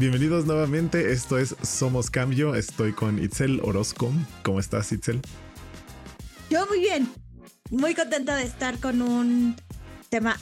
Bienvenidos 0.00 0.46
nuevamente, 0.46 1.12
esto 1.12 1.36
es 1.36 1.54
Somos 1.60 2.08
Cambio, 2.08 2.54
estoy 2.54 2.94
con 2.94 3.22
Itzel 3.22 3.60
Orozco. 3.62 4.10
¿Cómo 4.42 4.58
estás 4.58 4.90
Itzel? 4.92 5.20
Yo 6.48 6.66
muy 6.68 6.80
bien, 6.80 7.06
muy 7.70 7.94
contenta 7.94 8.34
de 8.34 8.44
estar 8.44 8.78
con 8.78 9.02
un 9.02 9.56
tema 10.08 10.38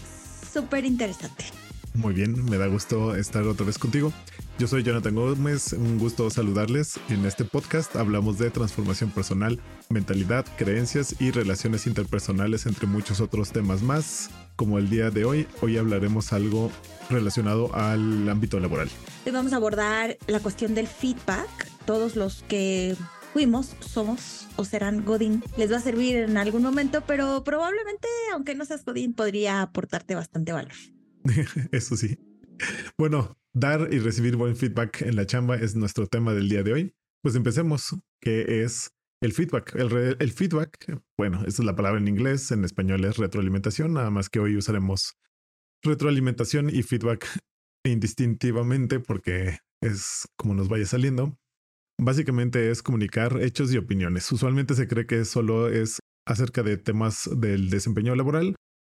súper 0.53 0.85
interesante. 0.85 1.47
Muy 1.93 2.15
bien, 2.15 2.45
me 2.45 2.57
da 2.57 2.69
gusto 2.69 3.17
estar 3.17 3.43
otra 3.49 3.67
vez 3.67 3.79
contigo. 3.79 4.13
Yo 4.61 4.69
soy 4.69 4.85
Jonathan 4.85 5.17
Gómez, 5.17 5.73
un 5.73 5.99
gusto 5.99 6.31
saludarles. 6.31 7.01
En 7.09 7.27
este 7.27 7.45
podcast 7.45 7.97
hablamos 7.97 8.39
de 8.39 8.53
transformación 8.53 9.11
personal, 9.11 9.59
mentalidad, 9.89 10.47
creencias 10.57 11.17
y 11.19 11.33
relaciones 11.33 11.89
interpersonales, 11.89 12.65
entre 12.67 12.87
muchos 12.87 13.21
otros 13.21 13.51
temas 13.51 13.83
más. 13.83 14.31
Como 14.59 14.81
el 14.81 14.91
día 14.91 15.13
de 15.13 15.25
hoy, 15.25 15.47
hoy 15.61 15.77
hablaremos 15.77 16.33
algo 16.33 16.73
relacionado 17.09 17.73
al 17.77 18.29
ámbito 18.29 18.59
laboral. 18.59 18.91
Hoy 19.25 19.31
vamos 19.31 19.53
a 19.53 19.57
abordar 19.57 20.19
la 20.27 20.41
cuestión 20.41 20.75
del 20.75 20.89
feedback. 20.89 21.49
Todos 21.87 22.17
los 22.17 22.43
que 22.49 22.97
fuimos, 23.33 23.77
somos 23.79 24.49
o 24.57 24.65
serán 24.65 25.05
Godín, 25.05 25.45
les 25.57 25.71
va 25.71 25.77
a 25.77 25.81
servir 25.81 26.17
en 26.17 26.37
algún 26.37 26.65
momento, 26.65 27.05
pero 27.07 27.45
probablemente, 27.45 28.09
aunque 28.33 28.57
no 28.57 28.65
seas 28.65 28.85
Godín, 28.85 29.15
podría 29.15 29.63
aportarte 29.63 30.17
bastante 30.17 30.51
valor. 30.51 30.73
Eso 31.71 31.97
sí. 31.97 32.19
Bueno, 32.99 33.39
dar 33.53 33.89
y 33.93 34.01
recibir 34.01 34.35
buen 34.35 34.57
feedback 34.57 35.03
en 35.03 35.15
la 35.15 35.25
chamba 35.25 35.55
es 35.55 35.77
nuestro 35.77 36.09
tema 36.09 36.35
del 36.35 36.49
día 36.49 36.65
de 36.65 36.73
hoy. 36.73 36.95
Pues 37.23 37.37
empecemos, 37.37 37.97
que 38.21 38.65
es 38.65 38.91
el 39.21 39.33
feedback. 39.33 39.75
El, 39.75 40.33
feedback, 40.33 41.01
bueno, 41.19 41.41
esa 41.41 41.63
es 41.63 41.65
la 41.65 41.75
palabra 41.75 42.01
en 42.01 42.09
inglés, 42.09 42.51
en 42.51 42.65
español 42.65 43.05
es 43.05 43.17
retroalimentación, 43.17 43.95
nada 43.95 44.11
más 44.11 44.29
que 44.29 44.41
hoy 44.41 44.57
usaremos 44.57 45.15
retroalimentación 45.83 46.71
y 46.71 46.83
feedback 46.83 47.27
indistintivamente 47.85 49.01
porque 49.01 49.59
es 49.83 50.27
como 50.37 50.55
nos 50.55 50.69
vaya 50.69 50.87
saliendo. 50.87 51.37
Básicamente 52.01 52.71
es 52.71 52.83
comunicar 52.83 53.41
hechos 53.43 53.73
y 53.73 53.77
opiniones. 53.77 54.31
Usualmente 54.31 54.75
se 54.75 54.87
cree 54.87 55.07
que 55.07 55.25
solo 55.25 55.69
es 55.69 55.99
acerca 56.27 56.63
de 56.63 56.77
temas 56.77 57.29
del 57.37 57.71
desempeño 57.71 58.15
laboral, 58.15 58.55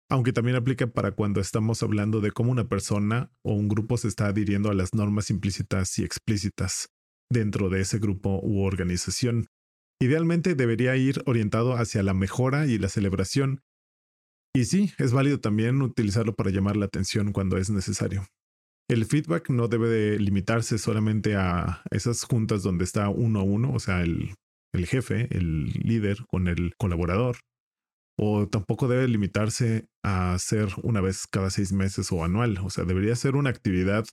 aunque 0.08 0.32
también 0.32 0.56
aplica 0.56 0.86
para 0.86 1.12
cuando 1.12 1.40
estamos 1.40 1.82
hablando 1.82 2.20
de 2.20 2.30
cómo 2.30 2.52
una 2.52 2.68
persona 2.68 3.32
o 3.44 3.54
un 3.54 3.68
grupo 3.68 3.96
se 3.96 4.08
está 4.08 4.26
adhiriendo 4.26 4.70
a 4.70 4.74
las 4.74 4.94
normas 4.94 5.30
implícitas 5.30 5.98
y 5.98 6.04
explícitas 6.04 6.88
dentro 7.30 7.70
de 7.70 7.80
ese 7.80 7.98
grupo 7.98 8.38
u 8.42 8.62
organización. 8.62 9.46
Idealmente 10.02 10.56
debería 10.56 10.96
ir 10.96 11.22
orientado 11.26 11.74
hacia 11.74 12.02
la 12.02 12.12
mejora 12.12 12.66
y 12.66 12.76
la 12.76 12.88
celebración. 12.88 13.62
Y 14.52 14.64
sí, 14.64 14.90
es 14.98 15.12
válido 15.12 15.38
también 15.38 15.80
utilizarlo 15.80 16.34
para 16.34 16.50
llamar 16.50 16.76
la 16.76 16.86
atención 16.86 17.30
cuando 17.30 17.56
es 17.56 17.70
necesario. 17.70 18.26
El 18.90 19.04
feedback 19.04 19.48
no 19.50 19.68
debe 19.68 19.88
de 19.88 20.18
limitarse 20.18 20.78
solamente 20.78 21.36
a 21.36 21.84
esas 21.92 22.24
juntas 22.24 22.64
donde 22.64 22.82
está 22.82 23.10
uno 23.10 23.38
a 23.38 23.42
uno, 23.44 23.72
o 23.72 23.78
sea, 23.78 24.02
el, 24.02 24.34
el 24.74 24.86
jefe, 24.86 25.28
el 25.30 25.66
líder 25.66 26.18
con 26.26 26.48
el 26.48 26.74
colaborador, 26.76 27.36
o 28.18 28.48
tampoco 28.48 28.88
debe 28.88 29.06
limitarse 29.06 29.86
a 30.02 30.36
ser 30.40 30.70
una 30.82 31.00
vez 31.00 31.28
cada 31.30 31.48
seis 31.48 31.72
meses 31.72 32.10
o 32.10 32.24
anual. 32.24 32.58
O 32.64 32.70
sea, 32.70 32.82
debería 32.82 33.14
ser 33.14 33.36
una 33.36 33.50
actividad 33.50 34.04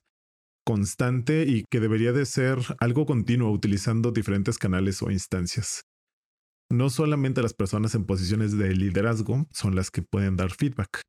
constante 0.66 1.44
y 1.46 1.64
que 1.70 1.80
debería 1.80 2.12
de 2.12 2.26
ser 2.26 2.58
algo 2.78 3.06
continuo 3.06 3.50
utilizando 3.50 4.12
diferentes 4.12 4.58
canales 4.58 5.02
o 5.02 5.10
instancias. 5.10 5.82
No 6.70 6.88
solamente 6.88 7.42
las 7.42 7.54
personas 7.54 7.94
en 7.94 8.06
posiciones 8.06 8.56
de 8.56 8.74
liderazgo 8.74 9.46
son 9.50 9.74
las 9.74 9.90
que 9.90 10.02
pueden 10.02 10.36
dar 10.36 10.50
feedback. 10.50 11.02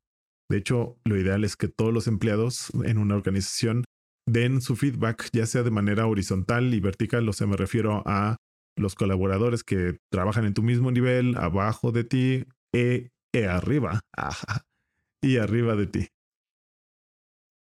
De 0.50 0.58
hecho, 0.58 0.96
lo 1.04 1.16
ideal 1.16 1.44
es 1.44 1.56
que 1.56 1.68
todos 1.68 1.94
los 1.94 2.08
empleados 2.08 2.70
en 2.84 2.98
una 2.98 3.14
organización 3.14 3.84
den 4.28 4.60
su 4.60 4.76
feedback, 4.76 5.28
ya 5.32 5.46
sea 5.46 5.62
de 5.62 5.70
manera 5.70 6.06
horizontal 6.06 6.74
y 6.74 6.80
vertical, 6.80 7.28
o 7.28 7.32
sea, 7.32 7.46
me 7.46 7.56
refiero 7.56 8.02
a 8.06 8.36
los 8.76 8.94
colaboradores 8.94 9.62
que 9.64 9.98
trabajan 10.10 10.44
en 10.44 10.54
tu 10.54 10.62
mismo 10.62 10.90
nivel, 10.90 11.36
abajo 11.36 11.92
de 11.92 12.04
ti 12.04 12.44
e, 12.74 13.10
e 13.34 13.46
arriba. 13.46 14.00
Y 15.24 15.36
arriba 15.36 15.76
de 15.76 15.86
ti. 15.86 16.08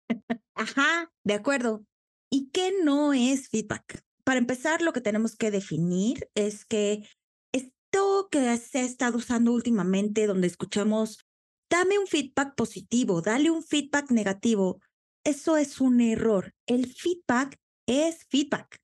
Ajá, 0.56 1.12
de 1.23 1.34
acuerdo. 1.34 1.85
¿Y 2.29 2.50
qué 2.51 2.73
no 2.84 3.13
es 3.13 3.50
feedback? 3.50 4.03
Para 4.23 4.39
empezar, 4.39 4.81
lo 4.81 4.94
que 4.94 5.01
tenemos 5.01 5.35
que 5.35 5.51
definir 5.51 6.29
es 6.35 6.66
que 6.66 7.07
esto 7.51 8.29
que 8.31 8.56
se 8.57 8.79
ha 8.79 8.84
estado 8.84 9.17
usando 9.17 9.51
últimamente, 9.51 10.28
donde 10.28 10.47
escuchamos, 10.47 11.25
dame 11.69 12.00
un 12.00 12.07
feedback 12.07 12.56
positivo, 12.56 13.22
dale 13.22 13.50
un 13.50 13.63
feedback 13.63 14.11
negativo, 14.11 14.79
eso 15.25 15.57
es 15.57 15.81
un 15.81 16.01
error. 16.01 16.53
El 16.67 16.85
feedback 16.94 17.57
es 17.88 18.25
feedback. 18.29 18.78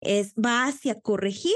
Es, 0.00 0.34
va 0.34 0.66
hacia 0.66 1.00
corregir 1.00 1.54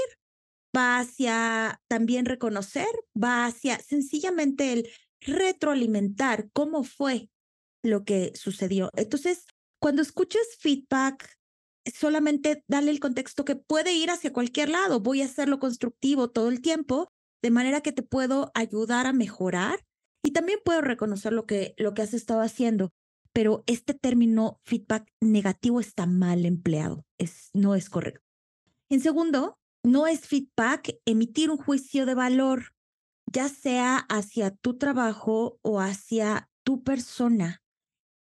va 0.75 0.99
hacia 0.99 1.81
también 1.87 2.25
reconocer, 2.25 2.87
va 3.21 3.45
hacia 3.45 3.79
sencillamente 3.79 4.73
el 4.73 4.89
retroalimentar 5.21 6.49
cómo 6.51 6.83
fue 6.83 7.29
lo 7.85 8.03
que 8.03 8.33
sucedió. 8.35 8.89
Entonces, 8.95 9.45
cuando 9.79 10.01
escuches 10.01 10.57
feedback, 10.59 11.37
solamente 11.93 12.63
dale 12.67 12.91
el 12.91 12.99
contexto 12.99 13.45
que 13.45 13.55
puede 13.55 13.93
ir 13.93 14.09
hacia 14.09 14.33
cualquier 14.33 14.69
lado. 14.69 14.99
Voy 14.99 15.21
a 15.21 15.25
hacerlo 15.25 15.59
constructivo 15.59 16.29
todo 16.29 16.49
el 16.49 16.61
tiempo, 16.61 17.11
de 17.41 17.51
manera 17.51 17.81
que 17.81 17.91
te 17.91 18.01
puedo 18.01 18.51
ayudar 18.55 19.05
a 19.05 19.13
mejorar 19.13 19.85
y 20.23 20.31
también 20.31 20.59
puedo 20.65 20.81
reconocer 20.81 21.33
lo 21.33 21.45
que, 21.45 21.75
lo 21.77 21.93
que 21.93 22.01
has 22.01 22.13
estado 22.13 22.41
haciendo. 22.41 22.91
Pero 23.31 23.63
este 23.67 23.93
término 23.93 24.59
feedback 24.63 25.11
negativo 25.21 25.79
está 25.79 26.05
mal 26.05 26.45
empleado, 26.45 27.05
es, 27.19 27.49
no 27.53 27.75
es 27.75 27.89
correcto. 27.89 28.25
En 28.89 29.01
segundo, 29.01 29.59
no 29.83 30.07
es 30.07 30.21
feedback 30.21 30.97
emitir 31.05 31.51
un 31.51 31.57
juicio 31.57 32.05
de 32.05 32.15
valor, 32.15 32.73
ya 33.31 33.49
sea 33.49 33.97
hacia 34.09 34.51
tu 34.51 34.77
trabajo 34.77 35.59
o 35.61 35.79
hacia 35.79 36.49
tu 36.63 36.83
persona. 36.83 37.61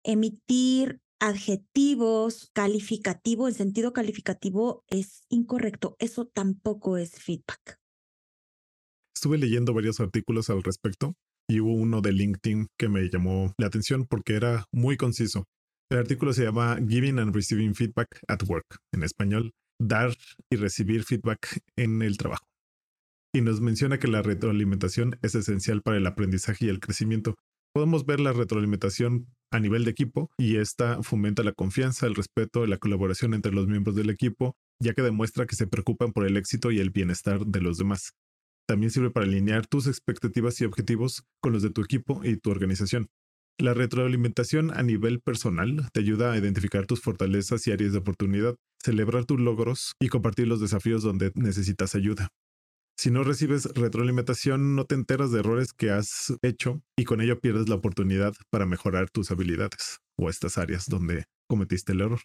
Emitir 0.07 1.01
adjetivos 1.19 2.51
calificativos 2.53 3.49
en 3.49 3.55
sentido 3.55 3.95
calificativo 3.95 4.85
es 4.89 5.23
incorrecto. 5.31 5.97
Eso 5.99 6.27
tampoco 6.27 6.99
es 6.99 7.13
feedback. 7.13 7.79
Estuve 9.17 9.39
leyendo 9.39 9.73
varios 9.73 10.01
artículos 10.01 10.51
al 10.51 10.63
respecto 10.63 11.15
y 11.49 11.61
hubo 11.61 11.73
uno 11.73 12.03
de 12.03 12.13
LinkedIn 12.13 12.67
que 12.79 12.91
me 12.91 13.09
llamó 13.09 13.55
la 13.59 13.69
atención 13.69 14.07
porque 14.07 14.35
era 14.35 14.67
muy 14.73 14.99
conciso. 14.99 15.45
El 15.91 16.01
artículo 16.01 16.35
se 16.35 16.45
llama 16.45 16.77
Giving 16.87 17.19
and 17.19 17.35
Receiving 17.35 17.75
Feedback 17.75 18.21
at 18.29 18.43
Work, 18.47 18.77
en 18.93 19.05
español, 19.05 19.53
dar 19.81 20.15
y 20.53 20.57
recibir 20.57 21.05
feedback 21.05 21.61
en 21.79 22.03
el 22.03 22.19
trabajo. 22.19 22.45
Y 23.35 23.41
nos 23.41 23.63
menciona 23.63 23.99
que 23.99 24.09
la 24.09 24.21
retroalimentación 24.21 25.19
es 25.23 25.35
esencial 25.35 25.81
para 25.81 25.97
el 25.97 26.07
aprendizaje 26.07 26.67
y 26.67 26.69
el 26.69 26.81
crecimiento. 26.81 27.37
Podemos 27.75 28.05
ver 28.05 28.21
la 28.21 28.33
retroalimentación 28.33 29.27
a 29.55 29.61
nivel 29.61 29.85
de 29.85 29.93
equipo 29.93 30.31
y 30.37 30.57
esta 30.57 31.03
fomenta 31.03 31.45
la 31.45 31.53
confianza, 31.53 32.07
el 32.07 32.17
respeto 32.17 32.65
y 32.65 32.69
la 32.69 32.79
colaboración 32.79 33.35
entre 33.35 33.53
los 33.53 33.69
miembros 33.69 33.95
del 33.95 34.11
equipo, 34.11 34.57
ya 34.81 34.95
que 34.95 35.03
demuestra 35.03 35.47
que 35.47 35.55
se 35.55 35.69
preocupan 35.69 36.13
por 36.13 36.27
el 36.27 36.37
éxito 36.37 36.73
y 36.73 36.81
el 36.81 36.91
bienestar 36.91 37.47
de 37.47 37.61
los 37.61 37.79
demás. 37.79 38.15
También 38.67 38.91
sirve 38.91 39.11
para 39.11 39.27
alinear 39.27 39.67
tus 39.67 39.87
expectativas 39.87 40.61
y 40.61 40.65
objetivos 40.65 41.23
con 41.41 41.53
los 41.53 41.63
de 41.63 41.71
tu 41.71 41.83
equipo 41.83 42.23
y 42.25 42.37
tu 42.37 42.51
organización. 42.51 43.07
La 43.57 43.75
retroalimentación 43.75 44.77
a 44.77 44.83
nivel 44.83 45.21
personal 45.21 45.89
te 45.93 46.01
ayuda 46.01 46.33
a 46.33 46.37
identificar 46.37 46.87
tus 46.87 47.01
fortalezas 47.01 47.65
y 47.69 47.73
áreas 47.73 47.93
de 47.93 47.99
oportunidad, 47.99 48.57
celebrar 48.83 49.25
tus 49.25 49.39
logros 49.39 49.93
y 50.01 50.09
compartir 50.09 50.49
los 50.49 50.61
desafíos 50.61 51.05
donde 51.05 51.31
necesitas 51.37 51.95
ayuda. 51.95 52.31
Si 52.97 53.11
no 53.11 53.25
recibes 53.25 53.65
retroalimentación, 53.75 54.77
no 54.77 54.87
te 54.87 54.95
enteras 54.95 55.33
de 55.33 55.41
errores 55.41 55.73
que 55.73 55.91
has 55.91 56.33
hecho 56.43 56.83
y 56.97 57.05
con 57.05 57.21
ello 57.21 57.41
pierdes 57.41 57.69
la 57.69 57.75
oportunidad 57.75 58.35
para 58.51 58.67
mejorar 58.67 59.11
tus 59.11 59.31
habilidades 59.31 60.01
o 60.17 60.31
estas 60.31 60.59
áreas 60.59 60.87
donde 60.89 61.25
cometiste 61.49 61.93
el 61.93 62.03
error. 62.03 62.21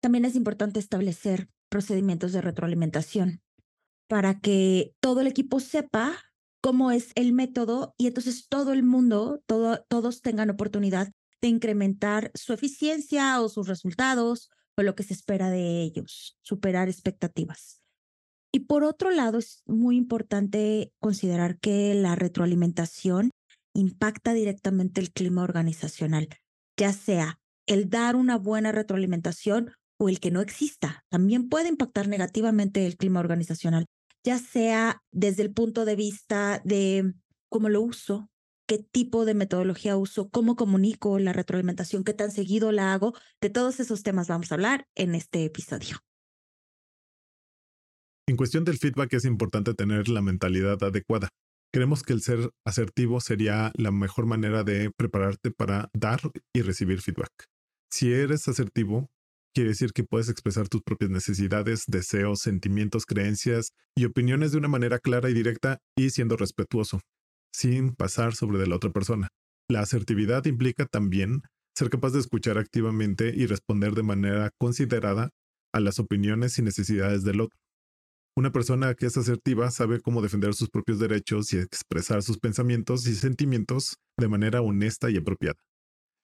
También 0.00 0.24
es 0.24 0.34
importante 0.34 0.80
establecer 0.80 1.50
procedimientos 1.68 2.32
de 2.32 2.40
retroalimentación 2.40 3.42
para 4.08 4.40
que 4.40 4.94
todo 5.00 5.20
el 5.20 5.26
equipo 5.26 5.60
sepa 5.60 6.18
cómo 6.62 6.90
es 6.90 7.12
el 7.14 7.32
método 7.32 7.94
y 7.98 8.06
entonces 8.06 8.48
todo 8.48 8.72
el 8.72 8.82
mundo, 8.82 9.42
todo, 9.46 9.84
todos 9.88 10.22
tengan 10.22 10.50
oportunidad 10.50 11.12
de 11.40 11.48
incrementar 11.48 12.30
su 12.34 12.52
eficiencia 12.52 13.40
o 13.40 13.48
sus 13.48 13.68
resultados 13.68 14.50
o 14.76 14.82
lo 14.82 14.94
que 14.94 15.02
se 15.02 15.14
espera 15.14 15.50
de 15.50 15.82
ellos, 15.82 16.38
superar 16.42 16.88
expectativas. 16.88 17.79
Y 18.52 18.60
por 18.60 18.84
otro 18.84 19.10
lado, 19.10 19.38
es 19.38 19.62
muy 19.66 19.96
importante 19.96 20.92
considerar 20.98 21.58
que 21.58 21.94
la 21.94 22.16
retroalimentación 22.16 23.30
impacta 23.74 24.32
directamente 24.32 25.00
el 25.00 25.12
clima 25.12 25.42
organizacional, 25.42 26.28
ya 26.76 26.92
sea 26.92 27.38
el 27.66 27.88
dar 27.88 28.16
una 28.16 28.36
buena 28.36 28.72
retroalimentación 28.72 29.72
o 29.98 30.08
el 30.08 30.18
que 30.18 30.32
no 30.32 30.40
exista. 30.40 31.04
También 31.08 31.48
puede 31.48 31.68
impactar 31.68 32.08
negativamente 32.08 32.86
el 32.86 32.96
clima 32.96 33.20
organizacional 33.20 33.86
ya 34.24 34.38
sea 34.38 35.02
desde 35.12 35.42
el 35.42 35.52
punto 35.52 35.84
de 35.84 35.96
vista 35.96 36.60
de 36.64 37.14
cómo 37.48 37.68
lo 37.68 37.80
uso, 37.80 38.28
qué 38.66 38.78
tipo 38.78 39.24
de 39.24 39.34
metodología 39.34 39.96
uso, 39.96 40.28
cómo 40.30 40.56
comunico 40.56 41.18
la 41.18 41.32
retroalimentación, 41.32 42.04
qué 42.04 42.12
tan 42.12 42.30
seguido 42.30 42.72
la 42.72 42.92
hago. 42.92 43.14
De 43.40 43.50
todos 43.50 43.80
esos 43.80 44.02
temas 44.02 44.28
vamos 44.28 44.52
a 44.52 44.54
hablar 44.54 44.86
en 44.94 45.14
este 45.14 45.44
episodio. 45.44 45.98
En 48.28 48.36
cuestión 48.36 48.64
del 48.64 48.78
feedback 48.78 49.12
es 49.14 49.24
importante 49.24 49.74
tener 49.74 50.08
la 50.08 50.22
mentalidad 50.22 50.82
adecuada. 50.82 51.28
Creemos 51.72 52.02
que 52.02 52.12
el 52.12 52.22
ser 52.22 52.50
asertivo 52.66 53.20
sería 53.20 53.72
la 53.76 53.92
mejor 53.92 54.26
manera 54.26 54.64
de 54.64 54.90
prepararte 54.96 55.50
para 55.50 55.88
dar 55.92 56.20
y 56.54 56.62
recibir 56.62 57.00
feedback. 57.00 57.30
Si 57.92 58.12
eres 58.12 58.46
asertivo, 58.48 59.08
quiere 59.54 59.70
decir 59.70 59.92
que 59.92 60.04
puedes 60.04 60.28
expresar 60.28 60.68
tus 60.68 60.82
propias 60.82 61.10
necesidades, 61.10 61.84
deseos, 61.86 62.40
sentimientos, 62.40 63.06
creencias 63.06 63.72
y 63.96 64.04
opiniones 64.04 64.52
de 64.52 64.58
una 64.58 64.68
manera 64.68 64.98
clara 64.98 65.30
y 65.30 65.34
directa 65.34 65.78
y 65.96 66.10
siendo 66.10 66.36
respetuoso, 66.36 67.00
sin 67.52 67.94
pasar 67.94 68.34
sobre 68.34 68.58
de 68.58 68.66
la 68.66 68.76
otra 68.76 68.90
persona. 68.90 69.28
La 69.68 69.80
asertividad 69.80 70.44
implica 70.46 70.86
también 70.86 71.42
ser 71.76 71.90
capaz 71.90 72.10
de 72.10 72.20
escuchar 72.20 72.58
activamente 72.58 73.32
y 73.34 73.46
responder 73.46 73.94
de 73.94 74.02
manera 74.02 74.50
considerada 74.58 75.30
a 75.72 75.80
las 75.80 75.98
opiniones 75.98 76.58
y 76.58 76.62
necesidades 76.62 77.22
del 77.22 77.40
otro. 77.40 77.56
Una 78.40 78.52
persona 78.52 78.94
que 78.94 79.04
es 79.04 79.18
asertiva 79.18 79.70
sabe 79.70 80.00
cómo 80.00 80.22
defender 80.22 80.54
sus 80.54 80.70
propios 80.70 80.98
derechos 80.98 81.52
y 81.52 81.58
expresar 81.58 82.22
sus 82.22 82.38
pensamientos 82.38 83.06
y 83.06 83.14
sentimientos 83.14 83.98
de 84.18 84.28
manera 84.28 84.62
honesta 84.62 85.10
y 85.10 85.18
apropiada. 85.18 85.58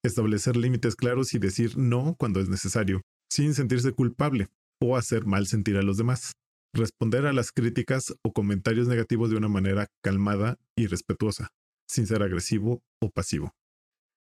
Establecer 0.02 0.56
límites 0.56 0.96
claros 0.96 1.34
y 1.34 1.38
decir 1.38 1.76
no 1.76 2.16
cuando 2.18 2.40
es 2.40 2.48
necesario, 2.48 3.02
sin 3.30 3.52
sentirse 3.52 3.92
culpable 3.92 4.46
o 4.80 4.96
hacer 4.96 5.26
mal 5.26 5.46
sentir 5.46 5.76
a 5.76 5.82
los 5.82 5.98
demás. 5.98 6.32
Responder 6.72 7.26
a 7.26 7.34
las 7.34 7.52
críticas 7.52 8.14
o 8.22 8.32
comentarios 8.32 8.88
negativos 8.88 9.28
de 9.28 9.36
una 9.36 9.48
manera 9.48 9.86
calmada 10.02 10.56
y 10.74 10.86
respetuosa, 10.86 11.50
sin 11.86 12.06
ser 12.06 12.22
agresivo 12.22 12.80
o 12.98 13.10
pasivo. 13.10 13.52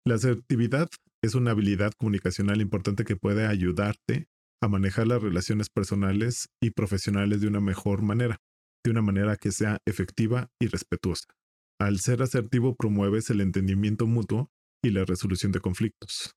La 0.07 0.15
asertividad 0.15 0.89
es 1.23 1.35
una 1.35 1.51
habilidad 1.51 1.93
comunicacional 1.99 2.63
importante 2.63 3.05
que 3.05 3.17
puede 3.17 3.47
ayudarte 3.47 4.29
a 4.63 4.69
manejar 4.69 5.07
las 5.07 5.23
relaciones 5.23 5.69
personales 5.69 6.49
y 6.63 6.71
profesionales 6.71 7.41
de 7.41 7.49
una 7.49 7.61
mejor 7.61 8.03
manera, 8.03 8.39
de 8.85 8.91
una 8.91 9.03
manera 9.03 9.37
que 9.37 9.53
sea 9.53 9.79
efectiva 9.87 10.49
y 10.61 10.69
respetuosa. 10.69 11.27
Al 11.81 11.99
ser 11.99 12.23
asertivo 12.23 12.77
promueves 12.77 13.29
el 13.31 13.41
entendimiento 13.41 14.07
mutuo 14.07 14.51
y 14.85 14.91
la 14.91 15.05
resolución 15.05 15.53
de 15.53 15.61
conflictos 15.61 16.35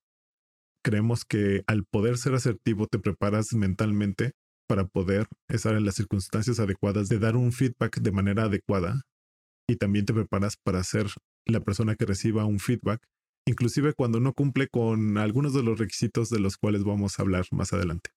creemos 0.86 1.24
que 1.24 1.64
al 1.66 1.84
poder 1.84 2.16
ser 2.16 2.34
asertivo 2.34 2.86
te 2.86 3.00
preparas 3.00 3.52
mentalmente 3.54 4.34
para 4.68 4.86
poder 4.86 5.26
estar 5.48 5.74
en 5.74 5.84
las 5.84 5.96
circunstancias 5.96 6.60
adecuadas 6.60 7.08
de 7.08 7.18
dar 7.18 7.34
un 7.34 7.50
feedback 7.50 7.98
de 7.98 8.12
manera 8.12 8.44
adecuada 8.44 9.02
y 9.68 9.78
también 9.78 10.04
te 10.04 10.14
preparas 10.14 10.54
para 10.56 10.84
ser 10.84 11.08
la 11.44 11.58
persona 11.58 11.96
que 11.96 12.06
reciba 12.06 12.44
un 12.44 12.60
feedback, 12.60 13.04
inclusive 13.48 13.94
cuando 13.94 14.20
no 14.20 14.32
cumple 14.32 14.68
con 14.68 15.18
algunos 15.18 15.54
de 15.54 15.64
los 15.64 15.76
requisitos 15.76 16.30
de 16.30 16.38
los 16.38 16.56
cuales 16.56 16.84
vamos 16.84 17.18
a 17.18 17.22
hablar 17.22 17.46
más 17.50 17.72
adelante. 17.72 18.10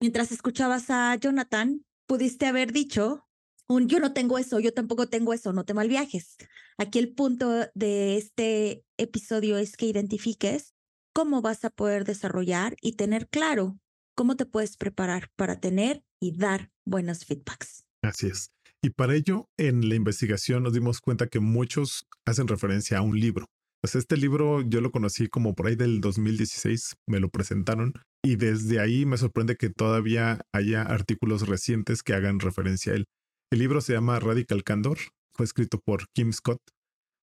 Mientras 0.00 0.30
escuchabas 0.30 0.90
a 0.90 1.16
Jonathan, 1.16 1.84
pudiste 2.06 2.46
haber 2.46 2.72
dicho 2.72 3.26
un 3.66 3.88
yo 3.88 3.98
no 3.98 4.12
tengo 4.12 4.38
eso, 4.38 4.60
yo 4.60 4.72
tampoco 4.72 5.08
tengo 5.08 5.32
eso, 5.32 5.52
no 5.52 5.64
te 5.64 5.74
malviajes. 5.74 6.36
Aquí 6.78 7.00
el 7.00 7.12
punto 7.14 7.66
de 7.74 8.16
este 8.16 8.84
episodio 8.96 9.58
es 9.58 9.76
que 9.76 9.86
identifiques 9.86 10.74
cómo 11.12 11.42
vas 11.42 11.64
a 11.64 11.70
poder 11.70 12.04
desarrollar 12.04 12.76
y 12.80 12.92
tener 12.92 13.28
claro 13.28 13.78
cómo 14.14 14.36
te 14.36 14.46
puedes 14.46 14.76
preparar 14.76 15.30
para 15.36 15.58
tener 15.58 16.04
y 16.20 16.36
dar 16.36 16.70
buenos 16.86 17.24
feedbacks. 17.24 17.84
Así 18.02 18.28
es. 18.28 18.52
Y 18.80 18.90
para 18.90 19.16
ello, 19.16 19.48
en 19.56 19.88
la 19.88 19.96
investigación 19.96 20.62
nos 20.62 20.74
dimos 20.74 21.00
cuenta 21.00 21.26
que 21.26 21.40
muchos 21.40 22.06
hacen 22.24 22.46
referencia 22.46 22.98
a 22.98 23.02
un 23.02 23.18
libro. 23.18 23.46
Pues 23.80 23.94
este 23.94 24.16
libro 24.16 24.60
yo 24.62 24.80
lo 24.80 24.90
conocí 24.90 25.28
como 25.28 25.54
por 25.54 25.68
ahí 25.68 25.76
del 25.76 26.00
2016, 26.00 26.96
me 27.06 27.20
lo 27.20 27.28
presentaron 27.28 27.92
y 28.24 28.36
desde 28.36 28.80
ahí 28.80 29.06
me 29.06 29.16
sorprende 29.16 29.56
que 29.56 29.70
todavía 29.70 30.40
haya 30.52 30.82
artículos 30.82 31.46
recientes 31.46 32.02
que 32.02 32.14
hagan 32.14 32.40
referencia 32.40 32.92
a 32.92 32.96
él. 32.96 33.04
El 33.52 33.60
libro 33.60 33.80
se 33.80 33.92
llama 33.92 34.18
Radical 34.18 34.64
Candor, 34.64 34.98
fue 35.34 35.44
escrito 35.44 35.80
por 35.84 36.06
Kim 36.12 36.32
Scott 36.32 36.60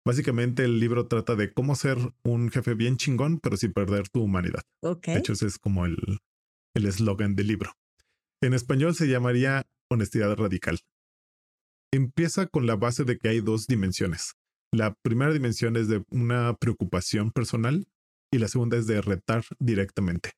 Básicamente 0.04 0.64
el 0.64 0.80
libro 0.80 1.06
trata 1.06 1.36
de 1.36 1.52
cómo 1.52 1.76
ser 1.76 1.96
un 2.24 2.50
jefe 2.50 2.74
bien 2.74 2.96
chingón, 2.96 3.38
pero 3.38 3.56
sin 3.56 3.72
perder 3.72 4.08
tu 4.08 4.22
humanidad. 4.22 4.62
De 4.82 5.18
hecho, 5.18 5.32
ese 5.32 5.46
es 5.46 5.58
como 5.58 5.86
el 5.86 6.18
eslogan 6.74 7.36
del 7.36 7.46
libro. 7.46 7.72
En 8.42 8.54
español 8.54 8.96
se 8.96 9.06
llamaría 9.06 9.62
honestidad 9.88 10.34
radical. 10.36 10.80
Empieza 11.92 12.46
con 12.46 12.66
la 12.66 12.74
base 12.74 13.04
de 13.04 13.16
que 13.16 13.28
hay 13.28 13.40
dos 13.40 13.66
dimensiones. 13.66 14.32
La 14.74 14.94
primera 15.04 15.32
dimensión 15.32 15.76
es 15.76 15.88
de 15.88 16.02
una 16.10 16.54
preocupación 16.54 17.30
personal 17.30 17.86
y 18.32 18.38
la 18.38 18.48
segunda 18.48 18.78
es 18.78 18.86
de 18.86 19.02
retar 19.02 19.44
directamente. 19.58 20.30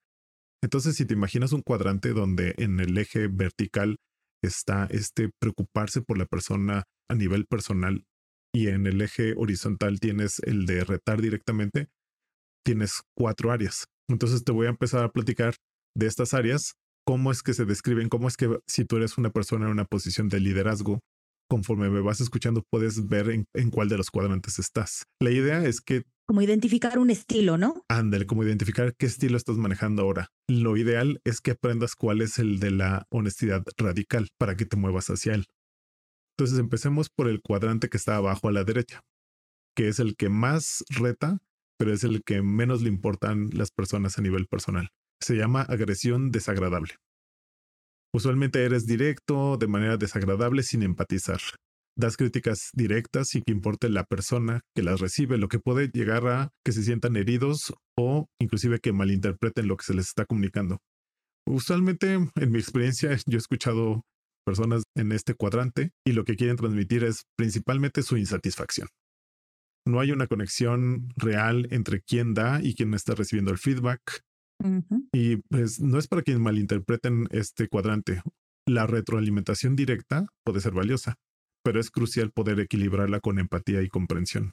Entonces, 0.62 0.96
si 0.96 1.06
te 1.06 1.14
imaginas 1.14 1.52
un 1.52 1.62
cuadrante 1.62 2.10
donde 2.10 2.54
en 2.58 2.81
el 2.81 2.98
eje 2.98 3.28
vertical 3.28 3.96
está 4.42 4.86
este 4.90 5.31
preocuparse 5.40 6.02
por 6.02 6.19
la 6.19 6.26
persona 6.26 6.84
a 7.08 7.14
nivel 7.14 7.46
personal 7.46 8.04
y 8.52 8.69
en 8.69 8.86
el 8.86 9.00
eje 9.02 9.34
horizontal 9.36 10.00
tienes 10.00 10.40
el 10.40 10.66
de 10.66 10.82
retar 10.82 11.20
directamente, 11.20 11.88
tienes 12.64 13.02
cuatro 13.16 13.52
áreas. 13.52 13.86
Entonces 14.08 14.42
te 14.42 14.52
voy 14.52 14.66
a 14.66 14.70
empezar 14.70 15.04
a 15.04 15.12
platicar 15.12 15.54
de 15.96 16.06
estas 16.06 16.34
áreas, 16.34 16.75
cómo 17.06 17.31
es 17.31 17.42
que 17.42 17.54
se 17.54 17.66
describen, 17.66 18.08
cómo 18.08 18.26
es 18.26 18.36
que 18.36 18.58
si 18.66 18.84
tú 18.84 18.96
eres 18.96 19.16
una 19.16 19.31
persona 19.31 19.66
en 19.66 19.72
una 19.72 19.84
posición 19.84 20.28
de 20.28 20.40
liderazgo, 20.40 21.00
conforme 21.49 21.91
me 21.91 22.00
vas 22.00 22.20
escuchando 22.20 22.64
puedes 22.70 23.06
ver 23.08 23.31
en, 23.31 23.70
cuál 23.70 23.88
de 23.88 23.96
los 23.96 24.11
cuadrantes 24.11 24.58
estás. 24.58 25.05
La 25.20 25.31
idea 25.31 25.64
es 25.64 25.81
que... 25.81 26.05
Como 26.26 26.43
identificar 26.43 26.99
un 26.99 27.11
estilo, 27.11 27.58
¿no? 27.58 27.85
Ándale, 27.88 28.26
como 28.26 28.44
identificar 28.44 28.94
qué 28.96 29.06
estilo 29.06 29.37
estás 29.37 29.56
manejando 29.56 30.02
ahora. 30.02 30.29
Lo 30.49 30.76
ideal 30.76 31.20
es 31.25 31.41
que 31.41 31.52
aprendas 31.52 31.94
cuál 31.96 32.23
es 32.23 32.38
el 32.38 32.61
de 32.61 32.70
la 32.70 33.06
honestidad 33.11 33.62
radical 33.76 34.29
para 34.38 34.56
que 34.56 34.64
te 34.64 34.76
muevas 34.76 35.08
hacia 35.11 35.35
él. 35.35 35.46
Entonces 36.37 36.58
empecemos 36.58 37.11
por 37.11 37.29
el 37.29 37.43
cuadrante 37.43 37.88
que 37.88 37.96
está 37.96 38.17
abajo 38.17 38.49
a 38.49 38.52
la 38.52 38.64
derecha, 38.64 39.02
que 39.76 39.88
es 39.88 40.00
el 40.00 40.17
que 40.17 40.29
más 40.29 40.85
reta, 40.88 41.38
pero 41.79 41.93
es 41.93 42.05
el 42.05 42.25
que 42.25 42.43
menos 42.43 42.82
le 42.82 42.88
importan 42.88 43.50
las 43.52 43.70
personas 43.70 44.19
a 44.19 44.23
nivel 44.23 44.46
personal. 44.46 44.91
Se 45.20 45.37
llama 45.37 45.62
agresión 45.62 46.31
desagradable. 46.31 46.94
Usualmente 48.14 48.64
eres 48.64 48.87
directo, 48.87 49.56
de 49.56 49.66
manera 49.66 49.96
desagradable, 49.96 50.62
sin 50.62 50.84
empatizar. 50.84 51.40
Das 51.96 52.16
críticas 52.16 52.70
directas 52.72 53.26
sin 53.28 53.43
que 53.43 53.50
importe 53.50 53.89
la 53.89 54.05
persona 54.05 54.60
que 54.72 54.84
las 54.84 55.00
recibe, 55.00 55.36
lo 55.36 55.48
que 55.48 55.58
puede 55.58 55.89
llegar 55.89 56.29
a 56.29 56.50
que 56.65 56.70
se 56.70 56.84
sientan 56.84 57.17
heridos 57.17 57.74
o 57.98 58.27
inclusive 58.41 58.79
que 58.79 58.93
malinterpreten 58.93 59.67
lo 59.67 59.77
que 59.77 59.84
se 59.84 59.94
les 59.94 60.06
está 60.06 60.27
comunicando. 60.27 60.79
Usualmente, 61.44 62.12
en 62.12 62.53
mi 62.53 62.58
experiencia, 62.60 63.10
yo 63.27 63.36
he 63.36 63.41
escuchado 63.41 64.03
personas 64.46 64.84
en 64.96 65.10
este 65.10 65.34
cuadrante 65.34 65.91
y 66.06 66.12
lo 66.12 66.24
que 66.24 66.36
quieren 66.36 66.56
transmitir 66.56 67.03
es 67.03 67.24
principalmente 67.36 68.05
su 68.05 68.17
insatisfacción. 68.17 68.86
No 69.84 69.98
hay 69.98 70.12
una 70.12 70.29
conexión 70.29 71.08
real 71.17 71.67
entre 71.72 72.00
quién 72.00 72.32
da 72.32 72.60
y 72.62 72.74
quién 72.74 72.94
está 72.94 73.17
recibiendo 73.17 73.50
el 73.50 73.58
feedback. 73.58 74.22
Y 75.13 75.37
pues 75.49 75.81
no 75.81 75.99
es 75.99 76.09
para 76.09 76.23
quien 76.23 76.43
malinterpreten 76.43 77.29
este 77.31 77.69
cuadrante. 77.69 78.23
La 78.67 78.87
retroalimentación 78.87 79.77
directa 79.77 80.27
puede 80.44 80.61
ser 80.61 80.73
valiosa, 80.73 81.17
pero 81.63 81.81
es 81.81 81.91
crucial 81.91 82.31
poder 82.33 82.61
equilibrarla 82.61 83.21
con 83.21 83.39
empatía 83.39 83.83
y 83.83 83.89
comprensión. 83.89 84.53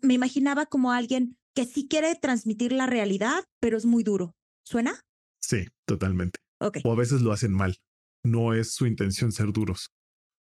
Me 0.00 0.14
imaginaba 0.14 0.66
como 0.66 0.92
alguien 0.92 1.36
que 1.54 1.66
sí 1.66 1.86
quiere 1.88 2.14
transmitir 2.14 2.72
la 2.72 2.86
realidad, 2.86 3.44
pero 3.60 3.76
es 3.76 3.84
muy 3.84 4.02
duro. 4.02 4.34
¿Suena? 4.64 5.00
Sí, 5.40 5.66
totalmente. 5.86 6.40
O 6.84 6.92
a 6.92 6.96
veces 6.96 7.22
lo 7.22 7.32
hacen 7.32 7.52
mal 7.52 7.76
no 8.24 8.54
es 8.54 8.74
su 8.74 8.86
intención 8.86 9.32
ser 9.32 9.52
duros, 9.52 9.90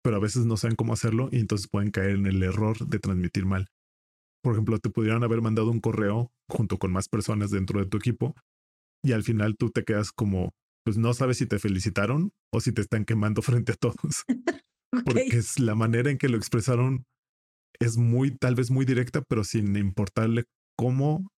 pero 0.03 0.17
a 0.17 0.19
veces 0.19 0.45
no 0.45 0.57
saben 0.57 0.75
cómo 0.75 0.93
hacerlo 0.93 1.29
y 1.31 1.39
entonces 1.39 1.67
pueden 1.69 1.91
caer 1.91 2.11
en 2.11 2.25
el 2.25 2.41
error 2.43 2.87
de 2.87 2.99
transmitir 2.99 3.45
mal. 3.45 3.67
Por 4.41 4.53
ejemplo, 4.53 4.79
te 4.79 4.89
pudieran 4.89 5.23
haber 5.23 5.41
mandado 5.41 5.71
un 5.71 5.79
correo 5.79 6.31
junto 6.49 6.77
con 6.77 6.91
más 6.91 7.09
personas 7.09 7.51
dentro 7.51 7.79
de 7.79 7.87
tu 7.87 7.97
equipo 7.97 8.35
y 9.03 9.13
al 9.13 9.23
final 9.23 9.55
tú 9.57 9.69
te 9.69 9.83
quedas 9.83 10.11
como, 10.11 10.51
pues 10.83 10.97
no 10.97 11.13
sabes 11.13 11.37
si 11.37 11.45
te 11.45 11.59
felicitaron 11.59 12.31
o 12.53 12.61
si 12.61 12.71
te 12.71 12.81
están 12.81 13.05
quemando 13.05 13.41
frente 13.43 13.73
a 13.73 13.75
todos. 13.75 14.23
Porque 15.05 15.37
es 15.37 15.59
la 15.59 15.75
manera 15.75 16.09
en 16.09 16.17
que 16.17 16.29
lo 16.29 16.37
expresaron 16.37 17.05
es 17.79 17.97
muy, 17.97 18.35
tal 18.35 18.55
vez 18.55 18.71
muy 18.71 18.85
directa, 18.85 19.21
pero 19.21 19.43
sin 19.43 19.75
importarle 19.75 20.45
cómo 20.77 21.29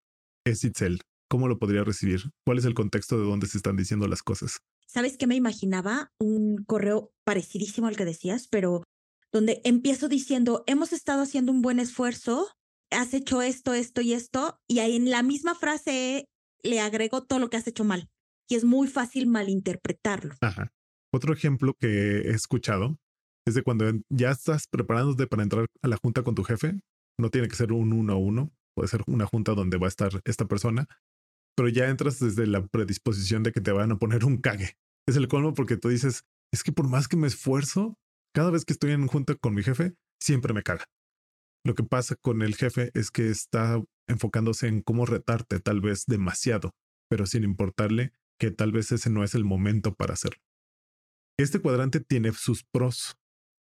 es 0.46 0.64
Itzel, 0.64 1.00
cómo 1.28 1.48
lo 1.48 1.58
podría 1.58 1.84
recibir, 1.84 2.30
cuál 2.46 2.58
es 2.58 2.64
el 2.64 2.74
contexto 2.74 3.18
de 3.18 3.24
dónde 3.24 3.46
se 3.46 3.56
están 3.56 3.76
diciendo 3.76 4.06
las 4.06 4.22
cosas. 4.22 4.58
¿Sabes 4.86 5.16
qué 5.16 5.26
me 5.26 5.34
imaginaba? 5.34 6.12
Un 6.18 6.64
correo 6.64 7.12
parecidísimo 7.24 7.86
al 7.86 7.96
que 7.96 8.04
decías, 8.04 8.48
pero 8.48 8.84
donde 9.32 9.60
empiezo 9.64 10.08
diciendo, 10.08 10.64
hemos 10.66 10.92
estado 10.92 11.22
haciendo 11.22 11.52
un 11.52 11.60
buen 11.60 11.78
esfuerzo, 11.78 12.48
has 12.90 13.12
hecho 13.12 13.42
esto, 13.42 13.74
esto 13.74 14.00
y 14.00 14.14
esto, 14.14 14.58
y 14.66 14.78
ahí 14.78 14.96
en 14.96 15.10
la 15.10 15.22
misma 15.22 15.54
frase 15.54 16.26
le 16.62 16.80
agrego 16.80 17.24
todo 17.24 17.38
lo 17.38 17.50
que 17.50 17.56
has 17.56 17.66
hecho 17.66 17.84
mal. 17.84 18.08
Y 18.48 18.54
es 18.54 18.64
muy 18.64 18.88
fácil 18.88 19.26
malinterpretarlo. 19.26 20.34
Ajá. 20.40 20.72
Otro 21.12 21.32
ejemplo 21.32 21.74
que 21.78 22.20
he 22.22 22.30
escuchado 22.30 22.98
es 23.46 23.54
de 23.54 23.62
cuando 23.62 23.90
ya 24.10 24.30
estás 24.30 24.66
preparándote 24.66 25.26
para 25.26 25.42
entrar 25.42 25.66
a 25.82 25.88
la 25.88 25.96
junta 25.96 26.22
con 26.22 26.34
tu 26.34 26.44
jefe 26.44 26.80
No 27.18 27.30
tiene 27.30 27.48
que 27.48 27.56
ser 27.56 27.72
un 27.72 27.92
uno 27.92 28.12
a 28.12 28.16
uno, 28.16 28.52
puede 28.74 28.88
ser 28.88 29.02
una 29.06 29.26
junta 29.26 29.54
donde 29.54 29.78
va 29.78 29.86
a 29.86 29.88
estar 29.88 30.20
esta 30.24 30.46
persona, 30.46 30.86
pero 31.56 31.68
ya 31.68 31.88
entras 31.88 32.20
desde 32.20 32.46
la 32.46 32.66
predisposición 32.66 33.42
de 33.42 33.52
que 33.52 33.60
te 33.60 33.72
van 33.72 33.90
a 33.90 33.98
poner 33.98 34.24
un 34.24 34.36
cague. 34.36 34.76
Es 35.08 35.16
el 35.16 35.28
colmo 35.28 35.54
porque 35.54 35.76
tú 35.76 35.88
dices, 35.88 36.24
es 36.52 36.62
que 36.62 36.72
por 36.72 36.88
más 36.88 37.08
que 37.08 37.16
me 37.16 37.26
esfuerzo, 37.26 37.98
cada 38.34 38.50
vez 38.50 38.64
que 38.64 38.72
estoy 38.72 38.92
en 38.92 39.06
junta 39.06 39.34
con 39.34 39.54
mi 39.54 39.62
jefe, 39.62 39.94
siempre 40.22 40.54
me 40.54 40.62
caga. 40.62 40.84
Lo 41.64 41.74
que 41.74 41.82
pasa 41.82 42.14
con 42.14 42.42
el 42.42 42.54
jefe 42.54 42.90
es 42.94 43.10
que 43.10 43.28
está 43.28 43.82
enfocándose 44.08 44.66
en 44.66 44.82
cómo 44.82 45.06
retarte 45.06 45.60
tal 45.60 45.80
vez 45.80 46.04
demasiado, 46.06 46.74
pero 47.08 47.26
sin 47.26 47.44
importarle 47.44 48.12
que 48.38 48.50
tal 48.50 48.72
vez 48.72 48.92
ese 48.92 49.10
no 49.10 49.24
es 49.24 49.34
el 49.34 49.44
momento 49.44 49.94
para 49.94 50.14
hacerlo. 50.14 50.40
Este 51.38 51.60
cuadrante 51.60 52.00
tiene 52.00 52.32
sus 52.32 52.64
pros. 52.64 53.16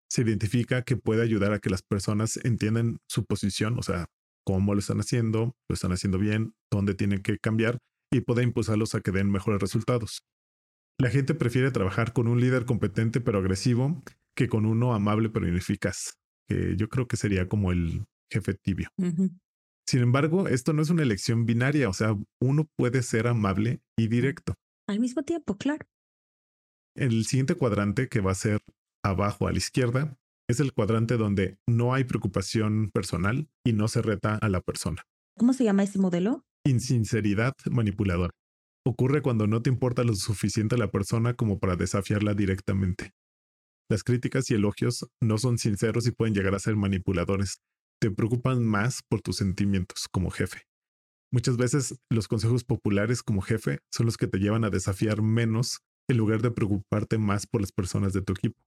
Se 0.09 0.23
identifica 0.23 0.83
que 0.83 0.97
puede 0.97 1.23
ayudar 1.23 1.53
a 1.53 1.59
que 1.59 1.71
las 1.71 1.83
personas 1.83 2.39
entiendan 2.45 2.99
su 3.09 3.25
posición, 3.25 3.79
o 3.79 3.83
sea, 3.83 4.07
cómo 4.47 4.75
lo 4.75 4.81
están 4.81 5.01
haciendo, 5.01 5.57
lo 5.69 5.75
están 5.75 5.93
haciendo 5.93 6.19
bien, 6.19 6.55
dónde 6.71 6.95
tienen 6.95 7.23
que 7.23 7.39
cambiar 7.39 7.79
y 8.13 8.21
puede 8.21 8.45
impulsarlos 8.45 8.95
a 8.95 9.01
que 9.01 9.11
den 9.11 9.31
mejores 9.31 9.61
resultados. 9.61 10.23
La 10.99 11.11
gente 11.11 11.35
prefiere 11.35 11.73
trabajar 11.73 12.13
con 12.13 12.29
un 12.29 12.41
líder 12.41 12.65
competente 12.65 13.21
pero 13.21 13.39
agresivo 13.39 14.03
que 14.37 14.49
con 14.49 14.65
uno 14.65 14.95
amable 14.95 15.29
pero 15.29 15.49
ineficaz, 15.49 16.15
que 16.49 16.77
yo 16.77 16.89
creo 16.89 17.09
que 17.09 17.17
sería 17.17 17.49
como 17.49 17.73
el 17.73 18.07
jefe 18.31 18.55
tibio. 18.55 18.91
Sin 19.89 20.03
embargo, 20.03 20.49
esto 20.49 20.73
no 20.73 20.83
es 20.83 20.91
una 20.91 21.03
elección 21.03 21.47
binaria, 21.47 21.89
o 21.89 21.93
sea, 21.93 22.17
uno 22.41 22.69
puede 22.77 23.03
ser 23.03 23.29
amable 23.29 23.81
y 23.97 24.09
directo. 24.09 24.55
Al 24.89 24.99
mismo 24.99 25.23
tiempo, 25.23 25.57
claro. 25.57 25.87
El 26.97 27.25
siguiente 27.25 27.55
cuadrante, 27.55 28.09
que 28.09 28.21
va 28.21 28.33
a 28.33 28.37
ser 28.37 28.61
abajo 29.05 29.47
a 29.47 29.53
la 29.53 29.59
izquierda, 29.59 30.17
es 30.49 30.61
el 30.61 30.73
cuadrante 30.73 31.17
donde 31.17 31.59
no 31.69 31.95
hay 31.95 32.05
preocupación 32.05 32.91
personal 32.93 33.49
y 33.65 33.73
no 33.73 33.89
se 33.89 34.03
reta 34.03 34.37
a 34.37 34.49
la 34.49 34.61
persona. 34.61 35.03
¿Cómo 35.37 35.53
se 35.53 35.65
llama 35.65 35.83
ese 35.83 35.99
modelo? 35.99 36.45
Insinceridad 36.65 37.55
manipuladora. 37.71 38.33
Ocurre 38.85 39.23
cuando 39.23 39.47
no 39.47 39.63
te 39.63 39.71
importa 39.71 40.05
lo 40.05 40.15
suficiente 40.15 40.79
la 40.79 40.91
persona 40.91 41.35
como 41.35 41.59
para 41.59 41.77
desafiarla 41.77 42.35
directamente. 42.35 43.11
Las 43.91 44.03
críticas 44.03 44.51
y 44.51 44.55
elogios 44.55 45.07
no 45.21 45.39
son 45.39 45.59
sinceros 45.59 46.07
y 46.07 46.13
pueden 46.13 46.35
llegar 46.35 46.55
a 46.55 46.61
ser 46.61 46.77
manipuladores, 46.77 47.61
te 48.01 48.11
preocupan 48.11 48.65
más 48.65 49.03
por 49.09 49.23
tus 49.23 49.37
sentimientos 49.37 50.07
como 50.11 50.31
jefe. 50.31 50.63
Muchas 51.33 51.57
veces 51.57 51.99
los 52.11 52.29
consejos 52.29 52.65
populares 52.65 53.23
como 53.23 53.41
jefe 53.41 53.81
son 53.93 54.07
los 54.07 54.17
que 54.17 54.27
te 54.27 54.39
llevan 54.39 54.65
a 54.65 54.71
desafiar 54.71 55.23
menos 55.23 55.81
en 56.09 56.17
lugar 56.19 56.41
de 56.41 56.51
preocuparte 56.51 57.19
más 57.19 57.47
por 57.47 57.61
las 57.61 57.73
personas 57.73 58.13
de 58.13 58.23
tu 58.23 58.33
equipo. 58.33 58.61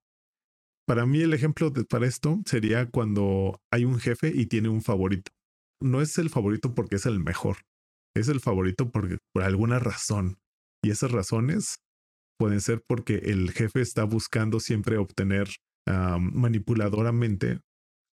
Para 0.88 1.06
mí 1.06 1.22
el 1.22 1.34
ejemplo 1.34 1.72
para 1.90 2.08
esto 2.08 2.42
sería 2.46 2.90
cuando 2.90 3.62
hay 3.72 3.86
un 3.86 4.00
jefe 4.00 4.32
y 4.34 4.48
tiene 4.48 4.70
un 4.70 4.82
favorito. 4.82 5.32
No 5.82 6.02
es 6.02 6.18
el 6.18 6.30
favorito 6.30 6.74
porque 6.76 6.98
es 6.98 7.06
el 7.06 7.20
mejor, 7.20 7.58
es 8.16 8.28
el 8.28 8.40
favorito 8.40 8.92
porque, 8.92 9.20
por 9.34 9.44
alguna 9.44 9.80
razón. 9.80 10.40
Y 10.84 10.92
esas 10.92 11.12
razones 11.12 11.78
pueden 12.40 12.60
ser 12.60 12.84
porque 12.88 13.16
el 13.16 13.52
jefe 13.52 13.82
está 13.82 14.04
buscando 14.04 14.60
siempre 14.60 14.98
obtener 14.98 15.50
manipuladoramente 15.88 17.62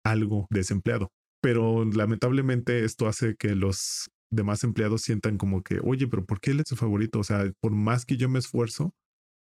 algo 0.05 0.47
desempleado. 0.50 1.12
Pero 1.41 1.83
lamentablemente 1.83 2.85
esto 2.85 3.07
hace 3.07 3.35
que 3.35 3.55
los 3.55 4.09
demás 4.31 4.63
empleados 4.63 5.01
sientan 5.01 5.38
como 5.38 5.62
que, 5.63 5.79
oye, 5.83 6.07
pero 6.07 6.25
¿por 6.25 6.39
qué 6.39 6.51
él 6.51 6.62
es 6.62 6.69
su 6.69 6.75
favorito? 6.75 7.19
O 7.19 7.24
sea, 7.24 7.51
por 7.62 7.74
más 7.74 8.05
que 8.05 8.17
yo 8.17 8.29
me 8.29 8.39
esfuerzo, 8.39 8.93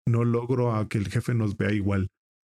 no 0.07 0.23
logro 0.23 0.75
a 0.75 0.87
que 0.87 0.97
el 0.97 1.09
jefe 1.09 1.33
nos 1.33 1.57
vea 1.57 1.71
igual. 1.71 2.09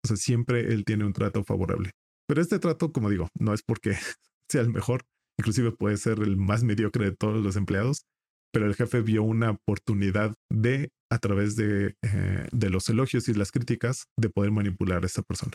O 0.04 0.08
sea, 0.08 0.16
siempre 0.16 0.72
él 0.72 0.84
tiene 0.84 1.04
un 1.04 1.12
trato 1.12 1.44
favorable. 1.44 1.90
Pero 2.26 2.40
este 2.40 2.58
trato, 2.58 2.92
como 2.92 3.10
digo, 3.10 3.28
no 3.38 3.54
es 3.54 3.62
porque 3.62 3.92
sea 4.50 4.60
el 4.60 4.70
mejor, 4.70 5.02
inclusive 5.38 5.72
puede 5.72 5.96
ser 5.96 6.20
el 6.20 6.36
más 6.36 6.62
mediocre 6.64 7.06
de 7.06 7.16
todos 7.16 7.42
los 7.42 7.56
empleados, 7.56 8.04
pero 8.52 8.66
el 8.66 8.74
jefe 8.74 9.00
vio 9.00 9.22
una 9.22 9.50
oportunidad 9.50 10.34
de, 10.50 10.90
a 11.10 11.18
través 11.18 11.56
de, 11.56 11.94
eh, 12.02 12.48
de 12.52 12.70
los 12.70 12.88
elogios 12.88 13.28
y 13.28 13.34
las 13.34 13.50
críticas, 13.50 14.06
de 14.18 14.28
poder 14.28 14.50
manipular 14.50 15.02
a 15.02 15.06
esta 15.06 15.22
persona. 15.22 15.52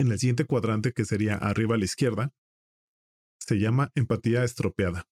En 0.00 0.12
el 0.12 0.18
siguiente 0.18 0.44
cuadrante, 0.44 0.92
que 0.92 1.04
sería 1.04 1.34
arriba 1.34 1.74
a 1.74 1.78
la 1.78 1.84
izquierda, 1.84 2.32
se 3.40 3.58
llama 3.58 3.90
empatía 3.94 4.44
estropeada. 4.44 5.06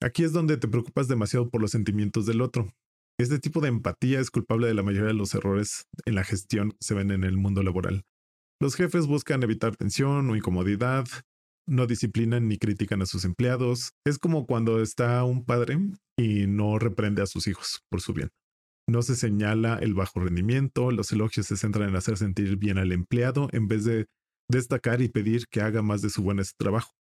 Aquí 0.00 0.22
es 0.22 0.32
donde 0.32 0.56
te 0.56 0.68
preocupas 0.68 1.08
demasiado 1.08 1.50
por 1.50 1.60
los 1.60 1.72
sentimientos 1.72 2.26
del 2.26 2.40
otro. 2.40 2.72
Este 3.18 3.40
tipo 3.40 3.60
de 3.60 3.68
empatía 3.68 4.20
es 4.20 4.30
culpable 4.30 4.68
de 4.68 4.74
la 4.74 4.84
mayoría 4.84 5.08
de 5.08 5.14
los 5.14 5.34
errores 5.34 5.88
en 6.04 6.14
la 6.14 6.22
gestión 6.22 6.70
que 6.70 6.76
se 6.80 6.94
ven 6.94 7.10
en 7.10 7.24
el 7.24 7.36
mundo 7.36 7.64
laboral. 7.64 8.04
Los 8.60 8.76
jefes 8.76 9.06
buscan 9.06 9.42
evitar 9.42 9.74
tensión 9.74 10.30
o 10.30 10.36
incomodidad, 10.36 11.06
no 11.66 11.86
disciplinan 11.86 12.48
ni 12.48 12.58
critican 12.58 13.02
a 13.02 13.06
sus 13.06 13.24
empleados. 13.24 13.92
Es 14.06 14.18
como 14.18 14.46
cuando 14.46 14.80
está 14.80 15.24
un 15.24 15.44
padre 15.44 15.78
y 16.16 16.46
no 16.46 16.78
reprende 16.78 17.22
a 17.22 17.26
sus 17.26 17.48
hijos 17.48 17.82
por 17.90 18.00
su 18.00 18.12
bien. 18.12 18.30
No 18.88 19.02
se 19.02 19.16
señala 19.16 19.78
el 19.82 19.92
bajo 19.92 20.20
rendimiento, 20.20 20.90
los 20.90 21.12
elogios 21.12 21.46
se 21.46 21.58
centran 21.58 21.90
en 21.90 21.96
hacer 21.96 22.16
sentir 22.16 22.56
bien 22.56 22.78
al 22.78 22.92
empleado 22.92 23.48
en 23.52 23.68
vez 23.68 23.84
de 23.84 24.06
destacar 24.50 25.02
y 25.02 25.08
pedir 25.08 25.46
que 25.50 25.60
haga 25.60 25.82
más 25.82 26.00
de 26.00 26.08
su 26.08 26.22
buen 26.22 26.40
trabajo. 26.56 26.92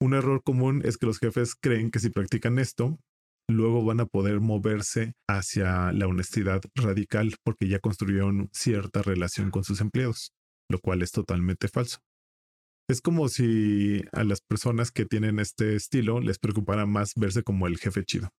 Un 0.00 0.14
error 0.14 0.42
común 0.42 0.82
es 0.84 0.98
que 0.98 1.06
los 1.06 1.20
jefes 1.20 1.54
creen 1.54 1.92
que 1.92 2.00
si 2.00 2.10
practican 2.10 2.58
esto, 2.58 2.98
luego 3.48 3.84
van 3.84 4.00
a 4.00 4.06
poder 4.06 4.40
moverse 4.40 5.12
hacia 5.28 5.92
la 5.92 6.08
honestidad 6.08 6.62
radical 6.74 7.36
porque 7.44 7.68
ya 7.68 7.78
construyeron 7.78 8.48
cierta 8.52 9.02
relación 9.02 9.52
con 9.52 9.62
sus 9.62 9.80
empleados, 9.80 10.32
lo 10.68 10.80
cual 10.80 11.00
es 11.02 11.12
totalmente 11.12 11.68
falso. 11.68 11.98
Es 12.88 13.00
como 13.00 13.28
si 13.28 14.02
a 14.10 14.24
las 14.24 14.40
personas 14.40 14.90
que 14.90 15.04
tienen 15.04 15.38
este 15.38 15.76
estilo 15.76 16.18
les 16.18 16.40
preocupara 16.40 16.86
más 16.86 17.12
verse 17.14 17.44
como 17.44 17.68
el 17.68 17.78
jefe 17.78 18.04
chido. 18.04 18.30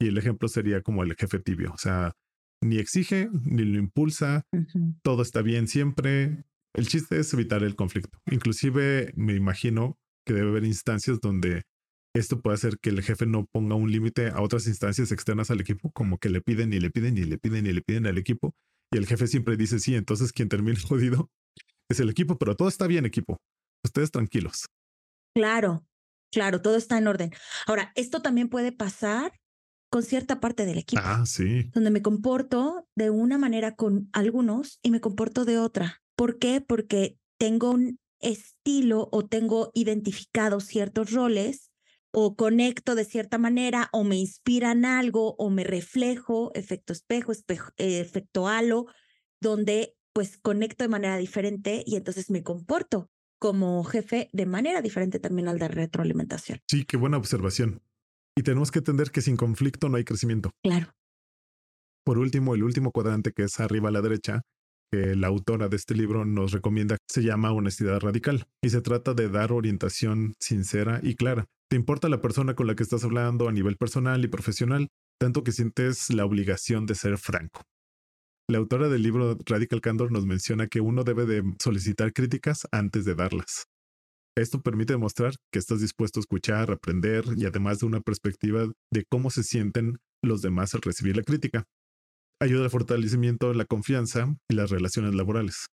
Y 0.00 0.08
el 0.08 0.18
ejemplo 0.18 0.48
sería 0.48 0.82
como 0.82 1.02
el 1.02 1.14
jefe 1.16 1.38
tibio, 1.38 1.72
o 1.72 1.78
sea, 1.78 2.12
ni 2.60 2.78
exige 2.78 3.28
ni 3.44 3.64
lo 3.64 3.78
impulsa, 3.78 4.46
todo 5.02 5.22
está 5.22 5.42
bien 5.42 5.68
siempre. 5.68 6.44
El 6.74 6.86
chiste 6.86 7.18
es 7.18 7.32
evitar 7.32 7.62
el 7.62 7.76
conflicto. 7.76 8.18
Inclusive 8.30 9.12
me 9.16 9.34
imagino 9.34 9.98
que 10.26 10.34
debe 10.34 10.50
haber 10.50 10.64
instancias 10.64 11.20
donde 11.20 11.62
esto 12.14 12.40
puede 12.40 12.54
hacer 12.54 12.78
que 12.78 12.90
el 12.90 13.02
jefe 13.02 13.26
no 13.26 13.46
ponga 13.46 13.74
un 13.74 13.90
límite 13.90 14.28
a 14.28 14.40
otras 14.40 14.66
instancias 14.66 15.12
externas 15.12 15.50
al 15.50 15.60
equipo, 15.60 15.90
como 15.92 16.18
que 16.18 16.28
le 16.28 16.40
piden 16.40 16.72
y 16.72 16.80
le 16.80 16.90
piden 16.90 17.16
y 17.16 17.24
le 17.24 17.38
piden 17.38 17.66
y 17.66 17.72
le 17.72 17.82
piden 17.82 18.06
al 18.06 18.18
equipo. 18.18 18.54
Y 18.92 18.98
el 18.98 19.06
jefe 19.06 19.26
siempre 19.26 19.56
dice 19.56 19.78
sí, 19.78 19.94
entonces 19.94 20.32
quien 20.32 20.48
termina 20.48 20.78
jodido 20.88 21.30
es 21.88 22.00
el 22.00 22.10
equipo, 22.10 22.38
pero 22.38 22.56
todo 22.56 22.68
está 22.68 22.86
bien 22.86 23.06
equipo. 23.06 23.38
Ustedes 23.84 24.10
tranquilos. 24.10 24.66
Claro, 25.34 25.86
claro, 26.32 26.60
todo 26.60 26.76
está 26.76 26.98
en 26.98 27.06
orden. 27.06 27.30
Ahora, 27.66 27.92
esto 27.94 28.20
también 28.20 28.48
puede 28.48 28.72
pasar 28.72 29.32
con 29.90 30.02
cierta 30.02 30.40
parte 30.40 30.66
del 30.66 30.78
equipo. 30.78 31.02
Ah, 31.04 31.24
sí. 31.26 31.70
Donde 31.74 31.90
me 31.90 32.02
comporto 32.02 32.88
de 32.94 33.10
una 33.10 33.38
manera 33.38 33.74
con 33.74 34.08
algunos 34.12 34.78
y 34.82 34.90
me 34.90 35.00
comporto 35.00 35.44
de 35.44 35.58
otra. 35.58 36.02
¿Por 36.16 36.38
qué? 36.38 36.60
Porque 36.60 37.18
tengo 37.38 37.70
un 37.70 37.98
estilo 38.20 39.08
o 39.12 39.26
tengo 39.26 39.70
identificados 39.74 40.64
ciertos 40.64 41.12
roles 41.12 41.70
o 42.10 42.36
conecto 42.36 42.94
de 42.94 43.04
cierta 43.04 43.38
manera 43.38 43.88
o 43.92 44.02
me 44.02 44.16
inspiran 44.16 44.84
algo 44.84 45.34
o 45.36 45.50
me 45.50 45.64
reflejo, 45.64 46.50
efecto 46.54 46.92
espejo, 46.92 47.32
espejo 47.32 47.70
efecto 47.76 48.48
halo, 48.48 48.86
donde 49.40 49.94
pues 50.12 50.38
conecto 50.38 50.84
de 50.84 50.88
manera 50.88 51.16
diferente 51.16 51.84
y 51.86 51.96
entonces 51.96 52.30
me 52.30 52.42
comporto 52.42 53.10
como 53.38 53.84
jefe 53.84 54.28
de 54.32 54.46
manera 54.46 54.82
diferente 54.82 55.20
también 55.20 55.48
al 55.48 55.58
de 55.58 55.68
retroalimentación. 55.68 56.60
Sí, 56.66 56.84
qué 56.84 56.96
buena 56.96 57.18
observación. 57.18 57.82
Y 58.38 58.42
tenemos 58.44 58.70
que 58.70 58.78
entender 58.78 59.10
que 59.10 59.20
sin 59.20 59.36
conflicto 59.36 59.88
no 59.88 59.96
hay 59.96 60.04
crecimiento. 60.04 60.52
Claro. 60.62 60.92
Por 62.04 62.18
último, 62.18 62.54
el 62.54 62.62
último 62.62 62.92
cuadrante 62.92 63.32
que 63.32 63.42
es 63.42 63.58
arriba 63.58 63.88
a 63.88 63.92
la 63.92 64.00
derecha, 64.00 64.42
que 64.92 65.16
la 65.16 65.26
autora 65.26 65.68
de 65.68 65.74
este 65.74 65.96
libro 65.96 66.24
nos 66.24 66.52
recomienda, 66.52 66.98
se 67.10 67.22
llama 67.22 67.50
honestidad 67.50 67.98
radical 67.98 68.46
y 68.62 68.70
se 68.70 68.80
trata 68.80 69.12
de 69.12 69.28
dar 69.28 69.50
orientación 69.50 70.34
sincera 70.38 71.00
y 71.02 71.16
clara. 71.16 71.46
Te 71.68 71.74
importa 71.74 72.08
la 72.08 72.20
persona 72.20 72.54
con 72.54 72.68
la 72.68 72.76
que 72.76 72.84
estás 72.84 73.02
hablando 73.02 73.48
a 73.48 73.52
nivel 73.52 73.76
personal 73.76 74.24
y 74.24 74.28
profesional, 74.28 74.86
tanto 75.20 75.42
que 75.42 75.50
sientes 75.50 76.08
la 76.10 76.24
obligación 76.24 76.86
de 76.86 76.94
ser 76.94 77.18
franco. 77.18 77.62
La 78.48 78.58
autora 78.58 78.88
del 78.88 79.02
libro 79.02 79.36
Radical 79.46 79.80
Candor 79.80 80.12
nos 80.12 80.26
menciona 80.26 80.68
que 80.68 80.80
uno 80.80 81.02
debe 81.02 81.26
de 81.26 81.42
solicitar 81.58 82.12
críticas 82.12 82.68
antes 82.70 83.04
de 83.04 83.16
darlas. 83.16 83.66
Esto 84.38 84.62
permite 84.62 84.92
demostrar 84.92 85.34
que 85.52 85.58
estás 85.58 85.80
dispuesto 85.80 86.20
a 86.20 86.22
escuchar, 86.22 86.70
aprender 86.70 87.24
y 87.36 87.44
además 87.44 87.80
de 87.80 87.86
una 87.86 88.00
perspectiva 88.00 88.70
de 88.92 89.04
cómo 89.10 89.30
se 89.30 89.42
sienten 89.42 89.98
los 90.22 90.42
demás 90.42 90.74
al 90.74 90.82
recibir 90.82 91.16
la 91.16 91.24
crítica. 91.24 91.64
Ayuda 92.40 92.64
al 92.64 92.70
fortalecimiento 92.70 93.48
de 93.48 93.56
la 93.56 93.64
confianza 93.64 94.36
y 94.48 94.54
las 94.54 94.70
relaciones 94.70 95.16
laborales. 95.16 95.66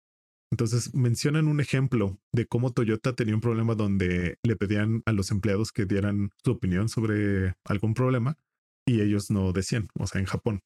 Entonces 0.50 0.93
mencionan 0.93 1.50
un 1.50 1.60
ejemplo 1.60 2.17
de 2.32 2.46
cómo 2.46 2.72
Toyota 2.72 3.13
tenía 3.13 3.36
un 3.36 3.41
problema 3.41 3.75
donde 3.75 4.38
le 4.43 4.55
pedían 4.55 5.03
a 5.05 5.12
los 5.12 5.32
empleados 5.32 5.74
que 5.74 5.86
dieran 5.86 6.29
su 6.41 6.51
opinión 6.51 6.88
sobre 6.88 7.55
algún 7.65 7.93
problema 7.93 8.38
y 8.88 9.01
ellos 9.01 9.29
no 9.29 9.51
decían, 9.51 9.89
o 10.00 10.08
sea, 10.08 10.22
en 10.22 10.27
Japón. 10.27 10.62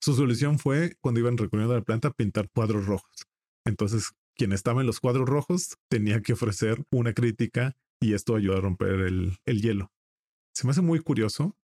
Su 0.00 0.14
solución 0.14 0.58
fue, 0.58 0.94
cuando 1.02 1.20
iban 1.20 1.36
recorriendo 1.36 1.74
la 1.74 1.82
planta, 1.82 2.12
pintar 2.12 2.48
cuadros 2.54 2.86
rojos. 2.86 3.26
Entonces 3.66 4.12
quien 4.36 4.52
estaba 4.52 4.80
en 4.80 4.86
los 4.86 5.00
cuadros 5.00 5.28
rojos 5.28 5.76
tenía 5.90 6.20
que 6.22 6.34
ofrecer 6.34 6.84
una 6.90 7.12
crítica 7.12 7.76
y 8.00 8.14
esto 8.14 8.36
ayuda 8.36 8.58
a 8.58 8.60
romper 8.60 9.00
el, 9.00 9.38
el 9.46 9.62
hielo. 9.62 9.90
Se 10.54 10.66
me 10.66 10.70
hace 10.70 10.82
muy 10.82 11.00
curioso 11.00 11.56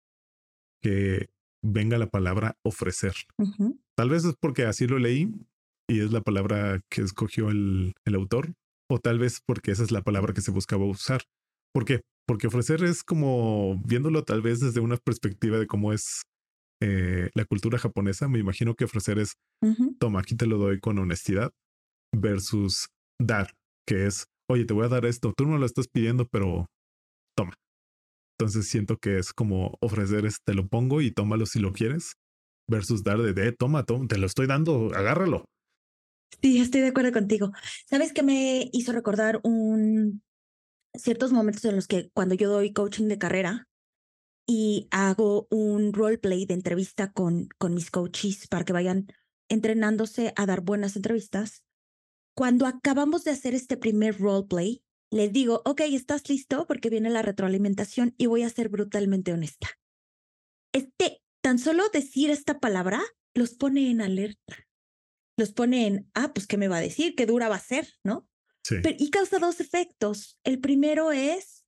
que 0.83 1.29
venga 1.63 1.99
la 1.99 2.09
palabra 2.09 2.57
ofrecer. 2.63 3.15
Tal 3.97 4.09
vez 4.09 4.25
es 4.25 4.35
porque 4.41 4.65
así 4.65 4.87
lo 4.87 4.99
leí 4.99 5.29
y 5.89 6.01
es 6.01 6.13
la 6.13 6.23
palabra 6.23 6.81
que 6.89 7.03
escogió 7.03 7.51
el, 7.51 7.95
el, 8.05 8.15
autor, 8.15 8.55
o 8.89 8.99
tal 8.99 9.19
vez 9.19 9.43
porque 9.45 9.73
esa 9.73 9.83
es 9.83 9.91
la 9.91 10.03
palabra 10.03 10.33
que 10.33 10.41
se 10.41 10.51
buscaba 10.51 10.85
usar. 10.85 11.23
¿Por 11.73 11.85
qué? 11.85 12.01
Porque 12.27 12.47
ofrecer 12.47 12.83
es 12.85 13.03
como 13.03 13.81
viéndolo 13.85 14.25
tal 14.25 14.41
vez 14.41 14.61
desde 14.61 14.81
una 14.81 14.97
perspectiva 14.97 15.59
de 15.59 15.67
cómo 15.67 15.93
es 15.93 16.23
eh, 16.81 17.31
la 17.35 17.45
cultura 17.45 17.79
japonesa. 17.79 18.29
Me 18.29 18.39
imagino 18.39 18.75
que 18.75 18.85
ofrecer 18.85 19.19
es, 19.19 19.37
toma, 19.99 20.21
aquí 20.21 20.37
te 20.37 20.47
lo 20.47 20.59
doy 20.59 20.81
con 20.81 20.99
honestidad, 20.99 21.53
versus 22.15 22.89
dar, 23.21 23.53
que 23.87 24.07
es, 24.07 24.27
oye, 24.51 24.65
te 24.65 24.75
voy 24.75 24.87
a 24.87 24.89
dar 24.89 25.07
esto, 25.07 25.33
tú 25.37 25.47
no 25.47 25.59
lo 25.59 25.67
estás 25.67 25.87
pidiendo, 25.89 26.27
pero 26.27 26.67
toma. 27.37 27.55
Entonces 28.39 28.69
siento 28.69 28.97
que 28.97 29.19
es 29.19 29.33
como 29.33 29.77
ofrecer, 29.81 30.27
es, 30.27 30.39
te 30.45 30.55
lo 30.55 30.69
pongo 30.69 31.01
y 31.01 31.13
tómalo 31.13 31.47
si 31.47 31.59
lo 31.61 31.73
quieres, 31.73 32.15
versus 32.69 33.03
dar 33.05 33.19
de, 33.19 33.33
de 33.33 33.53
toma, 33.53 33.85
toma, 33.85 34.07
te 34.07 34.19
lo 34.19 34.27
estoy 34.27 34.47
dando, 34.47 34.91
agárralo. 34.95 35.45
Sí, 36.43 36.59
estoy 36.61 36.81
de 36.81 36.89
acuerdo 36.89 37.13
contigo. 37.13 37.53
¿Sabes 37.89 38.13
qué 38.13 38.23
me 38.23 38.71
hizo 38.73 38.93
recordar 38.93 39.41
un 39.43 40.23
ciertos 40.95 41.33
momentos 41.33 41.65
en 41.65 41.77
los 41.77 41.87
que 41.87 42.11
cuando 42.13 42.35
yo 42.35 42.51
doy 42.51 42.73
coaching 42.73 43.09
de 43.09 43.19
carrera 43.19 43.69
y 44.47 44.89
hago 44.91 45.47
un 45.51 45.93
roleplay 45.93 46.47
de 46.47 46.55
entrevista 46.55 47.13
con, 47.13 47.49
con 47.59 47.75
mis 47.75 47.91
coaches 47.91 48.49
para 48.49 48.65
que 48.65 48.73
vayan 48.73 49.07
entrenándose 49.49 50.33
a 50.37 50.47
dar 50.47 50.63
buenas 50.63 50.97
entrevistas, 50.97 51.63
cuando 52.35 52.67
acabamos 52.67 53.25
de 53.25 53.33
hacer 53.33 53.55
este 53.55 53.77
primer 53.77 54.19
roleplay, 54.19 54.83
les 55.11 55.33
digo, 55.33 55.63
ok, 55.65 55.81
¿estás 55.83 56.29
listo? 56.29 56.67
Porque 56.67 56.91
viene 56.91 57.11
la 57.11 57.23
retroalimentación 57.23 58.15
y 58.17 58.27
voy 58.27 58.43
a 58.43 58.51
ser 58.51 58.69
brutalmente 58.69 59.33
honesta. 59.33 59.69
Este, 60.73 61.21
tan 61.43 61.59
solo 61.59 61.89
decir 61.89 62.31
esta 62.31 62.61
palabra 62.61 63.03
los 63.35 63.55
pone 63.55 63.91
en 63.91 64.01
alerta. 64.01 64.69
Los 65.37 65.53
pone 65.53 65.87
en, 65.87 66.11
ah, 66.15 66.33
pues, 66.33 66.47
¿qué 66.47 66.57
me 66.57 66.69
va 66.69 66.77
a 66.77 66.83
decir? 66.83 67.15
¿Qué 67.17 67.27
dura 67.27 67.49
va 67.49 67.57
a 67.57 67.61
ser? 67.61 67.89
¿No? 68.05 68.27
Sí. 68.63 68.77
y 68.99 69.11
causa 69.11 69.39
dos 69.39 69.59
efectos. 69.59 70.39
El 70.45 70.61
primero 70.61 71.13
es 71.13 71.65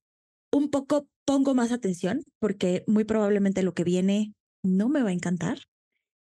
un 0.53 0.71
poco 0.71 1.09
pongo 1.25 1.55
más 1.55 1.73
atención 1.73 2.23
porque 2.39 2.85
muy 2.87 3.05
probablemente 3.05 3.63
lo 3.63 3.73
que 3.73 3.83
viene 3.83 4.35
no 4.63 4.89
me 4.89 5.03
va 5.03 5.09
a 5.09 5.15
encantar. 5.15 5.61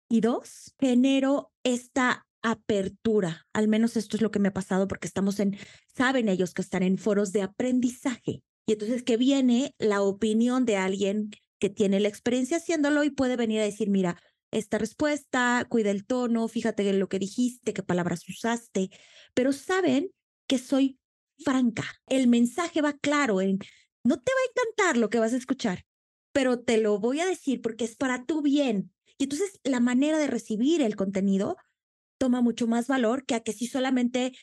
Y 0.09 0.21
dos, 0.21 0.73
genero 0.79 1.51
esta 1.63 2.25
apertura. 2.41 3.47
Al 3.53 3.67
menos 3.67 3.97
esto 3.97 4.17
es 4.17 4.21
lo 4.21 4.31
que 4.31 4.39
me 4.39 4.49
ha 4.49 4.53
pasado 4.53 4.87
porque 4.87 5.07
estamos 5.07 5.39
en, 5.39 5.57
saben 5.95 6.29
ellos 6.29 6.53
que 6.53 6.61
están 6.61 6.83
en 6.83 6.97
foros 6.97 7.31
de 7.31 7.41
aprendizaje. 7.41 8.43
Y 8.65 8.73
entonces 8.73 9.03
que 9.03 9.17
viene 9.17 9.75
la 9.79 10.01
opinión 10.01 10.65
de 10.65 10.77
alguien 10.77 11.31
que 11.59 11.69
tiene 11.69 11.99
la 11.99 12.07
experiencia 12.07 12.57
haciéndolo 12.57 13.03
y 13.03 13.11
puede 13.11 13.35
venir 13.35 13.61
a 13.61 13.65
decir, 13.65 13.89
mira, 13.89 14.21
esta 14.51 14.77
respuesta, 14.77 15.65
cuida 15.69 15.91
el 15.91 16.05
tono, 16.05 16.47
fíjate 16.47 16.87
en 16.89 16.99
lo 16.99 17.07
que 17.07 17.19
dijiste, 17.19 17.73
qué 17.73 17.83
palabras 17.83 18.27
usaste, 18.27 18.89
pero 19.33 19.53
saben 19.53 20.11
que 20.47 20.57
soy 20.57 20.99
franca. 21.43 21.85
El 22.07 22.27
mensaje 22.27 22.81
va 22.81 22.93
claro 22.93 23.41
en, 23.41 23.59
no 24.03 24.19
te 24.19 24.31
va 24.31 24.39
a 24.39 24.49
encantar 24.51 24.97
lo 24.97 25.09
que 25.09 25.19
vas 25.19 25.33
a 25.33 25.37
escuchar, 25.37 25.85
pero 26.33 26.59
te 26.59 26.77
lo 26.77 26.99
voy 26.99 27.19
a 27.19 27.25
decir 27.25 27.61
porque 27.61 27.85
es 27.85 27.95
para 27.95 28.25
tu 28.25 28.41
bien. 28.41 28.91
Y 29.17 29.25
entonces 29.25 29.59
la 29.63 29.79
manera 29.79 30.17
de 30.17 30.27
recibir 30.27 30.81
el 30.81 30.95
contenido 30.95 31.57
toma 32.21 32.41
mucho 32.41 32.67
más 32.67 32.87
valor 32.87 33.25
que 33.25 33.33
a 33.33 33.39
que 33.39 33.51
si 33.51 33.65
solamente 33.65 34.33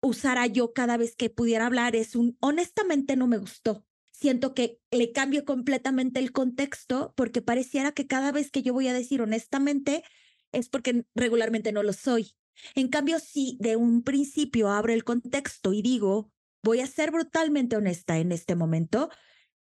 usara 0.00 0.46
yo 0.46 0.72
cada 0.72 0.96
vez 0.96 1.16
que 1.16 1.28
pudiera 1.28 1.66
hablar 1.66 1.96
es 1.96 2.14
un 2.14 2.36
honestamente 2.38 3.16
no 3.16 3.26
me 3.26 3.36
gustó. 3.36 3.84
Siento 4.12 4.54
que 4.54 4.78
le 4.92 5.10
cambio 5.10 5.44
completamente 5.44 6.20
el 6.20 6.30
contexto 6.30 7.14
porque 7.16 7.42
pareciera 7.42 7.90
que 7.90 8.06
cada 8.06 8.30
vez 8.30 8.52
que 8.52 8.62
yo 8.62 8.72
voy 8.72 8.86
a 8.86 8.92
decir 8.92 9.22
honestamente 9.22 10.04
es 10.52 10.68
porque 10.68 11.04
regularmente 11.16 11.72
no 11.72 11.82
lo 11.82 11.92
soy. 11.92 12.30
En 12.76 12.86
cambio, 12.86 13.18
si 13.18 13.58
de 13.58 13.74
un 13.74 14.04
principio 14.04 14.70
abro 14.70 14.92
el 14.92 15.02
contexto 15.02 15.72
y 15.72 15.82
digo, 15.82 16.30
voy 16.62 16.78
a 16.78 16.86
ser 16.86 17.10
brutalmente 17.10 17.74
honesta 17.74 18.18
en 18.18 18.30
este 18.30 18.54
momento, 18.54 19.10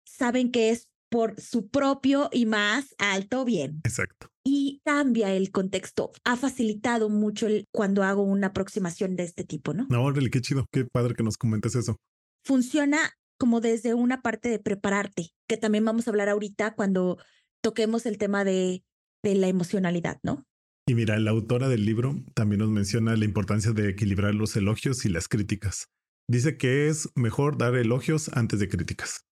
saben 0.03 0.51
que 0.51 0.71
es 0.71 0.89
por 1.11 1.39
su 1.39 1.67
propio 1.69 2.29
y 2.31 2.47
más 2.47 2.95
alto 2.97 3.45
bien. 3.45 3.81
Exacto 3.83 4.31
y 4.43 4.81
cambia 4.83 5.33
el 5.33 5.51
contexto. 5.51 6.11
Ha 6.23 6.35
facilitado 6.35 7.09
mucho 7.09 7.47
el, 7.47 7.67
cuando 7.71 8.03
hago 8.03 8.23
una 8.23 8.47
aproximación 8.47 9.15
de 9.15 9.23
este 9.23 9.43
tipo, 9.43 9.73
¿no? 9.73 9.87
No, 9.89 10.03
órale, 10.03 10.29
qué 10.29 10.41
chido, 10.41 10.67
qué 10.71 10.85
padre 10.85 11.15
que 11.15 11.23
nos 11.23 11.37
comentes 11.37 11.75
eso. 11.75 11.97
Funciona 12.43 12.97
como 13.37 13.61
desde 13.61 13.93
una 13.93 14.21
parte 14.21 14.49
de 14.49 14.59
prepararte, 14.59 15.29
que 15.47 15.57
también 15.57 15.85
vamos 15.85 16.07
a 16.07 16.11
hablar 16.11 16.29
ahorita 16.29 16.75
cuando 16.75 17.17
toquemos 17.61 18.05
el 18.05 18.17
tema 18.17 18.43
de, 18.43 18.83
de 19.23 19.35
la 19.35 19.47
emocionalidad, 19.47 20.19
¿no? 20.23 20.45
Y 20.87 20.95
mira, 20.95 21.19
la 21.19 21.31
autora 21.31 21.69
del 21.69 21.85
libro 21.85 22.15
también 22.33 22.59
nos 22.59 22.69
menciona 22.69 23.15
la 23.15 23.25
importancia 23.25 23.71
de 23.71 23.89
equilibrar 23.89 24.33
los 24.33 24.55
elogios 24.55 25.05
y 25.05 25.09
las 25.09 25.27
críticas. 25.27 25.87
Dice 26.27 26.57
que 26.57 26.87
es 26.87 27.09
mejor 27.15 27.57
dar 27.57 27.75
elogios 27.75 28.29
antes 28.33 28.59
de 28.59 28.67
críticas. 28.67 29.25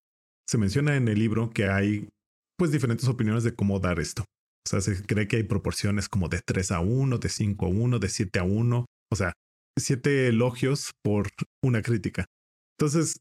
Se 0.49 0.57
menciona 0.57 0.95
en 0.95 1.07
el 1.07 1.19
libro 1.19 1.51
que 1.51 1.65
hay 1.65 2.09
pues 2.57 2.71
diferentes 2.71 3.07
opiniones 3.07 3.43
de 3.43 3.53
cómo 3.53 3.79
dar 3.79 3.99
esto. 3.99 4.23
O 4.23 4.69
sea, 4.69 4.81
se 4.81 5.05
cree 5.05 5.27
que 5.27 5.35
hay 5.35 5.43
proporciones 5.43 6.09
como 6.09 6.27
de 6.27 6.41
3 6.43 6.71
a 6.71 6.79
1, 6.79 7.19
de 7.19 7.29
5 7.29 7.67
a 7.67 7.69
1, 7.69 7.99
de 7.99 8.09
7 8.09 8.39
a 8.39 8.43
1. 8.43 8.85
O 9.12 9.15
sea, 9.15 9.33
7 9.77 10.27
elogios 10.29 10.89
por 11.03 11.27
una 11.63 11.83
crítica. 11.83 12.25
Entonces, 12.79 13.19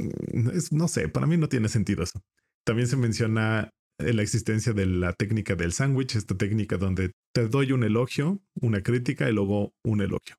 mm, 0.00 0.48
no 0.72 0.88
sé, 0.88 1.08
para 1.08 1.28
mí 1.28 1.36
no 1.36 1.48
tiene 1.48 1.68
sentido 1.68 2.02
eso. 2.02 2.20
También 2.66 2.88
se 2.88 2.96
menciona 2.96 3.70
la 4.00 4.22
existencia 4.22 4.72
de 4.72 4.86
la 4.86 5.12
técnica 5.12 5.54
del 5.54 5.72
sándwich, 5.72 6.16
esta 6.16 6.36
técnica 6.36 6.76
donde 6.76 7.12
te 7.32 7.46
doy 7.46 7.70
un 7.70 7.84
elogio, 7.84 8.40
una 8.60 8.82
crítica 8.82 9.30
y 9.30 9.32
luego 9.32 9.70
un 9.84 10.00
elogio. 10.00 10.34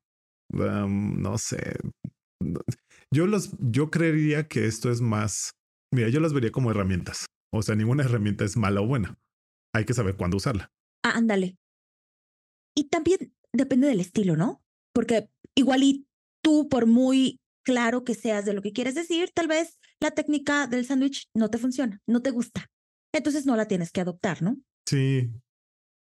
no 0.52 1.38
sé. 1.38 1.78
Yo 3.10 3.26
los, 3.26 3.56
yo 3.58 3.90
creería 3.90 4.48
que 4.48 4.66
esto 4.66 4.90
es 4.90 5.00
más, 5.00 5.52
mira, 5.92 6.08
yo 6.08 6.20
las 6.20 6.32
vería 6.32 6.50
como 6.50 6.70
herramientas. 6.70 7.26
O 7.52 7.62
sea, 7.62 7.74
ninguna 7.74 8.04
herramienta 8.04 8.44
es 8.44 8.56
mala 8.56 8.80
o 8.80 8.86
buena 8.86 9.16
hay 9.76 9.84
que 9.84 9.94
saber 9.94 10.16
cuándo 10.16 10.38
usarla. 10.38 10.72
Ah, 11.04 11.12
ándale. 11.16 11.56
Y 12.74 12.88
también 12.88 13.34
depende 13.52 13.86
del 13.86 14.00
estilo, 14.00 14.36
¿no? 14.36 14.62
Porque 14.94 15.28
igual 15.54 15.82
y 15.82 16.06
tú, 16.42 16.68
por 16.68 16.86
muy 16.86 17.38
claro 17.64 18.04
que 18.04 18.14
seas 18.14 18.44
de 18.44 18.54
lo 18.54 18.62
que 18.62 18.72
quieres 18.72 18.94
decir, 18.94 19.30
tal 19.34 19.48
vez 19.48 19.78
la 20.00 20.12
técnica 20.12 20.66
del 20.66 20.86
sándwich 20.86 21.26
no 21.34 21.50
te 21.50 21.58
funciona, 21.58 22.00
no 22.06 22.22
te 22.22 22.30
gusta. 22.30 22.66
Entonces 23.14 23.46
no 23.46 23.56
la 23.56 23.66
tienes 23.66 23.92
que 23.92 24.00
adoptar, 24.00 24.42
¿no? 24.42 24.56
Sí. 24.88 25.30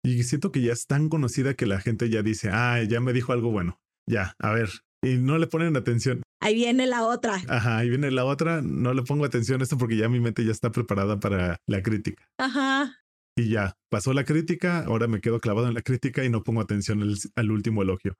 Y 0.05 0.23
siento 0.23 0.51
que 0.51 0.61
ya 0.61 0.73
es 0.73 0.85
tan 0.85 1.09
conocida 1.09 1.53
que 1.53 1.65
la 1.65 1.79
gente 1.79 2.09
ya 2.09 2.21
dice, 2.21 2.49
ah, 2.51 2.83
ya 2.83 2.99
me 2.99 3.13
dijo 3.13 3.33
algo 3.33 3.51
bueno. 3.51 3.79
Ya, 4.09 4.33
a 4.39 4.51
ver. 4.51 4.69
Y 5.01 5.17
no 5.17 5.37
le 5.37 5.47
ponen 5.47 5.75
atención. 5.77 6.21
Ahí 6.43 6.55
viene 6.55 6.87
la 6.87 7.03
otra. 7.03 7.41
Ajá, 7.47 7.77
ahí 7.77 7.89
viene 7.89 8.11
la 8.11 8.25
otra. 8.25 8.61
No 8.61 8.93
le 8.93 9.03
pongo 9.03 9.25
atención 9.25 9.61
a 9.61 9.63
esto 9.63 9.77
porque 9.77 9.97
ya 9.97 10.09
mi 10.09 10.19
mente 10.19 10.45
ya 10.45 10.51
está 10.51 10.71
preparada 10.71 11.19
para 11.19 11.57
la 11.67 11.81
crítica. 11.81 12.27
Ajá 12.37 13.03
y 13.35 13.49
ya, 13.49 13.77
pasó 13.89 14.13
la 14.13 14.25
crítica, 14.25 14.85
ahora 14.85 15.07
me 15.07 15.19
quedo 15.19 15.39
clavado 15.39 15.67
en 15.67 15.73
la 15.73 15.81
crítica 15.81 16.23
y 16.23 16.29
no 16.29 16.43
pongo 16.43 16.61
atención 16.61 17.01
al, 17.35 17.51
último 17.51 17.81
elogio. 17.81 18.15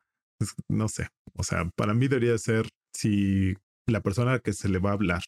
no 0.69 0.87
sé, 0.87 1.09
o 1.35 1.43
sea, 1.43 1.69
para 1.75 1.93
mí 1.93 2.07
debería 2.07 2.37
ser 2.37 2.69
si 2.93 3.53
la 3.87 4.01
persona 4.01 4.33
a 4.33 4.39
que 4.39 4.53
se 4.53 4.69
le 4.69 4.79
va 4.79 4.91
a 4.91 4.93
hablar 4.93 5.23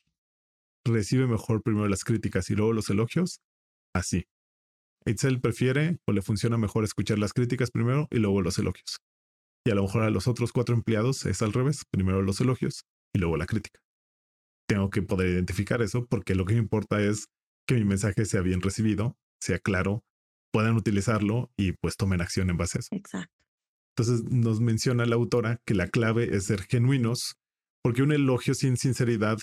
recibe 0.85 1.27
mejor 1.27 1.61
primero 1.61 1.87
las 1.87 2.03
críticas 2.03 2.49
y 2.49 2.55
luego 2.55 2.73
los 2.73 2.89
elogios, 2.89 3.41
así. 3.93 4.25
Itzel 5.05 5.39
prefiere 5.39 5.97
o 6.07 6.13
le 6.13 6.23
funciona 6.23 6.57
mejor 6.57 6.83
escuchar 6.83 7.19
las 7.19 7.33
críticas 7.33 7.69
primero 7.69 8.07
y 8.09 8.17
luego 8.17 8.41
los 8.41 8.57
elogios. 8.57 8.97
Y 9.65 9.71
a 9.71 9.75
lo 9.75 9.83
mejor 9.83 10.03
a 10.03 10.09
los 10.09 10.27
otros 10.27 10.51
cuatro 10.51 10.75
empleados 10.75 11.25
es 11.25 11.41
al 11.41 11.53
revés, 11.53 11.83
primero 11.91 12.21
los 12.21 12.39
elogios 12.39 12.85
y 13.13 13.19
luego 13.19 13.37
la 13.37 13.45
crítica. 13.45 13.79
Tengo 14.67 14.89
que 14.89 15.01
poder 15.01 15.29
identificar 15.29 15.81
eso 15.81 16.05
porque 16.05 16.35
lo 16.35 16.45
que 16.45 16.53
me 16.53 16.59
importa 16.59 17.01
es 17.01 17.27
que 17.67 17.75
mi 17.75 17.83
mensaje 17.83 18.25
sea 18.25 18.41
bien 18.41 18.61
recibido 18.61 19.15
sea 19.45 19.59
claro, 19.59 20.03
puedan 20.51 20.75
utilizarlo 20.75 21.51
y 21.57 21.73
pues 21.73 21.97
tomen 21.97 22.21
acción 22.21 22.49
en 22.49 22.57
base 22.57 22.77
a 22.77 22.79
eso. 22.79 22.89
Exacto. 22.91 23.33
Entonces 23.97 24.25
nos 24.29 24.59
menciona 24.59 25.05
la 25.05 25.15
autora 25.15 25.61
que 25.65 25.73
la 25.73 25.87
clave 25.87 26.35
es 26.35 26.45
ser 26.45 26.63
genuinos, 26.63 27.35
porque 27.81 28.03
un 28.03 28.11
elogio 28.11 28.53
sin 28.53 28.75
sinceridad 28.75 29.37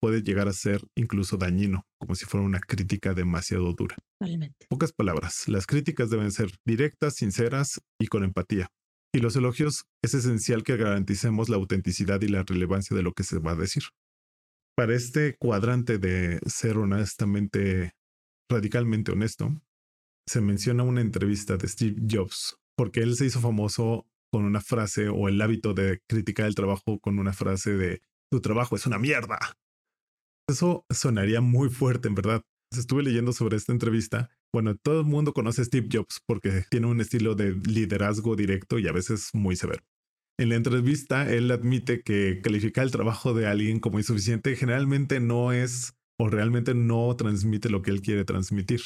puede 0.00 0.22
llegar 0.22 0.46
a 0.46 0.52
ser 0.52 0.82
incluso 0.96 1.38
dañino, 1.38 1.86
como 1.98 2.14
si 2.14 2.26
fuera 2.26 2.46
una 2.46 2.60
crítica 2.60 3.14
demasiado 3.14 3.72
dura. 3.72 3.96
Totalmente. 4.20 4.66
Pocas 4.68 4.92
palabras, 4.92 5.48
las 5.48 5.66
críticas 5.66 6.10
deben 6.10 6.30
ser 6.30 6.50
directas, 6.64 7.14
sinceras 7.14 7.80
y 8.00 8.06
con 8.06 8.22
empatía. 8.22 8.68
Y 9.16 9.20
los 9.20 9.34
elogios 9.34 9.86
es 10.02 10.12
esencial 10.12 10.62
que 10.62 10.76
garanticemos 10.76 11.48
la 11.48 11.56
autenticidad 11.56 12.20
y 12.20 12.28
la 12.28 12.42
relevancia 12.42 12.94
de 12.94 13.02
lo 13.02 13.14
que 13.14 13.22
se 13.22 13.38
va 13.38 13.52
a 13.52 13.56
decir. 13.56 13.84
Para 14.76 14.94
este 14.94 15.38
cuadrante 15.38 15.96
de 15.96 16.38
ser 16.44 16.76
honestamente 16.76 17.94
radicalmente 18.50 19.12
honesto, 19.12 19.58
se 20.28 20.42
menciona 20.42 20.82
una 20.82 21.00
entrevista 21.00 21.56
de 21.56 21.66
Steve 21.66 21.96
Jobs, 22.06 22.58
porque 22.76 23.00
él 23.00 23.16
se 23.16 23.24
hizo 23.24 23.40
famoso 23.40 24.06
con 24.30 24.44
una 24.44 24.60
frase 24.60 25.08
o 25.08 25.28
el 25.28 25.40
hábito 25.40 25.72
de 25.72 26.02
criticar 26.06 26.44
el 26.44 26.54
trabajo 26.54 27.00
con 27.00 27.18
una 27.18 27.32
frase 27.32 27.74
de 27.74 28.02
tu 28.30 28.42
trabajo 28.42 28.76
es 28.76 28.84
una 28.84 28.98
mierda. 28.98 29.38
Eso 30.46 30.84
sonaría 30.90 31.40
muy 31.40 31.70
fuerte, 31.70 32.08
en 32.08 32.16
verdad. 32.16 32.42
Estuve 32.70 33.02
leyendo 33.02 33.32
sobre 33.32 33.56
esta 33.56 33.72
entrevista. 33.72 34.28
Bueno, 34.56 34.74
todo 34.74 35.00
el 35.00 35.06
mundo 35.06 35.34
conoce 35.34 35.60
a 35.60 35.64
Steve 35.66 35.86
Jobs 35.92 36.22
porque 36.26 36.64
tiene 36.70 36.86
un 36.86 36.98
estilo 37.02 37.34
de 37.34 37.52
liderazgo 37.52 38.36
directo 38.36 38.78
y 38.78 38.88
a 38.88 38.92
veces 38.92 39.28
muy 39.34 39.54
severo. 39.54 39.82
En 40.40 40.48
la 40.48 40.54
entrevista, 40.54 41.30
él 41.30 41.50
admite 41.50 42.00
que 42.00 42.40
calificar 42.42 42.84
el 42.84 42.90
trabajo 42.90 43.34
de 43.34 43.46
alguien 43.46 43.80
como 43.80 43.98
insuficiente 43.98 44.56
generalmente 44.56 45.20
no 45.20 45.52
es 45.52 45.92
o 46.18 46.30
realmente 46.30 46.72
no 46.72 47.14
transmite 47.16 47.68
lo 47.68 47.82
que 47.82 47.90
él 47.90 48.00
quiere 48.00 48.24
transmitir. 48.24 48.80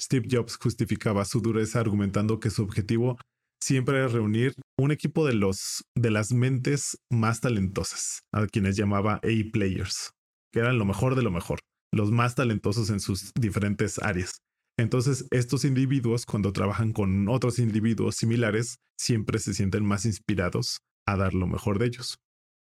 Steve 0.00 0.26
Jobs 0.30 0.56
justificaba 0.56 1.26
su 1.26 1.42
dureza 1.42 1.80
argumentando 1.80 2.40
que 2.40 2.48
su 2.48 2.62
objetivo 2.62 3.18
siempre 3.62 3.98
era 3.98 4.08
reunir 4.08 4.54
un 4.78 4.90
equipo 4.90 5.26
de 5.26 5.34
los 5.34 5.84
de 5.94 6.12
las 6.12 6.32
mentes 6.32 6.96
más 7.12 7.42
talentosas, 7.42 8.22
a 8.32 8.46
quienes 8.46 8.74
llamaba 8.74 9.16
A 9.16 9.52
players, 9.52 10.12
que 10.50 10.60
eran 10.60 10.78
lo 10.78 10.86
mejor 10.86 11.14
de 11.14 11.22
lo 11.22 11.30
mejor, 11.30 11.58
los 11.92 12.10
más 12.10 12.36
talentosos 12.36 12.88
en 12.88 13.00
sus 13.00 13.32
diferentes 13.38 13.98
áreas. 13.98 14.40
Entonces, 14.78 15.26
estos 15.30 15.64
individuos, 15.64 16.26
cuando 16.26 16.52
trabajan 16.52 16.92
con 16.92 17.28
otros 17.28 17.58
individuos 17.58 18.16
similares, 18.16 18.78
siempre 18.98 19.38
se 19.38 19.54
sienten 19.54 19.84
más 19.84 20.04
inspirados 20.04 20.80
a 21.06 21.16
dar 21.16 21.34
lo 21.34 21.46
mejor 21.46 21.78
de 21.78 21.86
ellos. 21.86 22.18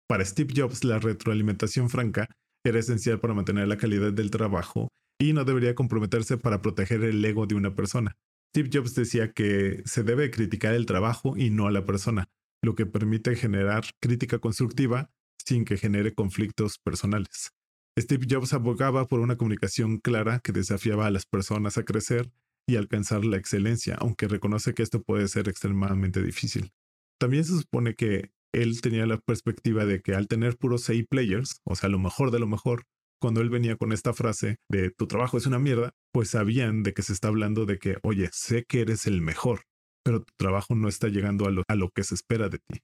Para 0.07 0.25
Steve 0.25 0.53
Jobs, 0.55 0.83
la 0.83 0.99
retroalimentación 0.99 1.89
franca 1.89 2.27
era 2.65 2.79
esencial 2.79 3.19
para 3.19 3.33
mantener 3.33 3.67
la 3.67 3.77
calidad 3.77 4.11
del 4.11 4.31
trabajo 4.31 4.89
y 5.19 5.33
no 5.33 5.45
debería 5.45 5.75
comprometerse 5.75 6.37
para 6.37 6.61
proteger 6.61 7.03
el 7.03 7.23
ego 7.23 7.47
de 7.47 7.55
una 7.55 7.75
persona. 7.75 8.15
Steve 8.53 8.69
Jobs 8.71 8.95
decía 8.95 9.31
que 9.31 9.81
se 9.85 10.03
debe 10.03 10.31
criticar 10.31 10.73
el 10.73 10.85
trabajo 10.85 11.37
y 11.37 11.49
no 11.49 11.67
a 11.67 11.71
la 11.71 11.85
persona, 11.85 12.25
lo 12.63 12.75
que 12.75 12.85
permite 12.85 13.35
generar 13.35 13.85
crítica 14.01 14.39
constructiva 14.39 15.09
sin 15.37 15.65
que 15.65 15.77
genere 15.77 16.13
conflictos 16.13 16.77
personales. 16.79 17.51
Steve 17.97 18.27
Jobs 18.29 18.53
abogaba 18.53 19.07
por 19.07 19.21
una 19.21 19.37
comunicación 19.37 19.99
clara 19.99 20.39
que 20.39 20.51
desafiaba 20.51 21.07
a 21.07 21.11
las 21.11 21.25
personas 21.25 21.77
a 21.77 21.83
crecer 21.83 22.29
y 22.67 22.75
alcanzar 22.75 23.23
la 23.23 23.37
excelencia, 23.37 23.95
aunque 23.99 24.27
reconoce 24.27 24.73
que 24.73 24.83
esto 24.83 25.01
puede 25.01 25.27
ser 25.27 25.47
extremadamente 25.47 26.21
difícil. 26.21 26.71
También 27.19 27.45
se 27.45 27.57
supone 27.57 27.95
que 27.95 28.31
él 28.53 28.81
tenía 28.81 29.05
la 29.05 29.17
perspectiva 29.17 29.85
de 29.85 30.01
que 30.01 30.13
al 30.13 30.27
tener 30.27 30.57
puros 30.57 30.89
A 30.89 30.93
players, 31.09 31.61
o 31.63 31.75
sea, 31.75 31.89
lo 31.89 31.99
mejor 31.99 32.31
de 32.31 32.39
lo 32.39 32.47
mejor, 32.47 32.83
cuando 33.21 33.41
él 33.41 33.49
venía 33.49 33.77
con 33.77 33.93
esta 33.93 34.13
frase 34.13 34.57
de 34.69 34.91
tu 34.91 35.07
trabajo 35.07 35.37
es 35.37 35.45
una 35.45 35.59
mierda, 35.59 35.91
pues 36.11 36.31
sabían 36.31 36.83
de 36.83 36.93
que 36.93 37.01
se 37.01 37.13
está 37.13 37.29
hablando 37.29 37.65
de 37.65 37.79
que, 37.79 37.97
oye, 38.03 38.29
sé 38.33 38.65
que 38.65 38.81
eres 38.81 39.07
el 39.07 39.21
mejor, 39.21 39.61
pero 40.03 40.19
tu 40.19 40.33
trabajo 40.37 40.75
no 40.75 40.89
está 40.89 41.07
llegando 41.07 41.45
a 41.45 41.51
lo, 41.51 41.63
a 41.67 41.75
lo 41.75 41.89
que 41.91 42.03
se 42.03 42.15
espera 42.15 42.49
de 42.49 42.59
ti. 42.59 42.79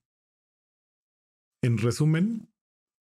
En 1.64 1.78
resumen, 1.78 2.51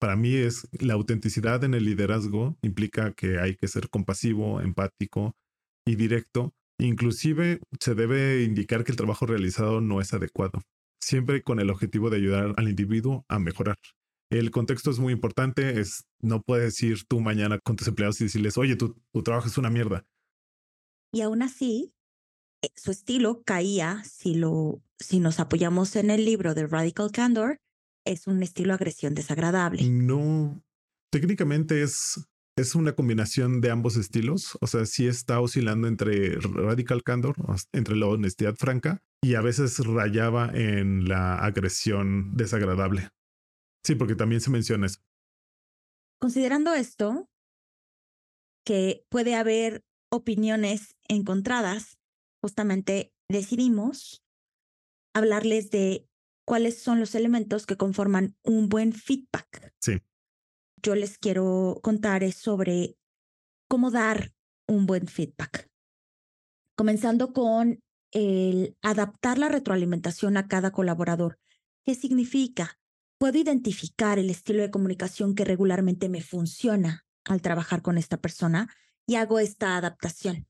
para 0.01 0.15
mí 0.15 0.33
es 0.33 0.67
la 0.71 0.95
autenticidad 0.95 1.63
en 1.63 1.75
el 1.75 1.85
liderazgo 1.85 2.57
implica 2.63 3.13
que 3.13 3.39
hay 3.39 3.55
que 3.55 3.67
ser 3.67 3.87
compasivo, 3.89 4.59
empático 4.59 5.35
y 5.85 5.95
directo. 5.95 6.55
Inclusive 6.79 7.59
se 7.79 7.93
debe 7.93 8.41
indicar 8.41 8.83
que 8.83 8.91
el 8.91 8.97
trabajo 8.97 9.27
realizado 9.27 9.79
no 9.79 10.01
es 10.01 10.11
adecuado, 10.15 10.63
siempre 10.99 11.43
con 11.43 11.59
el 11.59 11.69
objetivo 11.69 12.09
de 12.09 12.17
ayudar 12.17 12.55
al 12.57 12.67
individuo 12.67 13.25
a 13.29 13.37
mejorar. 13.37 13.75
El 14.31 14.49
contexto 14.49 14.89
es 14.89 14.97
muy 14.97 15.13
importante, 15.13 15.79
es 15.79 16.05
no 16.19 16.41
puedes 16.41 16.81
ir 16.81 17.05
tú 17.07 17.19
mañana 17.19 17.59
con 17.63 17.75
tus 17.75 17.87
empleados 17.87 18.19
y 18.21 18.23
decirles, 18.23 18.57
oye, 18.57 18.75
tu, 18.75 18.95
tu 19.13 19.21
trabajo 19.21 19.49
es 19.49 19.57
una 19.59 19.69
mierda. 19.69 20.03
Y 21.13 21.21
aún 21.21 21.43
así, 21.43 21.93
eh, 22.63 22.69
su 22.75 22.89
estilo 22.89 23.43
caía, 23.43 24.03
si, 24.03 24.33
lo, 24.33 24.81
si 24.99 25.19
nos 25.19 25.39
apoyamos 25.39 25.95
en 25.95 26.09
el 26.09 26.25
libro 26.25 26.55
de 26.55 26.65
Radical 26.65 27.11
Candor, 27.11 27.59
es 28.05 28.27
un 28.27 28.41
estilo 28.43 28.73
agresión 28.73 29.13
desagradable. 29.15 29.83
No, 29.83 30.63
técnicamente 31.11 31.81
es, 31.83 32.27
es 32.57 32.75
una 32.75 32.93
combinación 32.93 33.61
de 33.61 33.71
ambos 33.71 33.97
estilos. 33.97 34.57
O 34.61 34.67
sea, 34.67 34.85
sí 34.85 35.07
está 35.07 35.39
oscilando 35.39 35.87
entre 35.87 36.35
radical 36.39 37.03
candor, 37.03 37.35
entre 37.73 37.95
la 37.95 38.07
honestidad 38.07 38.55
franca, 38.55 39.01
y 39.23 39.35
a 39.35 39.41
veces 39.41 39.79
rayaba 39.79 40.51
en 40.53 41.07
la 41.07 41.35
agresión 41.35 42.35
desagradable. 42.35 43.09
Sí, 43.83 43.95
porque 43.95 44.15
también 44.15 44.41
se 44.41 44.51
menciona 44.51 44.87
eso. 44.87 44.99
Considerando 46.19 46.73
esto, 46.73 47.29
que 48.63 49.05
puede 49.09 49.35
haber 49.35 49.83
opiniones 50.11 50.95
encontradas, 51.07 51.97
justamente 52.43 53.13
decidimos 53.29 54.23
hablarles 55.15 55.71
de 55.71 56.07
cuáles 56.51 56.83
son 56.83 56.99
los 56.99 57.15
elementos 57.15 57.65
que 57.65 57.77
conforman 57.77 58.35
un 58.43 58.67
buen 58.67 58.91
feedback. 58.91 59.73
Sí. 59.79 60.01
Yo 60.83 60.95
les 60.95 61.17
quiero 61.17 61.79
contar 61.81 62.29
sobre 62.33 62.97
cómo 63.69 63.89
dar 63.89 64.33
un 64.67 64.85
buen 64.85 65.07
feedback. 65.07 65.69
Comenzando 66.75 67.31
con 67.31 67.79
el 68.11 68.75
adaptar 68.81 69.37
la 69.37 69.47
retroalimentación 69.47 70.35
a 70.35 70.49
cada 70.49 70.71
colaborador. 70.73 71.39
¿Qué 71.85 71.95
significa? 71.95 72.81
Puedo 73.17 73.37
identificar 73.37 74.19
el 74.19 74.29
estilo 74.29 74.61
de 74.61 74.71
comunicación 74.71 75.35
que 75.35 75.45
regularmente 75.45 76.09
me 76.09 76.21
funciona 76.21 77.05
al 77.23 77.41
trabajar 77.41 77.81
con 77.81 77.97
esta 77.97 78.17
persona 78.17 78.67
y 79.07 79.15
hago 79.15 79.39
esta 79.39 79.77
adaptación. 79.77 80.47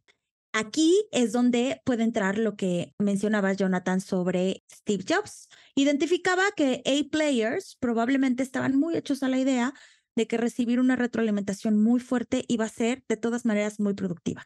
Aquí 0.54 1.08
es 1.12 1.32
donde 1.32 1.82
puede 1.86 2.04
entrar 2.04 2.38
lo 2.38 2.58
que 2.58 2.94
mencionaba 3.00 3.54
Jonathan 3.54 4.02
sobre 4.02 4.64
Steve 4.70 5.06
Jobs. 5.08 5.48
Identificaba 5.76 6.44
que 6.56 6.84
A-players 6.86 7.78
probablemente 7.80 8.44
estaban 8.44 8.78
muy 8.78 8.98
hechos 8.98 9.24
a 9.24 9.30
la 9.30 9.40
idea 9.40 9.74
de 10.16 10.28
que 10.28 10.38
recibir 10.38 10.82
una 10.82 10.98
retroalimentación 10.98 11.82
muy 11.82 12.02
fuerte 12.02 12.44
iba 12.50 12.66
a 12.66 12.70
ser 12.70 13.06
de 13.08 13.16
todas 13.16 13.46
maneras 13.46 13.80
muy 13.80 13.94
productiva. 13.94 14.46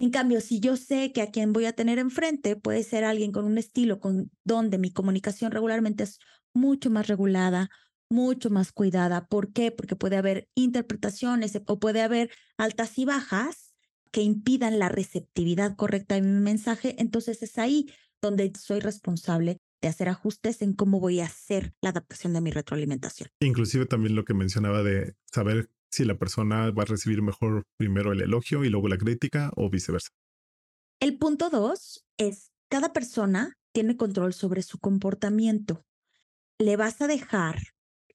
En 0.00 0.10
cambio, 0.10 0.40
si 0.40 0.60
yo 0.60 0.76
sé 0.76 1.12
que 1.12 1.20
a 1.20 1.30
quien 1.30 1.52
voy 1.52 1.66
a 1.66 1.74
tener 1.74 1.98
enfrente 1.98 2.56
puede 2.56 2.82
ser 2.82 3.04
alguien 3.04 3.32
con 3.32 3.44
un 3.44 3.58
estilo 3.58 4.00
con 4.00 4.30
donde 4.44 4.78
mi 4.78 4.92
comunicación 4.92 5.50
regularmente 5.50 6.04
es 6.04 6.18
mucho 6.54 6.88
más 6.88 7.06
regulada, 7.06 7.68
mucho 8.08 8.48
más 8.48 8.72
cuidada. 8.72 9.26
¿Por 9.26 9.52
qué? 9.52 9.72
Porque 9.72 9.96
puede 9.96 10.16
haber 10.16 10.48
interpretaciones 10.54 11.60
o 11.66 11.78
puede 11.78 12.00
haber 12.00 12.30
altas 12.56 12.96
y 12.96 13.04
bajas 13.04 13.67
que 14.10 14.22
impidan 14.22 14.78
la 14.78 14.88
receptividad 14.88 15.76
correcta 15.76 16.14
de 16.14 16.22
mi 16.22 16.40
mensaje, 16.40 16.96
entonces 16.98 17.42
es 17.42 17.58
ahí 17.58 17.92
donde 18.20 18.52
soy 18.58 18.80
responsable 18.80 19.58
de 19.80 19.88
hacer 19.88 20.08
ajustes 20.08 20.62
en 20.62 20.72
cómo 20.72 21.00
voy 21.00 21.20
a 21.20 21.26
hacer 21.26 21.72
la 21.82 21.90
adaptación 21.90 22.32
de 22.32 22.40
mi 22.40 22.50
retroalimentación. 22.50 23.30
Inclusive 23.40 23.86
también 23.86 24.16
lo 24.16 24.24
que 24.24 24.34
mencionaba 24.34 24.82
de 24.82 25.14
saber 25.32 25.70
si 25.90 26.04
la 26.04 26.18
persona 26.18 26.70
va 26.70 26.82
a 26.82 26.86
recibir 26.86 27.22
mejor 27.22 27.64
primero 27.76 28.12
el 28.12 28.20
elogio 28.20 28.64
y 28.64 28.68
luego 28.68 28.88
la 28.88 28.98
crítica 28.98 29.50
o 29.56 29.70
viceversa. 29.70 30.10
El 31.00 31.16
punto 31.18 31.48
dos 31.48 32.04
es, 32.16 32.50
cada 32.68 32.92
persona 32.92 33.56
tiene 33.72 33.96
control 33.96 34.34
sobre 34.34 34.62
su 34.62 34.78
comportamiento. 34.78 35.84
Le 36.58 36.76
vas 36.76 37.00
a 37.00 37.06
dejar 37.06 37.58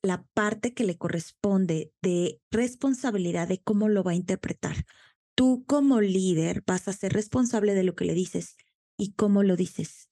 la 0.01 0.25
parte 0.33 0.73
que 0.73 0.83
le 0.83 0.97
corresponde 0.97 1.93
de 2.01 2.41
responsabilidad 2.51 3.47
de 3.47 3.61
cómo 3.63 3.87
lo 3.87 4.03
va 4.03 4.11
a 4.11 4.15
interpretar 4.15 4.85
tú 5.35 5.65
como 5.65 6.01
líder 6.01 6.63
vas 6.65 6.87
a 6.87 6.93
ser 6.93 7.13
responsable 7.13 7.73
de 7.73 7.83
lo 7.83 7.95
que 7.95 8.05
le 8.05 8.13
dices 8.13 8.55
y 8.97 9.13
cómo 9.13 9.43
lo 9.43 9.55
dices. 9.55 10.09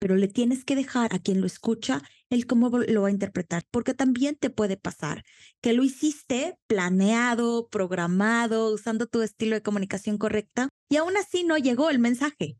Pero 0.00 0.16
le 0.16 0.28
tienes 0.28 0.64
que 0.64 0.76
dejar 0.76 1.14
a 1.14 1.18
quien 1.18 1.40
lo 1.40 1.46
escucha 1.46 2.02
el 2.30 2.46
cómo 2.46 2.68
lo 2.70 3.02
va 3.02 3.08
a 3.08 3.12
interpretar, 3.12 3.64
porque 3.70 3.94
también 3.94 4.36
te 4.36 4.50
puede 4.50 4.76
pasar 4.76 5.24
que 5.60 5.72
lo 5.72 5.82
hiciste 5.82 6.56
planeado, 6.66 7.68
programado, 7.68 8.72
usando 8.72 9.06
tu 9.06 9.22
estilo 9.22 9.56
de 9.56 9.62
comunicación 9.62 10.18
correcta 10.18 10.68
y 10.88 10.96
aún 10.96 11.16
así 11.16 11.42
no 11.42 11.58
llegó 11.58 11.90
el 11.90 11.98
mensaje. 11.98 12.58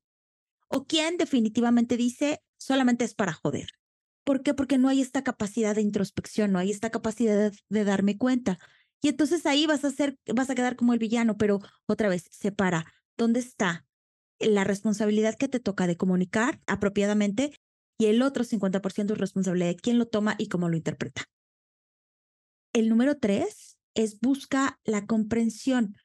O 0.69 0.85
quien 0.85 1.17
definitivamente 1.17 1.97
dice 1.97 2.41
solamente 2.59 3.05
es 3.05 3.15
para 3.15 3.33
joder. 3.33 3.71
¿Por 4.25 4.43
qué? 4.43 4.53
Porque 4.53 4.77
no 4.77 4.89
hay 4.89 5.01
esta 5.01 5.25
capacidad 5.25 5.75
de 5.75 5.81
introspección, 5.81 6.53
no 6.53 6.59
hay 6.59 6.71
esta 6.71 6.91
capacidad 6.91 7.53
de 7.69 7.85
darme 7.85 8.19
cuenta. 8.19 8.59
Y 9.03 9.09
entonces 9.09 9.47
ahí 9.47 9.67
vas 9.67 9.85
a 9.85 9.91
ser, 9.91 10.19
vas 10.35 10.51
a 10.51 10.55
quedar 10.55 10.77
como 10.77 10.93
el 10.93 10.99
villano, 10.99 11.37
pero 11.37 11.61
otra 11.87 12.09
vez, 12.09 12.27
separa 12.31 12.93
dónde 13.17 13.41
está 13.41 13.87
la 14.41 14.65
responsabilidad 14.65 15.37
que 15.37 15.49
te 15.49 15.61
toca 15.61 15.87
de 15.87 15.97
comunicar 15.97 16.61
apropiadamente 16.67 17.53
y 17.99 18.07
el 18.07 18.23
otro 18.23 18.45
50% 18.45 19.13
es 19.13 19.19
responsabilidad 19.19 19.71
de 19.71 19.77
quién 19.77 19.99
lo 19.99 20.07
toma 20.07 20.37
y 20.39 20.49
cómo 20.49 20.69
lo 20.69 20.77
interpreta. 20.77 21.25
El 22.73 22.89
número 22.89 23.17
tres 23.17 23.79
es 23.95 24.21
busca 24.21 24.79
la 24.85 25.07
comprensión, 25.07 25.97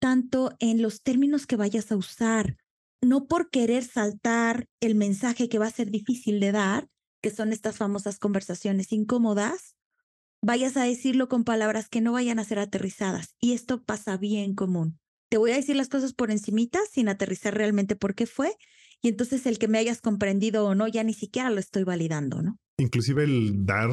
tanto 0.00 0.56
en 0.58 0.80
los 0.80 1.02
términos 1.02 1.46
que 1.46 1.56
vayas 1.56 1.92
a 1.92 1.96
usar, 1.96 2.56
no 3.02 3.26
por 3.26 3.50
querer 3.50 3.84
saltar 3.84 4.66
el 4.80 4.94
mensaje 4.94 5.48
que 5.48 5.58
va 5.58 5.66
a 5.66 5.70
ser 5.70 5.90
difícil 5.90 6.40
de 6.40 6.52
dar, 6.52 6.88
que 7.22 7.30
son 7.30 7.52
estas 7.52 7.76
famosas 7.76 8.18
conversaciones 8.18 8.92
incómodas, 8.92 9.76
vayas 10.44 10.76
a 10.76 10.84
decirlo 10.84 11.28
con 11.28 11.44
palabras 11.44 11.88
que 11.88 12.00
no 12.00 12.12
vayan 12.12 12.38
a 12.38 12.44
ser 12.44 12.58
aterrizadas. 12.58 13.34
Y 13.40 13.54
esto 13.54 13.82
pasa 13.82 14.16
bien 14.16 14.54
común. 14.54 14.98
Te 15.30 15.38
voy 15.38 15.52
a 15.52 15.56
decir 15.56 15.74
las 15.74 15.88
cosas 15.88 16.12
por 16.12 16.30
encimita 16.30 16.78
sin 16.90 17.08
aterrizar 17.08 17.54
realmente 17.54 17.96
por 17.96 18.14
qué 18.14 18.26
fue. 18.26 18.54
y 19.02 19.08
entonces 19.08 19.44
el 19.44 19.58
que 19.58 19.68
me 19.68 19.76
hayas 19.76 20.00
comprendido 20.00 20.64
o 20.64 20.74
no, 20.74 20.88
ya 20.88 21.04
ni 21.04 21.12
siquiera 21.12 21.50
lo 21.50 21.60
estoy 21.60 21.84
validando, 21.84 22.40
¿no? 22.40 22.58
Inclusive 22.78 23.24
el 23.24 23.66
dar 23.66 23.90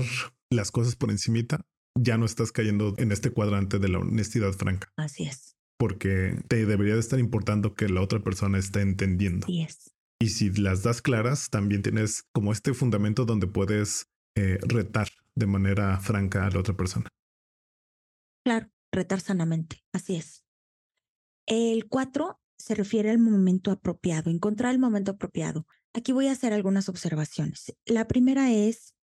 las 0.49 0.71
cosas 0.71 0.95
por 0.95 1.11
encimita, 1.11 1.65
ya 1.99 2.17
no 2.17 2.25
estás 2.25 2.53
cayendo 2.53 2.93
en 2.97 3.11
este 3.11 3.29
cuadrante 3.31 3.77
de 3.77 3.89
la 3.89 3.99
honestidad 3.99 4.53
franca. 4.53 4.89
Así 4.95 5.25
es. 5.25 5.57
Porque 5.77 6.39
te 6.47 6.65
debería 6.65 6.93
de 6.93 7.01
estar 7.01 7.19
importando 7.19 7.73
que 7.75 7.89
la 7.89 8.01
otra 8.01 8.23
persona 8.23 8.57
esté 8.57 8.81
entendiendo. 8.81 9.47
Así 9.47 9.63
es. 9.63 9.91
Y 10.21 10.29
si 10.29 10.49
las 10.51 10.83
das 10.83 11.01
claras, 11.01 11.49
también 11.49 11.81
tienes 11.81 12.23
como 12.31 12.53
este 12.53 12.73
fundamento 12.73 13.25
donde 13.25 13.47
puedes 13.47 14.07
eh, 14.37 14.59
retar 14.61 15.09
de 15.35 15.47
manera 15.47 15.99
franca 15.99 16.45
a 16.45 16.49
la 16.49 16.59
otra 16.59 16.75
persona. 16.75 17.07
Claro, 18.43 18.69
retar 18.91 19.19
sanamente. 19.19 19.83
Así 19.93 20.15
es. 20.15 20.43
El 21.45 21.87
cuatro 21.87 22.39
se 22.57 22.75
refiere 22.75 23.09
al 23.09 23.19
momento 23.19 23.71
apropiado, 23.71 24.29
encontrar 24.29 24.71
el 24.71 24.79
momento 24.79 25.11
apropiado. 25.11 25.65
Aquí 25.93 26.11
voy 26.11 26.27
a 26.27 26.31
hacer 26.31 26.53
algunas 26.53 26.89
observaciones. 26.89 27.75
La 27.85 28.07
primera 28.07 28.51
es, 28.51 28.95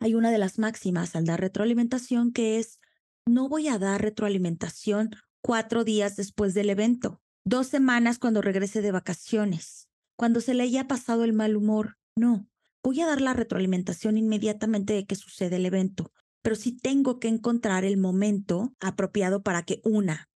hay 0.00 0.14
una 0.14 0.30
de 0.30 0.38
las 0.38 0.58
máximas 0.58 1.16
al 1.16 1.24
dar 1.24 1.40
retroalimentación 1.40 2.32
que 2.32 2.58
es, 2.58 2.80
no 3.26 3.48
voy 3.48 3.68
a 3.68 3.78
dar 3.78 4.02
retroalimentación 4.02 5.10
cuatro 5.40 5.84
días 5.84 6.16
después 6.16 6.54
del 6.54 6.70
evento, 6.70 7.22
dos 7.44 7.68
semanas 7.68 8.18
cuando 8.18 8.42
regrese 8.42 8.82
de 8.82 8.92
vacaciones, 8.92 9.88
cuando 10.16 10.40
se 10.40 10.54
le 10.54 10.64
haya 10.64 10.88
pasado 10.88 11.24
el 11.24 11.32
mal 11.32 11.56
humor. 11.56 11.96
No, 12.16 12.46
voy 12.86 13.00
a 13.00 13.06
dar 13.06 13.20
la 13.20 13.32
retroalimentación 13.32 14.16
inmediatamente 14.16 14.92
de 14.92 15.06
que 15.06 15.16
sucede 15.16 15.56
el 15.56 15.66
evento, 15.66 16.12
pero 16.40 16.54
sí 16.54 16.70
tengo 16.70 17.18
que 17.18 17.26
encontrar 17.26 17.84
el 17.84 17.96
momento 17.96 18.76
apropiado 18.78 19.42
para 19.42 19.64
que 19.64 19.80
una, 19.82 20.28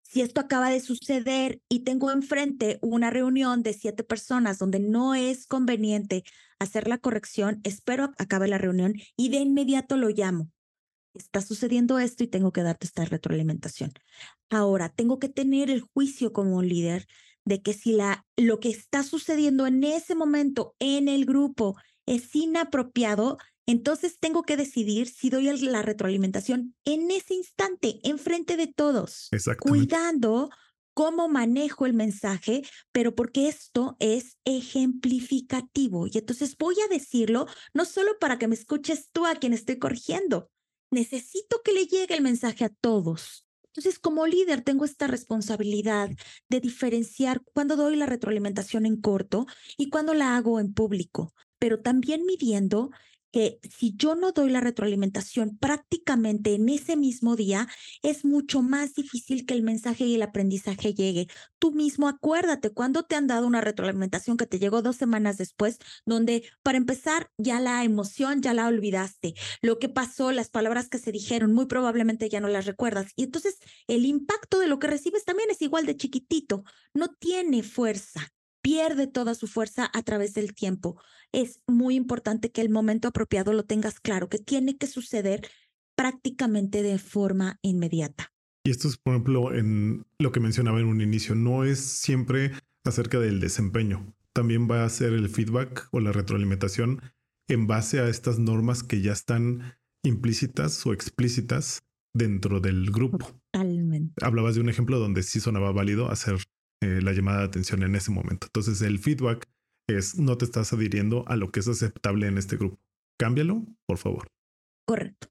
si 0.00 0.22
esto 0.22 0.40
acaba 0.40 0.70
de 0.70 0.80
suceder 0.80 1.60
y 1.68 1.80
tengo 1.80 2.10
enfrente 2.10 2.78
una 2.80 3.10
reunión 3.10 3.62
de 3.62 3.74
siete 3.74 4.04
personas 4.04 4.58
donde 4.58 4.80
no 4.80 5.14
es 5.14 5.46
conveniente 5.46 6.22
hacer 6.58 6.88
la 6.88 6.96
corrección, 6.96 7.60
espero 7.62 8.14
acabe 8.16 8.48
la 8.48 8.56
reunión 8.56 8.94
y 9.14 9.28
de 9.28 9.40
inmediato 9.40 9.98
lo 9.98 10.08
llamo. 10.08 10.50
Está 11.12 11.42
sucediendo 11.42 11.98
esto 11.98 12.24
y 12.24 12.26
tengo 12.26 12.52
que 12.52 12.62
darte 12.62 12.86
esta 12.86 13.04
retroalimentación. 13.04 13.92
Ahora, 14.48 14.88
tengo 14.88 15.18
que 15.18 15.28
tener 15.28 15.68
el 15.68 15.82
juicio 15.82 16.32
como 16.32 16.62
líder 16.62 17.06
de 17.44 17.62
que 17.62 17.72
si 17.72 17.92
la, 17.92 18.24
lo 18.36 18.60
que 18.60 18.68
está 18.70 19.02
sucediendo 19.02 19.66
en 19.66 19.84
ese 19.84 20.14
momento 20.14 20.74
en 20.78 21.08
el 21.08 21.24
grupo 21.24 21.76
es 22.06 22.34
inapropiado, 22.34 23.38
entonces 23.66 24.18
tengo 24.18 24.42
que 24.42 24.56
decidir 24.56 25.08
si 25.08 25.30
doy 25.30 25.44
la 25.44 25.82
retroalimentación 25.82 26.74
en 26.84 27.10
ese 27.10 27.34
instante, 27.34 28.00
enfrente 28.02 28.56
de 28.56 28.66
todos, 28.66 29.28
cuidando 29.60 30.50
cómo 30.94 31.28
manejo 31.28 31.86
el 31.86 31.94
mensaje, 31.94 32.62
pero 32.92 33.14
porque 33.14 33.48
esto 33.48 33.96
es 33.98 34.36
ejemplificativo. 34.44 36.06
Y 36.06 36.18
entonces 36.18 36.56
voy 36.58 36.74
a 36.84 36.92
decirlo 36.92 37.46
no 37.72 37.84
solo 37.84 38.18
para 38.18 38.38
que 38.38 38.48
me 38.48 38.54
escuches 38.54 39.08
tú 39.12 39.26
a 39.26 39.36
quien 39.36 39.52
estoy 39.52 39.78
corrigiendo, 39.78 40.50
necesito 40.90 41.62
que 41.64 41.72
le 41.72 41.86
llegue 41.86 42.14
el 42.14 42.22
mensaje 42.22 42.64
a 42.64 42.68
todos. 42.68 43.46
Entonces, 43.74 43.98
como 43.98 44.26
líder, 44.26 44.60
tengo 44.60 44.84
esta 44.84 45.06
responsabilidad 45.06 46.10
de 46.50 46.60
diferenciar 46.60 47.40
cuándo 47.54 47.76
doy 47.76 47.96
la 47.96 48.04
retroalimentación 48.04 48.84
en 48.84 49.00
corto 49.00 49.46
y 49.78 49.88
cuándo 49.88 50.12
la 50.12 50.36
hago 50.36 50.60
en 50.60 50.74
público, 50.74 51.32
pero 51.58 51.80
también 51.80 52.26
midiendo 52.26 52.90
que 53.32 53.58
si 53.68 53.94
yo 53.96 54.14
no 54.14 54.32
doy 54.32 54.50
la 54.50 54.60
retroalimentación 54.60 55.56
prácticamente 55.58 56.54
en 56.54 56.68
ese 56.68 56.96
mismo 56.96 57.34
día, 57.34 57.68
es 58.02 58.24
mucho 58.24 58.62
más 58.62 58.94
difícil 58.94 59.46
que 59.46 59.54
el 59.54 59.62
mensaje 59.62 60.04
y 60.04 60.14
el 60.14 60.22
aprendizaje 60.22 60.94
llegue. 60.94 61.28
Tú 61.58 61.72
mismo 61.72 62.08
acuérdate 62.08 62.70
cuando 62.70 63.04
te 63.04 63.16
han 63.16 63.26
dado 63.26 63.46
una 63.46 63.60
retroalimentación 63.60 64.36
que 64.36 64.46
te 64.46 64.58
llegó 64.58 64.82
dos 64.82 64.96
semanas 64.96 65.38
después, 65.38 65.78
donde 66.04 66.44
para 66.62 66.78
empezar 66.78 67.30
ya 67.38 67.58
la 67.60 67.82
emoción 67.84 68.42
ya 68.42 68.54
la 68.54 68.68
olvidaste. 68.68 69.34
Lo 69.62 69.78
que 69.78 69.88
pasó, 69.88 70.32
las 70.32 70.50
palabras 70.50 70.88
que 70.88 70.98
se 70.98 71.12
dijeron, 71.12 71.52
muy 71.52 71.66
probablemente 71.66 72.28
ya 72.28 72.40
no 72.40 72.48
las 72.48 72.66
recuerdas. 72.66 73.12
Y 73.16 73.24
entonces 73.24 73.58
el 73.86 74.04
impacto 74.04 74.58
de 74.58 74.66
lo 74.66 74.78
que 74.78 74.86
recibes 74.88 75.24
también 75.24 75.50
es 75.50 75.62
igual 75.62 75.86
de 75.86 75.96
chiquitito, 75.96 76.64
no 76.94 77.08
tiene 77.08 77.62
fuerza 77.62 78.32
pierde 78.62 79.06
toda 79.06 79.34
su 79.34 79.46
fuerza 79.46 79.90
a 79.92 80.02
través 80.02 80.34
del 80.34 80.54
tiempo. 80.54 81.00
Es 81.32 81.60
muy 81.66 81.96
importante 81.96 82.50
que 82.50 82.60
el 82.60 82.70
momento 82.70 83.08
apropiado 83.08 83.52
lo 83.52 83.64
tengas 83.64 84.00
claro, 84.00 84.28
que 84.28 84.38
tiene 84.38 84.78
que 84.78 84.86
suceder 84.86 85.46
prácticamente 85.96 86.82
de 86.82 86.98
forma 86.98 87.58
inmediata. 87.62 88.32
Y 88.64 88.70
esto 88.70 88.88
es, 88.88 88.96
por 88.96 89.14
ejemplo, 89.14 89.52
en 89.52 90.06
lo 90.18 90.30
que 90.30 90.40
mencionaba 90.40 90.80
en 90.80 90.86
un 90.86 91.00
inicio, 91.00 91.34
no 91.34 91.64
es 91.64 91.80
siempre 91.80 92.52
acerca 92.84 93.18
del 93.18 93.40
desempeño. 93.40 94.14
También 94.32 94.68
va 94.70 94.84
a 94.84 94.88
ser 94.88 95.12
el 95.12 95.28
feedback 95.28 95.88
o 95.90 96.00
la 96.00 96.12
retroalimentación 96.12 97.02
en 97.48 97.66
base 97.66 98.00
a 98.00 98.08
estas 98.08 98.38
normas 98.38 98.82
que 98.82 99.02
ya 99.02 99.12
están 99.12 99.74
implícitas 100.04 100.86
o 100.86 100.92
explícitas 100.92 101.82
dentro 102.14 102.60
del 102.60 102.90
grupo. 102.90 103.40
Totalmente. 103.52 104.24
Hablabas 104.24 104.54
de 104.54 104.60
un 104.60 104.68
ejemplo 104.68 104.98
donde 104.98 105.22
sí 105.22 105.40
sonaba 105.40 105.72
válido 105.72 106.10
hacer 106.10 106.36
eh, 106.82 107.00
la 107.00 107.12
llamada 107.12 107.40
de 107.40 107.44
atención 107.46 107.82
en 107.82 107.94
ese 107.94 108.10
momento. 108.10 108.46
Entonces 108.46 108.82
el 108.82 108.98
feedback 108.98 109.48
es 109.88 110.18
no 110.18 110.36
te 110.36 110.44
estás 110.44 110.72
adhiriendo 110.72 111.24
a 111.28 111.36
lo 111.36 111.50
que 111.50 111.60
es 111.60 111.68
aceptable 111.68 112.26
en 112.26 112.38
este 112.38 112.56
grupo. 112.56 112.78
Cámbialo, 113.18 113.64
por 113.86 113.98
favor. 113.98 114.28
Correcto. 114.86 115.28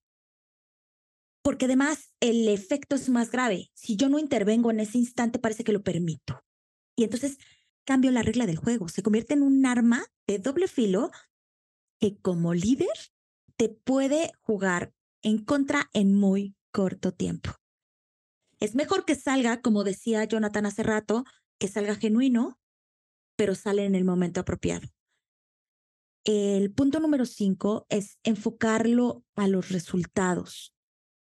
Porque 1.43 1.65
además 1.65 2.13
el 2.19 2.47
efecto 2.47 2.95
es 2.95 3.09
más 3.09 3.31
grave. 3.31 3.69
Si 3.73 3.95
yo 3.95 4.09
no 4.09 4.19
intervengo 4.19 4.71
en 4.71 4.79
ese 4.79 4.97
instante, 4.97 5.39
parece 5.39 5.63
que 5.63 5.73
lo 5.73 5.83
permito. 5.83 6.41
Y 6.95 7.03
entonces 7.03 7.37
cambio 7.85 8.11
la 8.11 8.21
regla 8.21 8.45
del 8.45 8.57
juego. 8.57 8.87
Se 8.89 9.01
convierte 9.01 9.33
en 9.33 9.41
un 9.41 9.65
arma 9.65 10.05
de 10.27 10.39
doble 10.39 10.67
filo 10.67 11.11
que 11.99 12.17
como 12.19 12.53
líder 12.53 12.87
te 13.57 13.69
puede 13.69 14.31
jugar 14.41 14.93
en 15.21 15.43
contra 15.43 15.89
en 15.93 16.15
muy 16.15 16.55
corto 16.71 17.11
tiempo. 17.11 17.51
Es 18.59 18.75
mejor 18.75 19.05
que 19.05 19.15
salga, 19.15 19.61
como 19.61 19.83
decía 19.83 20.23
Jonathan 20.23 20.67
hace 20.67 20.83
rato, 20.83 21.25
que 21.61 21.67
salga 21.67 21.95
genuino, 21.95 22.59
pero 23.37 23.53
sale 23.53 23.85
en 23.85 23.93
el 23.93 24.03
momento 24.03 24.41
apropiado. 24.41 24.87
El 26.23 26.73
punto 26.73 26.99
número 26.99 27.27
cinco 27.27 27.85
es 27.89 28.17
enfocarlo 28.23 29.23
a 29.35 29.47
los 29.47 29.69
resultados. 29.69 30.73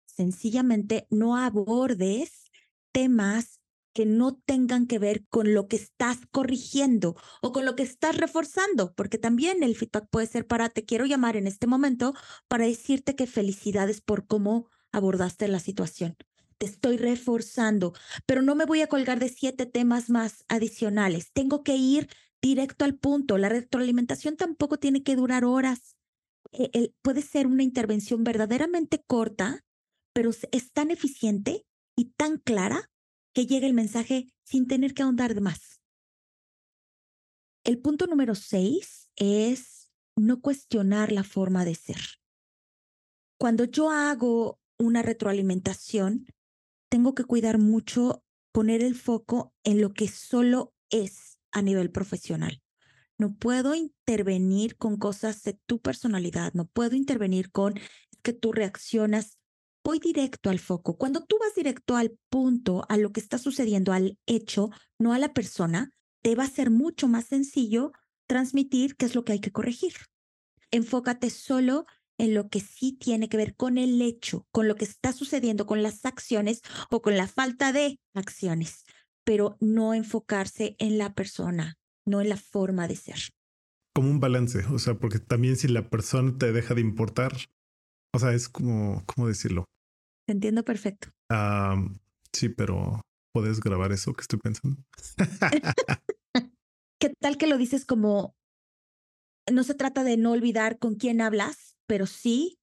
Sencillamente 0.07 1.09
no 1.11 1.37
abordes 1.37 2.53
temas 2.93 3.61
que 3.93 4.07
no 4.07 4.37
tengan 4.37 4.87
que 4.87 5.01
ver 5.01 5.27
con 5.27 5.55
lo 5.55 5.67
que 5.67 5.75
estás 5.75 6.19
corrigiendo 6.31 7.17
o 7.43 7.51
con 7.51 7.65
lo 7.65 7.75
que 7.75 7.83
estás 7.83 8.17
reforzando, 8.17 8.95
porque 8.95 9.19
también 9.19 9.65
el 9.65 9.75
feedback 9.75 10.09
puede 10.09 10.29
ser 10.29 10.47
para, 10.47 10.69
te 10.69 10.85
quiero 10.85 11.05
llamar 11.05 11.37
en 11.37 11.49
este 11.49 11.67
momento 11.67 12.15
para 12.47 12.67
decirte 12.67 13.17
que 13.17 13.27
felicidades 13.27 14.01
por 14.01 14.29
cómo 14.29 14.69
abordaste 14.93 15.49
la 15.49 15.59
situación 15.59 16.17
te 16.59 16.67
estoy 16.67 16.97
reforzando, 16.97 17.95
pero 18.27 18.43
no 18.43 18.55
me 18.55 18.67
voy 18.67 18.83
a 18.83 18.89
colgar 18.89 19.21
de 19.21 19.29
siete 19.29 19.67
temas 19.67 20.11
más 20.11 20.45
adicionales. 20.49 21.33
Tengo 21.33 21.63
que 21.63 21.77
ir 21.77 22.09
directo 22.43 22.85
al 22.85 22.97
punto. 22.97 23.39
La 23.39 23.49
retroalimentación 23.49 24.37
tampoco 24.37 24.79
tiene 24.79 25.03
que 25.03 25.17
durar 25.17 25.45
horas. 25.45 25.97
E, 26.53 26.93
puede 27.03 27.23
ser 27.23 27.47
una 27.47 27.63
intervención 27.63 28.25
verdaderamente 28.25 29.03
corta, 29.07 29.65
pero 30.13 30.31
es 30.31 30.73
tan 30.73 30.91
eficiente 30.91 31.65
y 31.97 32.07
tan 32.17 32.39
clara 32.39 32.91
que 33.35 33.47
llega 33.47 33.67
el 33.67 33.75
mensaje 33.75 34.33
sin 34.45 34.67
tener 34.67 34.95
que 34.95 35.03
ahondar 35.03 35.35
de 35.35 35.41
más. 35.41 35.81
El 37.65 37.79
punto 37.79 38.07
número 38.07 38.35
seis 38.35 39.11
es 39.17 39.91
no 40.17 40.41
cuestionar 40.41 41.13
la 41.13 41.23
forma 41.23 41.65
de 41.65 41.75
ser. 41.75 42.01
Cuando 43.39 43.65
yo 43.65 43.91
hago 43.91 44.59
una 44.79 45.03
retroalimentación, 45.03 46.27
tengo 46.89 47.15
que 47.15 47.25
cuidar 47.25 47.59
mucho 47.59 48.25
poner 48.53 48.83
el 48.83 48.95
foco 48.95 49.53
en 49.65 49.81
lo 49.81 49.93
que 49.93 50.09
solo 50.09 50.73
es 50.91 51.39
a 51.53 51.63
nivel 51.63 51.91
profesional. 51.91 52.63
No 53.19 53.35
puedo 53.35 53.75
intervenir 53.75 54.77
con 54.77 54.97
cosas 54.97 55.43
de 55.43 55.59
tu 55.67 55.81
personalidad, 55.81 56.53
no 56.55 56.67
puedo 56.67 56.95
intervenir 56.95 57.51
con 57.51 57.75
que 58.23 58.33
tú 58.33 58.53
reaccionas. 58.53 59.39
Voy 59.85 59.99
directo 59.99 60.51
al 60.51 60.59
foco. 60.59 60.97
Cuando 60.97 61.25
tú 61.25 61.37
vas 61.41 61.55
directo 61.55 61.97
al 61.97 62.17
punto, 62.29 62.85
a 62.89 62.97
lo 62.97 63.13
que 63.13 63.21
está 63.21 63.39
sucediendo, 63.39 63.93
al 63.93 64.19
hecho, 64.27 64.71
no 64.99 65.13
a 65.13 65.19
la 65.19 65.33
persona, 65.33 65.91
te 66.23 66.35
va 66.35 66.45
a 66.45 66.51
ser 66.51 66.71
mucho 66.71 67.09
más 67.09 67.27
sencillo 67.27 67.93
transmitir 68.27 68.97
qué 68.97 69.07
es 69.07 69.15
lo 69.15 69.25
que 69.25 69.33
hay 69.33 69.41
que 69.41 69.53
corregir. 69.53 69.95
Enfócate 70.71 71.31
solo 71.31 71.87
en 72.19 72.35
lo 72.35 72.49
que 72.49 72.61
sí 72.61 72.93
tiene 72.93 73.29
que 73.29 73.37
ver 73.37 73.55
con 73.55 73.79
el 73.79 74.03
hecho, 74.03 74.47
con 74.51 74.69
lo 74.69 74.75
que 74.75 74.85
está 74.85 75.13
sucediendo, 75.13 75.67
con 75.67 75.83
las 75.83 76.05
acciones 76.05 76.61
o 76.91 77.01
con 77.01 77.17
la 77.17 77.29
falta 77.29 77.73
de 77.73 77.99
acciones, 78.15 78.85
pero 79.25 79.57
no 79.61 79.95
enfocarse 79.95 80.77
en 80.79 80.99
la 80.99 81.15
persona, 81.15 81.79
no 82.05 82.21
en 82.21 82.29
la 82.29 82.37
forma 82.37 82.89
de 82.89 82.97
ser. 82.97 83.19
Como 83.95 84.11
un 84.11 84.21
balance, 84.21 84.65
o 84.67 84.79
sea, 84.79 84.95
porque 84.95 85.19
también 85.19 85.57
si 85.57 85.69
la 85.69 85.89
persona 85.89 86.37
te 86.37 86.53
deja 86.53 86.75
de 86.75 86.81
importar, 86.81 87.33
o 88.15 88.19
sea, 88.19 88.33
es 88.33 88.49
como, 88.49 89.05
¿cómo 89.07 89.29
decirlo? 89.29 89.65
Te 90.27 90.33
entiendo 90.33 90.65
perfecto. 90.65 91.09
sí, 92.33 92.49
pero 92.49 93.01
¿puedes 93.33 93.61
grabar 93.61 93.93
eso 93.93 94.13
que 94.13 94.23
estoy 94.23 94.39
pensando? 94.41 94.83
¿Qué 97.01 97.13
tal 97.21 97.39
que 97.39 97.47
lo 97.47 97.57
dices 97.57 97.85
como, 97.85 98.35
no 99.51 99.63
se 99.63 99.75
trata 99.75 100.05
de 100.05 100.17
no 100.17 100.33
olvidar 100.33 100.79
con 100.79 100.97
quién 100.97 101.21
hablas, 101.21 101.78
pero 101.89 102.07
sí 102.07 102.61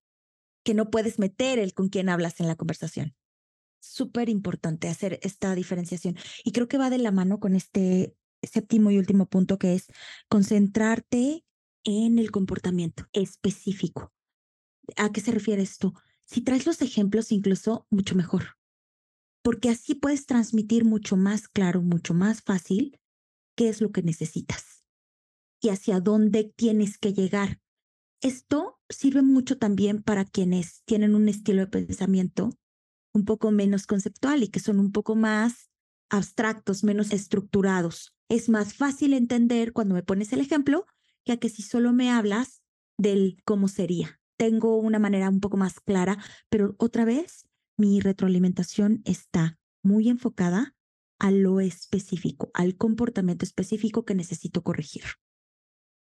que 0.63 0.73
no 0.73 0.89
puedes 0.89 1.19
meter 1.19 1.59
el 1.59 1.73
con 1.73 1.89
quién 1.89 2.07
hablas 2.07 2.39
en 2.39 2.47
la 2.47 2.55
conversación? 2.55 3.15
Súper 3.81 4.29
importante 4.29 4.87
hacer 4.87 5.19
esta 5.21 5.53
diferenciación. 5.53 6.15
Y 6.43 6.53
creo 6.53 6.67
que 6.67 6.77
va 6.77 6.89
de 6.89 6.97
la 6.97 7.11
mano 7.11 7.39
con 7.39 7.55
este 7.55 8.15
séptimo 8.41 8.91
y 8.91 8.97
último 8.97 9.27
punto 9.27 9.57
que 9.57 9.73
es 9.73 9.87
concentrarte 10.29 11.43
en 11.83 12.19
el 12.19 12.31
comportamiento 12.31 13.05
específico. 13.11 14.13
¿A 14.95 15.11
qué 15.11 15.21
se 15.21 15.31
refiere 15.31 15.61
esto? 15.61 15.93
Si 16.25 16.41
traes 16.41 16.65
los 16.65 16.81
ejemplos, 16.81 17.31
incluso 17.31 17.87
mucho 17.89 18.15
mejor, 18.15 18.57
porque 19.43 19.69
así 19.69 19.95
puedes 19.95 20.25
transmitir 20.25 20.85
mucho 20.85 21.17
más 21.17 21.47
claro, 21.47 21.81
mucho 21.81 22.13
más 22.13 22.41
fácil 22.41 22.99
qué 23.55 23.69
es 23.69 23.81
lo 23.81 23.91
que 23.91 24.01
necesitas 24.01 24.83
y 25.61 25.69
hacia 25.69 25.99
dónde 25.99 26.43
tienes 26.55 26.97
que 26.97 27.13
llegar. 27.13 27.59
Esto 28.21 28.74
sirve 28.89 29.21
mucho 29.21 29.57
también 29.57 30.03
para 30.03 30.25
quienes 30.25 30.83
tienen 30.85 31.15
un 31.15 31.29
estilo 31.29 31.61
de 31.61 31.67
pensamiento 31.67 32.51
un 33.13 33.25
poco 33.25 33.51
menos 33.51 33.87
conceptual 33.87 34.43
y 34.43 34.49
que 34.49 34.59
son 34.59 34.79
un 34.79 34.91
poco 34.91 35.15
más 35.15 35.69
abstractos, 36.09 36.83
menos 36.83 37.11
estructurados. 37.11 38.13
Es 38.29 38.49
más 38.49 38.73
fácil 38.73 39.13
entender 39.13 39.73
cuando 39.73 39.95
me 39.95 40.03
pones 40.03 40.33
el 40.33 40.41
ejemplo 40.41 40.85
que 41.23 41.33
a 41.33 41.37
que 41.37 41.49
si 41.49 41.63
solo 41.63 41.93
me 41.93 42.11
hablas 42.11 42.61
del 42.97 43.37
cómo 43.45 43.67
sería. 43.67 44.19
Tengo 44.37 44.77
una 44.77 44.99
manera 44.99 45.29
un 45.29 45.39
poco 45.39 45.57
más 45.57 45.79
clara, 45.79 46.17
pero 46.49 46.75
otra 46.77 47.05
vez 47.05 47.45
mi 47.77 47.99
retroalimentación 47.99 49.01
está 49.05 49.57
muy 49.81 50.09
enfocada 50.09 50.75
a 51.19 51.31
lo 51.31 51.61
específico, 51.61 52.51
al 52.53 52.75
comportamiento 52.75 53.45
específico 53.45 54.03
que 54.03 54.15
necesito 54.15 54.63
corregir. 54.63 55.03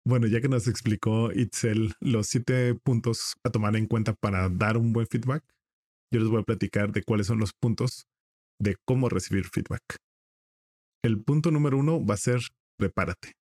Bueno, 0.08 0.26
ya 0.26 0.40
que 0.40 0.48
nos 0.48 0.68
explicó 0.68 1.30
Itzel 1.32 1.92
los 2.00 2.28
siete 2.28 2.74
puntos 2.74 3.34
a 3.44 3.50
tomar 3.50 3.76
en 3.76 3.84
cuenta 3.84 4.14
para 4.14 4.48
dar 4.48 4.78
un 4.78 4.94
buen 4.94 5.06
feedback, 5.06 5.44
yo 6.10 6.20
les 6.20 6.30
voy 6.30 6.40
a 6.40 6.44
platicar 6.44 6.92
de 6.92 7.02
cuáles 7.02 7.26
son 7.26 7.38
los 7.38 7.52
puntos 7.52 8.06
de 8.58 8.76
cómo 8.86 9.10
recibir 9.10 9.44
feedback. 9.44 9.82
El 11.04 11.22
punto 11.22 11.50
número 11.50 11.76
uno 11.76 12.02
va 12.02 12.14
a 12.14 12.16
ser 12.16 12.40
prepárate. 12.78 13.34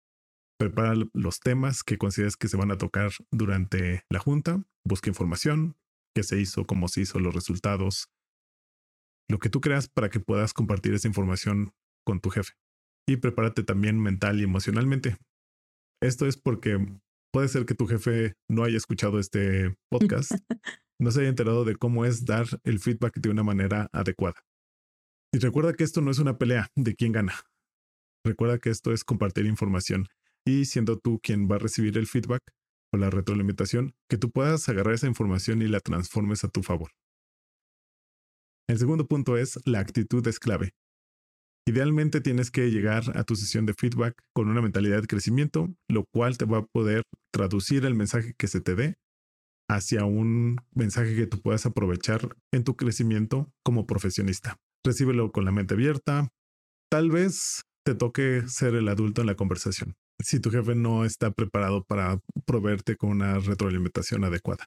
Prepara 0.60 0.96
los 1.14 1.40
temas 1.40 1.84
que 1.84 2.00
consideres 2.00 2.36
que 2.36 2.48
se 2.48 2.58
van 2.58 2.72
a 2.72 2.80
tocar 2.80 3.12
durante 3.30 4.02
la 4.10 4.18
junta, 4.18 4.64
busca 4.84 5.12
información, 5.12 5.76
qué 6.16 6.24
se 6.24 6.42
hizo, 6.42 6.66
cómo 6.66 6.88
se 6.88 7.02
hizo, 7.02 7.20
los 7.20 7.36
resultados, 7.36 8.08
lo 9.30 9.38
que 9.38 9.52
tú 9.52 9.62
creas 9.62 9.88
para 9.88 10.10
que 10.10 10.20
puedas 10.20 10.52
compartir 10.52 10.96
esa 10.96 11.08
información 11.08 11.74
con 12.04 12.22
tu 12.22 12.32
jefe. 12.32 12.54
Y 13.08 13.18
prepárate 13.18 13.62
también 13.62 14.00
mental 14.00 14.40
y 14.40 14.46
emocionalmente. 14.46 15.18
Esto 16.06 16.28
es 16.28 16.38
porque 16.38 16.78
puede 17.34 17.48
ser 17.48 17.66
que 17.66 17.74
tu 17.74 17.88
jefe 17.88 18.36
no 18.48 18.64
haya 18.64 18.78
escuchado 18.78 19.18
este 19.18 19.76
podcast, 19.90 20.32
no 21.02 21.10
se 21.10 21.22
haya 21.22 21.30
enterado 21.30 21.66
de 21.66 21.76
cómo 21.78 22.06
es 22.06 22.26
dar 22.26 22.46
el 22.64 22.78
feedback 22.78 23.18
de 23.20 23.32
una 23.32 23.42
manera 23.42 23.90
adecuada. 23.92 24.46
Y 25.34 25.40
recuerda 25.40 25.74
que 25.74 25.84
esto 25.84 26.02
no 26.02 26.12
es 26.12 26.20
una 26.20 26.38
pelea 26.38 26.68
de 26.76 26.94
quién 26.94 27.12
gana. 27.12 27.34
Recuerda 28.24 28.60
que 28.60 28.70
esto 28.70 28.94
es 28.94 29.04
compartir 29.04 29.48
información 29.48 30.06
y 30.46 30.66
siendo 30.66 31.00
tú 31.00 31.20
quien 31.24 31.50
va 31.50 31.56
a 31.56 31.60
recibir 31.60 31.98
el 31.98 32.06
feedback 32.06 32.44
o 32.94 32.98
la 32.98 33.10
retroalimentación, 33.10 33.96
que 34.08 34.20
tú 34.20 34.30
puedas 34.30 34.70
agarrar 34.70 34.94
esa 34.94 35.08
información 35.08 35.64
y 35.64 35.68
la 35.68 35.80
transformes 35.80 36.44
a 36.44 36.50
tu 36.50 36.62
favor. 36.62 36.92
El 38.70 38.78
segundo 38.78 39.08
punto 39.08 39.38
es 39.38 39.60
la 39.66 39.80
actitud 39.80 40.28
es 40.28 40.38
clave. 40.38 40.76
Idealmente 41.68 42.22
tienes 42.22 42.52
que 42.52 42.70
llegar 42.70 43.18
a 43.18 43.24
tu 43.24 43.36
sesión 43.36 43.66
de 43.66 43.74
feedback 43.74 44.14
con 44.34 44.50
una 44.50 44.62
mentalidad 44.62 45.02
de 45.02 45.08
crecimiento, 45.08 45.74
lo 45.90 46.06
cual 46.14 46.38
te 46.38 46.46
va 46.46 46.60
a 46.60 46.66
poder 46.66 47.04
traducir 47.34 47.86
el 47.86 47.96
mensaje 47.96 48.34
que 48.38 48.48
se 48.48 48.62
te 48.62 48.76
dé 48.76 48.96
hacia 49.68 50.06
un 50.06 50.58
mensaje 50.76 51.16
que 51.16 51.26
tú 51.26 51.42
puedas 51.42 51.66
aprovechar 51.66 52.36
en 52.54 52.64
tu 52.64 52.76
crecimiento 52.76 53.52
como 53.64 53.88
profesionista. 53.88 54.58
Recíbelo 54.86 55.32
con 55.32 55.44
la 55.44 55.52
mente 55.52 55.74
abierta. 55.74 56.30
Tal 56.92 57.10
vez 57.10 57.64
te 57.84 57.96
toque 57.96 58.44
ser 58.48 58.76
el 58.76 58.88
adulto 58.88 59.22
en 59.22 59.28
la 59.28 59.36
conversación 59.36 59.96
si 60.20 60.40
tu 60.40 60.50
jefe 60.50 60.76
no 60.76 61.06
está 61.06 61.32
preparado 61.32 61.84
para 61.84 62.20
proveerte 62.46 62.96
con 62.96 63.12
una 63.12 63.40
retroalimentación 63.40 64.24
adecuada. 64.24 64.66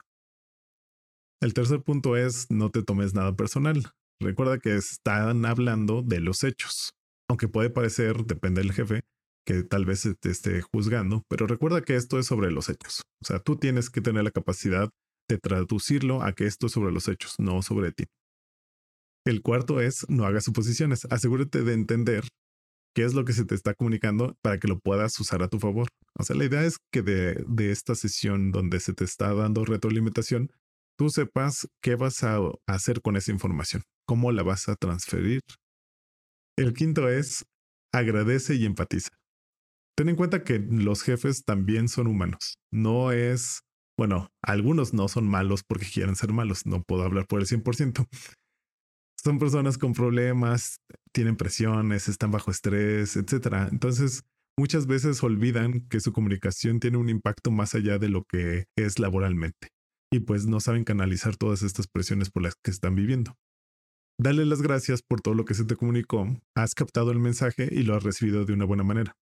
El 1.40 1.54
tercer 1.54 1.82
punto 1.82 2.16
es 2.16 2.50
no 2.50 2.70
te 2.70 2.82
tomes 2.82 3.14
nada 3.14 3.34
personal. 3.34 3.92
Recuerda 4.20 4.58
que 4.58 4.74
están 4.74 5.44
hablando 5.46 6.02
de 6.02 6.20
los 6.20 6.42
hechos, 6.44 6.92
aunque 7.28 7.48
puede 7.48 7.70
parecer, 7.70 8.24
depende 8.24 8.62
del 8.62 8.72
jefe, 8.72 9.02
que 9.46 9.62
tal 9.62 9.86
vez 9.86 10.08
te 10.20 10.30
esté 10.30 10.60
juzgando, 10.60 11.22
pero 11.28 11.46
recuerda 11.46 11.82
que 11.82 11.96
esto 11.96 12.18
es 12.18 12.26
sobre 12.26 12.50
los 12.50 12.68
hechos. 12.68 13.02
O 13.22 13.26
sea, 13.26 13.38
tú 13.38 13.56
tienes 13.56 13.90
que 13.90 14.00
tener 14.00 14.24
la 14.24 14.30
capacidad 14.30 14.90
de 15.28 15.38
traducirlo 15.38 16.22
a 16.22 16.32
que 16.32 16.46
esto 16.46 16.66
es 16.66 16.72
sobre 16.72 16.92
los 16.92 17.08
hechos, 17.08 17.34
no 17.38 17.62
sobre 17.62 17.92
ti. 17.92 18.04
El 19.24 19.42
cuarto 19.42 19.80
es 19.80 20.08
no 20.08 20.24
hagas 20.24 20.44
suposiciones. 20.44 21.06
Asegúrate 21.10 21.62
de 21.62 21.74
entender 21.74 22.24
qué 22.94 23.04
es 23.04 23.14
lo 23.14 23.24
que 23.24 23.32
se 23.32 23.44
te 23.44 23.54
está 23.54 23.74
comunicando 23.74 24.36
para 24.42 24.58
que 24.58 24.68
lo 24.68 24.80
puedas 24.80 25.18
usar 25.20 25.42
a 25.42 25.48
tu 25.48 25.58
favor. 25.58 25.88
O 26.18 26.24
sea, 26.24 26.34
la 26.34 26.46
idea 26.46 26.64
es 26.64 26.78
que 26.92 27.02
de, 27.02 27.44
de 27.46 27.70
esta 27.70 27.94
sesión 27.94 28.50
donde 28.50 28.80
se 28.80 28.94
te 28.94 29.04
está 29.04 29.32
dando 29.34 29.64
retroalimentación, 29.64 30.50
tú 30.98 31.10
sepas 31.10 31.68
qué 31.80 31.94
vas 31.94 32.24
a 32.24 32.40
hacer 32.66 33.00
con 33.02 33.16
esa 33.16 33.30
información, 33.30 33.82
cómo 34.08 34.32
la 34.32 34.42
vas 34.42 34.68
a 34.68 34.76
transferir. 34.76 35.42
El 36.56 36.72
quinto 36.72 37.08
es 37.08 37.44
agradece 37.92 38.54
y 38.54 38.64
empatiza. 38.64 39.10
Ten 39.96 40.08
en 40.08 40.16
cuenta 40.16 40.42
que 40.42 40.58
los 40.58 41.02
jefes 41.02 41.44
también 41.44 41.88
son 41.88 42.06
humanos. 42.06 42.58
No 42.72 43.12
es, 43.12 43.60
bueno, 43.98 44.28
algunos 44.42 44.94
no 44.94 45.08
son 45.08 45.28
malos 45.28 45.62
porque 45.62 45.86
quieren 45.92 46.16
ser 46.16 46.32
malos. 46.32 46.66
No 46.66 46.82
puedo 46.82 47.02
hablar 47.02 47.26
por 47.26 47.40
el 47.40 47.46
100%, 47.46 48.06
son 49.22 49.38
personas 49.38 49.78
con 49.78 49.92
problemas, 49.92 50.80
tienen 51.12 51.36
presiones, 51.36 52.08
están 52.08 52.30
bajo 52.30 52.50
estrés, 52.50 53.16
etcétera. 53.16 53.68
Entonces, 53.70 54.22
muchas 54.56 54.86
veces 54.86 55.22
olvidan 55.22 55.86
que 55.88 56.00
su 56.00 56.12
comunicación 56.12 56.80
tiene 56.80 56.98
un 56.98 57.08
impacto 57.08 57.50
más 57.50 57.74
allá 57.74 57.98
de 57.98 58.08
lo 58.08 58.24
que 58.24 58.66
es 58.76 58.98
laboralmente 58.98 59.68
y 60.10 60.20
pues 60.20 60.46
no 60.46 60.60
saben 60.60 60.84
canalizar 60.84 61.36
todas 61.36 61.62
estas 61.62 61.86
presiones 61.88 62.30
por 62.30 62.42
las 62.42 62.54
que 62.62 62.70
están 62.70 62.94
viviendo. 62.94 63.34
Dale 64.20 64.44
las 64.44 64.62
gracias 64.62 65.00
por 65.02 65.20
todo 65.20 65.34
lo 65.34 65.44
que 65.44 65.54
se 65.54 65.64
te 65.64 65.76
comunicó, 65.76 66.26
has 66.56 66.74
captado 66.74 67.12
el 67.12 67.20
mensaje 67.20 67.68
y 67.70 67.84
lo 67.84 67.94
has 67.94 68.02
recibido 68.02 68.44
de 68.44 68.52
una 68.52 68.64
buena 68.64 68.82
manera. 68.82 69.16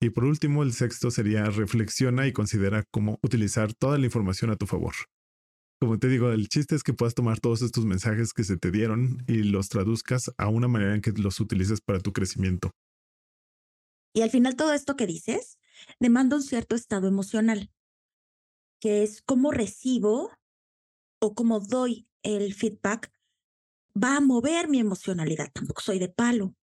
Y 0.00 0.10
por 0.10 0.24
último, 0.24 0.62
el 0.62 0.72
sexto 0.72 1.10
sería 1.10 1.44
reflexiona 1.46 2.26
y 2.26 2.32
considera 2.32 2.84
cómo 2.92 3.18
utilizar 3.22 3.72
toda 3.74 3.98
la 3.98 4.06
información 4.06 4.50
a 4.50 4.56
tu 4.56 4.66
favor 4.66 4.94
como 5.80 5.98
te 5.98 6.08
digo, 6.08 6.30
el 6.32 6.48
chiste 6.48 6.74
es 6.74 6.82
que 6.82 6.94
puedas 6.94 7.14
tomar 7.14 7.38
todos 7.38 7.62
estos 7.62 7.84
mensajes 7.84 8.32
que 8.32 8.44
se 8.44 8.56
te 8.56 8.70
dieron 8.70 9.22
y 9.26 9.42
los 9.42 9.68
traduzcas 9.68 10.32
a 10.38 10.48
una 10.48 10.68
manera 10.68 10.94
en 10.94 11.02
que 11.02 11.12
los 11.12 11.38
utilices 11.40 11.80
para 11.80 12.00
tu 12.00 12.12
crecimiento. 12.12 12.70
Y 14.14 14.22
al 14.22 14.30
final 14.30 14.56
todo 14.56 14.72
esto 14.72 14.96
que 14.96 15.06
dices 15.06 15.58
demanda 16.00 16.36
un 16.36 16.42
cierto 16.42 16.74
estado 16.74 17.08
emocional, 17.08 17.70
que 18.80 19.02
es 19.02 19.20
cómo 19.20 19.50
recibo 19.50 20.30
o 21.20 21.34
cómo 21.34 21.60
doy 21.60 22.08
el 22.22 22.54
feedback, 22.54 23.12
va 23.96 24.16
a 24.16 24.20
mover 24.20 24.68
mi 24.68 24.78
emocionalidad. 24.78 25.50
Tampoco 25.52 25.80
soy 25.80 25.98
de 25.98 26.08
palo. 26.08 26.54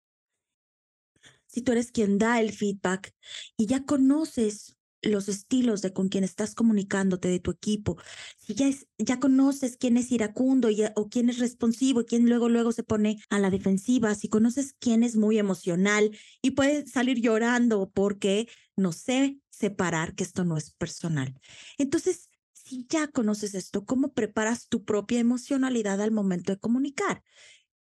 Si 1.47 1.61
tú 1.61 1.71
eres 1.71 1.91
quien 1.91 2.17
da 2.17 2.39
el 2.39 2.51
feedback 2.51 3.13
y 3.57 3.67
ya 3.67 3.85
conoces 3.85 4.75
los 5.01 5.27
estilos 5.27 5.81
de 5.81 5.91
con 5.91 6.07
quien 6.07 6.23
estás 6.23 6.55
comunicándote, 6.55 7.27
de 7.27 7.39
tu 7.39 7.51
equipo, 7.51 7.97
si 8.39 8.55
ya, 8.55 8.67
es, 8.67 8.87
ya 8.97 9.19
conoces 9.19 9.77
quién 9.77 9.97
es 9.97 10.11
iracundo 10.11 10.69
y, 10.69 10.83
o 10.95 11.09
quién 11.09 11.29
es 11.29 11.39
responsivo 11.39 12.01
y 12.01 12.05
quién 12.05 12.27
luego, 12.27 12.49
luego 12.49 12.71
se 12.71 12.83
pone 12.83 13.21
a 13.29 13.37
la 13.39 13.49
defensiva, 13.49 14.15
si 14.15 14.29
conoces 14.29 14.73
quién 14.79 15.03
es 15.03 15.15
muy 15.15 15.37
emocional 15.37 16.17
y 16.41 16.51
puede 16.51 16.87
salir 16.87 17.19
llorando 17.21 17.91
porque 17.93 18.47
no 18.77 18.91
sé 18.93 19.39
separar 19.49 20.15
que 20.15 20.23
esto 20.23 20.45
no 20.45 20.57
es 20.57 20.71
personal. 20.71 21.39
Entonces, 21.77 22.29
si 22.63 22.85
ya 22.89 23.07
conoces 23.07 23.55
esto, 23.55 23.85
¿cómo 23.85 24.13
preparas 24.13 24.67
tu 24.69 24.85
propia 24.85 25.19
emocionalidad 25.19 26.01
al 26.01 26.11
momento 26.11 26.51
de 26.53 26.59
comunicar? 26.59 27.23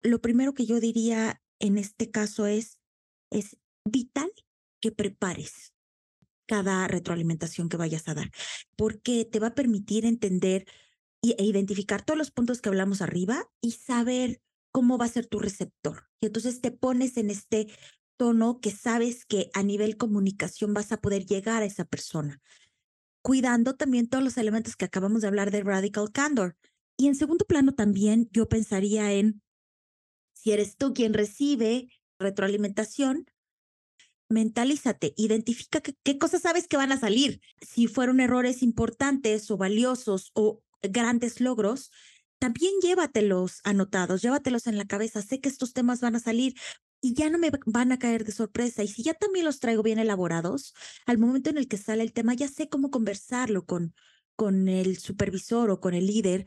Lo 0.01 0.21
primero 0.21 0.53
que 0.53 0.65
yo 0.65 0.80
diría 0.80 1.41
en 1.59 1.77
este 1.77 2.09
caso 2.09 2.47
es, 2.47 2.80
es 3.30 3.57
vital 3.84 4.32
que 4.80 4.91
prepares 4.91 5.73
cada 6.47 6.88
retroalimentación 6.88 7.69
que 7.69 7.77
vayas 7.77 8.07
a 8.07 8.15
dar, 8.15 8.32
porque 8.75 9.25
te 9.25 9.39
va 9.39 9.47
a 9.47 9.55
permitir 9.55 10.05
entender 10.05 10.65
e 11.21 11.43
identificar 11.43 12.03
todos 12.03 12.17
los 12.17 12.32
puntos 12.32 12.61
que 12.61 12.69
hablamos 12.69 13.01
arriba 13.01 13.45
y 13.61 13.71
saber 13.71 14.41
cómo 14.71 14.97
va 14.97 15.05
a 15.05 15.09
ser 15.09 15.27
tu 15.27 15.39
receptor. 15.39 16.09
Y 16.21 16.27
entonces 16.27 16.61
te 16.61 16.71
pones 16.71 17.17
en 17.17 17.30
este 17.30 17.67
tono 18.17 18.59
que 18.61 18.71
sabes 18.71 19.25
que 19.25 19.49
a 19.53 19.63
nivel 19.63 19.97
comunicación 19.97 20.73
vas 20.73 20.91
a 20.91 21.01
poder 21.01 21.25
llegar 21.25 21.61
a 21.61 21.65
esa 21.65 21.86
persona, 21.86 22.41
cuidando 23.22 23.76
también 23.76 24.07
todos 24.07 24.24
los 24.24 24.38
elementos 24.38 24.76
que 24.76 24.86
acabamos 24.86 25.22
de 25.22 25.28
hablar 25.28 25.51
de 25.51 25.63
radical 25.63 26.11
candor. 26.11 26.55
Y 26.97 27.07
en 27.07 27.15
segundo 27.15 27.45
plano 27.45 27.74
también 27.74 28.30
yo 28.32 28.47
pensaría 28.47 29.11
en 29.13 29.41
si 30.34 30.51
eres 30.51 30.78
tú 30.78 30.93
quien 30.93 31.13
recibe 31.13 31.89
retroalimentación, 32.17 33.26
mentalízate, 34.30 35.13
identifica 35.17 35.82
qué 35.82 36.17
cosas 36.17 36.43
sabes 36.43 36.67
que 36.67 36.78
van 36.78 36.91
a 36.91 36.99
salir. 36.99 37.41
Si 37.61 37.88
fueron 37.88 38.20
errores 38.20 38.61
importantes 38.63 39.49
o 39.51 39.57
valiosos 39.57 40.32
o 40.34 40.61
grandes 40.82 41.41
logros, 41.41 41.91
también 42.39 42.72
llévatelos 42.82 43.59
anotados, 43.65 44.22
llévatelos 44.22 44.67
en 44.67 44.78
la 44.78 44.86
cabeza. 44.86 45.22
Sé 45.22 45.41
que 45.41 45.49
estos 45.49 45.74
temas 45.74 45.99
van 45.99 46.15
a 46.15 46.20
salir 46.20 46.55
y 47.02 47.14
ya 47.14 47.30
no 47.30 47.38
me 47.38 47.52
van 47.66 47.91
a 47.91 48.00
caer 48.00 48.24
de 48.26 48.32
sorpresa. 48.32 48.84
Y 48.84 48.88
si 48.88 49.04
ya 49.04 49.14
también 49.14 49.45
los 49.45 49.60
traigo 49.60 49.84
bien 49.84 50.00
elaborados, 50.00 50.74
al 51.06 51.18
momento 51.18 51.50
en 51.50 51.58
el 51.58 51.68
que 51.68 51.78
sale 51.78 52.04
el 52.04 52.14
tema, 52.14 52.34
ya 52.34 52.47
sé 52.47 52.70
cómo 52.70 52.91
conversarlo 52.91 53.66
con, 53.66 53.93
con 54.36 54.68
el 54.68 54.97
supervisor 54.97 55.70
o 55.70 55.80
con 55.80 55.93
el 55.93 56.08
líder 56.08 56.45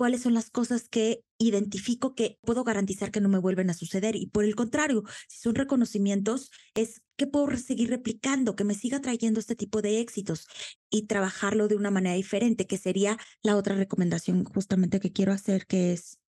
cuáles 0.00 0.22
son 0.22 0.32
las 0.32 0.48
cosas 0.48 0.88
que 0.88 1.26
identifico 1.36 2.14
que 2.14 2.38
puedo 2.40 2.64
garantizar 2.64 3.10
que 3.10 3.20
no 3.20 3.28
me 3.28 3.38
vuelven 3.38 3.68
a 3.68 3.74
suceder. 3.74 4.16
Y 4.16 4.28
por 4.28 4.46
el 4.46 4.56
contrario, 4.56 5.04
si 5.28 5.40
son 5.40 5.54
reconocimientos, 5.54 6.50
es 6.74 7.02
que 7.18 7.26
puedo 7.26 7.54
seguir 7.58 7.90
replicando, 7.90 8.56
que 8.56 8.64
me 8.64 8.72
siga 8.72 9.02
trayendo 9.02 9.40
este 9.40 9.56
tipo 9.56 9.82
de 9.82 10.00
éxitos 10.00 10.46
y 10.88 11.06
trabajarlo 11.06 11.68
de 11.68 11.76
una 11.76 11.90
manera 11.90 12.16
diferente, 12.16 12.66
que 12.66 12.78
sería 12.78 13.18
la 13.42 13.56
otra 13.56 13.74
recomendación 13.74 14.44
justamente 14.44 15.00
que 15.00 15.12
quiero 15.12 15.32
hacer, 15.34 15.66
que 15.66 15.92
es 15.92 16.18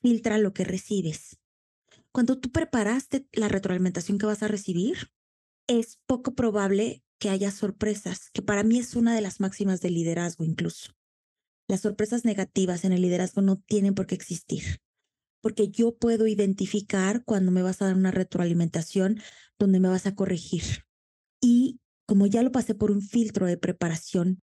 filtra 0.00 0.38
lo 0.38 0.52
que 0.52 0.62
recibes. 0.62 1.41
Cuando 2.12 2.38
tú 2.38 2.52
preparaste 2.52 3.26
la 3.32 3.48
retroalimentación 3.48 4.18
que 4.18 4.26
vas 4.26 4.42
a 4.42 4.48
recibir, 4.48 5.10
es 5.66 5.98
poco 6.06 6.34
probable 6.34 7.02
que 7.18 7.30
haya 7.30 7.50
sorpresas, 7.50 8.30
que 8.32 8.42
para 8.42 8.62
mí 8.62 8.78
es 8.78 8.96
una 8.96 9.14
de 9.14 9.22
las 9.22 9.40
máximas 9.40 9.80
de 9.80 9.90
liderazgo 9.90 10.44
incluso. 10.44 10.92
Las 11.68 11.80
sorpresas 11.80 12.24
negativas 12.26 12.84
en 12.84 12.92
el 12.92 13.00
liderazgo 13.00 13.40
no 13.40 13.56
tienen 13.56 13.94
por 13.94 14.06
qué 14.06 14.14
existir, 14.14 14.82
porque 15.40 15.70
yo 15.70 15.96
puedo 15.96 16.26
identificar 16.26 17.24
cuando 17.24 17.50
me 17.50 17.62
vas 17.62 17.80
a 17.80 17.86
dar 17.86 17.96
una 17.96 18.10
retroalimentación 18.10 19.20
donde 19.58 19.80
me 19.80 19.88
vas 19.88 20.06
a 20.06 20.14
corregir. 20.14 20.84
Y 21.40 21.80
como 22.06 22.26
ya 22.26 22.42
lo 22.42 22.52
pasé 22.52 22.74
por 22.74 22.90
un 22.90 23.00
filtro 23.00 23.46
de 23.46 23.56
preparación, 23.56 24.42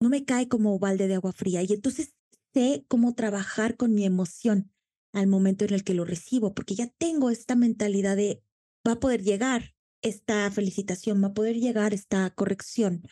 no 0.00 0.08
me 0.08 0.24
cae 0.24 0.48
como 0.48 0.78
balde 0.80 1.06
de 1.06 1.14
agua 1.14 1.32
fría 1.32 1.62
y 1.62 1.72
entonces 1.72 2.14
sé 2.52 2.84
cómo 2.88 3.14
trabajar 3.14 3.76
con 3.76 3.94
mi 3.94 4.04
emoción 4.04 4.73
al 5.14 5.26
momento 5.26 5.64
en 5.64 5.72
el 5.72 5.84
que 5.84 5.94
lo 5.94 6.04
recibo, 6.04 6.54
porque 6.54 6.74
ya 6.74 6.88
tengo 6.98 7.30
esta 7.30 7.54
mentalidad 7.54 8.16
de 8.16 8.42
va 8.86 8.92
a 8.92 9.00
poder 9.00 9.22
llegar 9.22 9.74
esta 10.02 10.50
felicitación, 10.50 11.22
va 11.22 11.28
a 11.28 11.34
poder 11.34 11.56
llegar 11.56 11.94
esta 11.94 12.28
corrección 12.30 13.02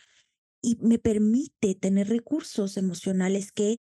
y 0.61 0.77
me 0.81 0.99
permite 0.99 1.75
tener 1.75 2.07
recursos 2.09 2.77
emocionales 2.77 3.51
que 3.51 3.77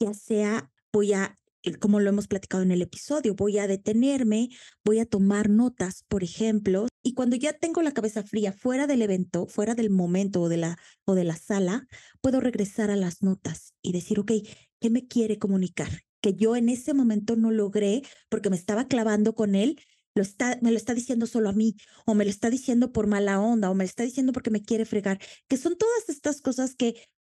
ya 0.00 0.12
sea 0.14 0.70
voy 0.92 1.12
a, 1.12 1.38
eh, 1.62 1.76
como 1.76 2.00
lo 2.00 2.08
hemos 2.10 2.26
platicado 2.26 2.62
en 2.62 2.72
el 2.72 2.82
episodio, 2.82 3.34
voy 3.34 3.58
a 3.58 3.66
detenerme, 3.66 4.48
voy 4.84 4.98
a 4.98 5.06
tomar 5.06 5.48
notas, 5.48 6.04
por 6.08 6.24
ejemplo, 6.24 6.88
y 7.02 7.14
cuando 7.14 7.36
ya 7.36 7.52
tengo 7.52 7.82
la 7.82 7.92
cabeza 7.92 8.22
fría 8.24 8.52
fuera 8.52 8.86
del 8.86 9.02
evento, 9.02 9.46
fuera 9.46 9.74
del 9.74 9.90
momento 9.90 10.42
o 10.42 10.48
de 10.48 10.56
la, 10.56 10.78
o 11.04 11.14
de 11.14 11.24
la 11.24 11.36
sala, 11.36 11.86
puedo 12.20 12.40
regresar 12.40 12.90
a 12.90 12.96
las 12.96 13.22
notas 13.22 13.74
y 13.82 13.92
decir, 13.92 14.18
ok, 14.18 14.32
¿qué 14.80 14.90
me 14.90 15.06
quiere 15.06 15.38
comunicar? 15.38 16.05
Que 16.20 16.34
yo 16.34 16.56
en 16.56 16.68
ese 16.68 16.94
momento 16.94 17.36
no 17.36 17.50
logré 17.50 18.02
porque 18.28 18.50
me 18.50 18.56
estaba 18.56 18.86
clavando 18.86 19.34
con 19.34 19.54
él 19.54 19.78
lo 20.16 20.22
está, 20.22 20.58
me 20.62 20.70
lo 20.70 20.78
está 20.78 20.94
diciendo 20.94 21.26
solo 21.26 21.50
a 21.50 21.52
mí, 21.52 21.76
o 22.06 22.14
me 22.14 22.24
lo 22.24 22.30
está 22.30 22.48
diciendo 22.48 22.90
por 22.90 23.06
mala 23.06 23.38
onda, 23.38 23.70
o 23.70 23.74
me 23.74 23.84
lo 23.84 23.88
está 23.88 24.02
diciendo 24.02 24.32
porque 24.32 24.50
me 24.50 24.62
quiere 24.62 24.86
fregar, 24.86 25.20
que 25.46 25.58
son 25.58 25.76
todas 25.76 26.08
estas 26.08 26.40
cosas 26.40 26.74
que 26.74 26.94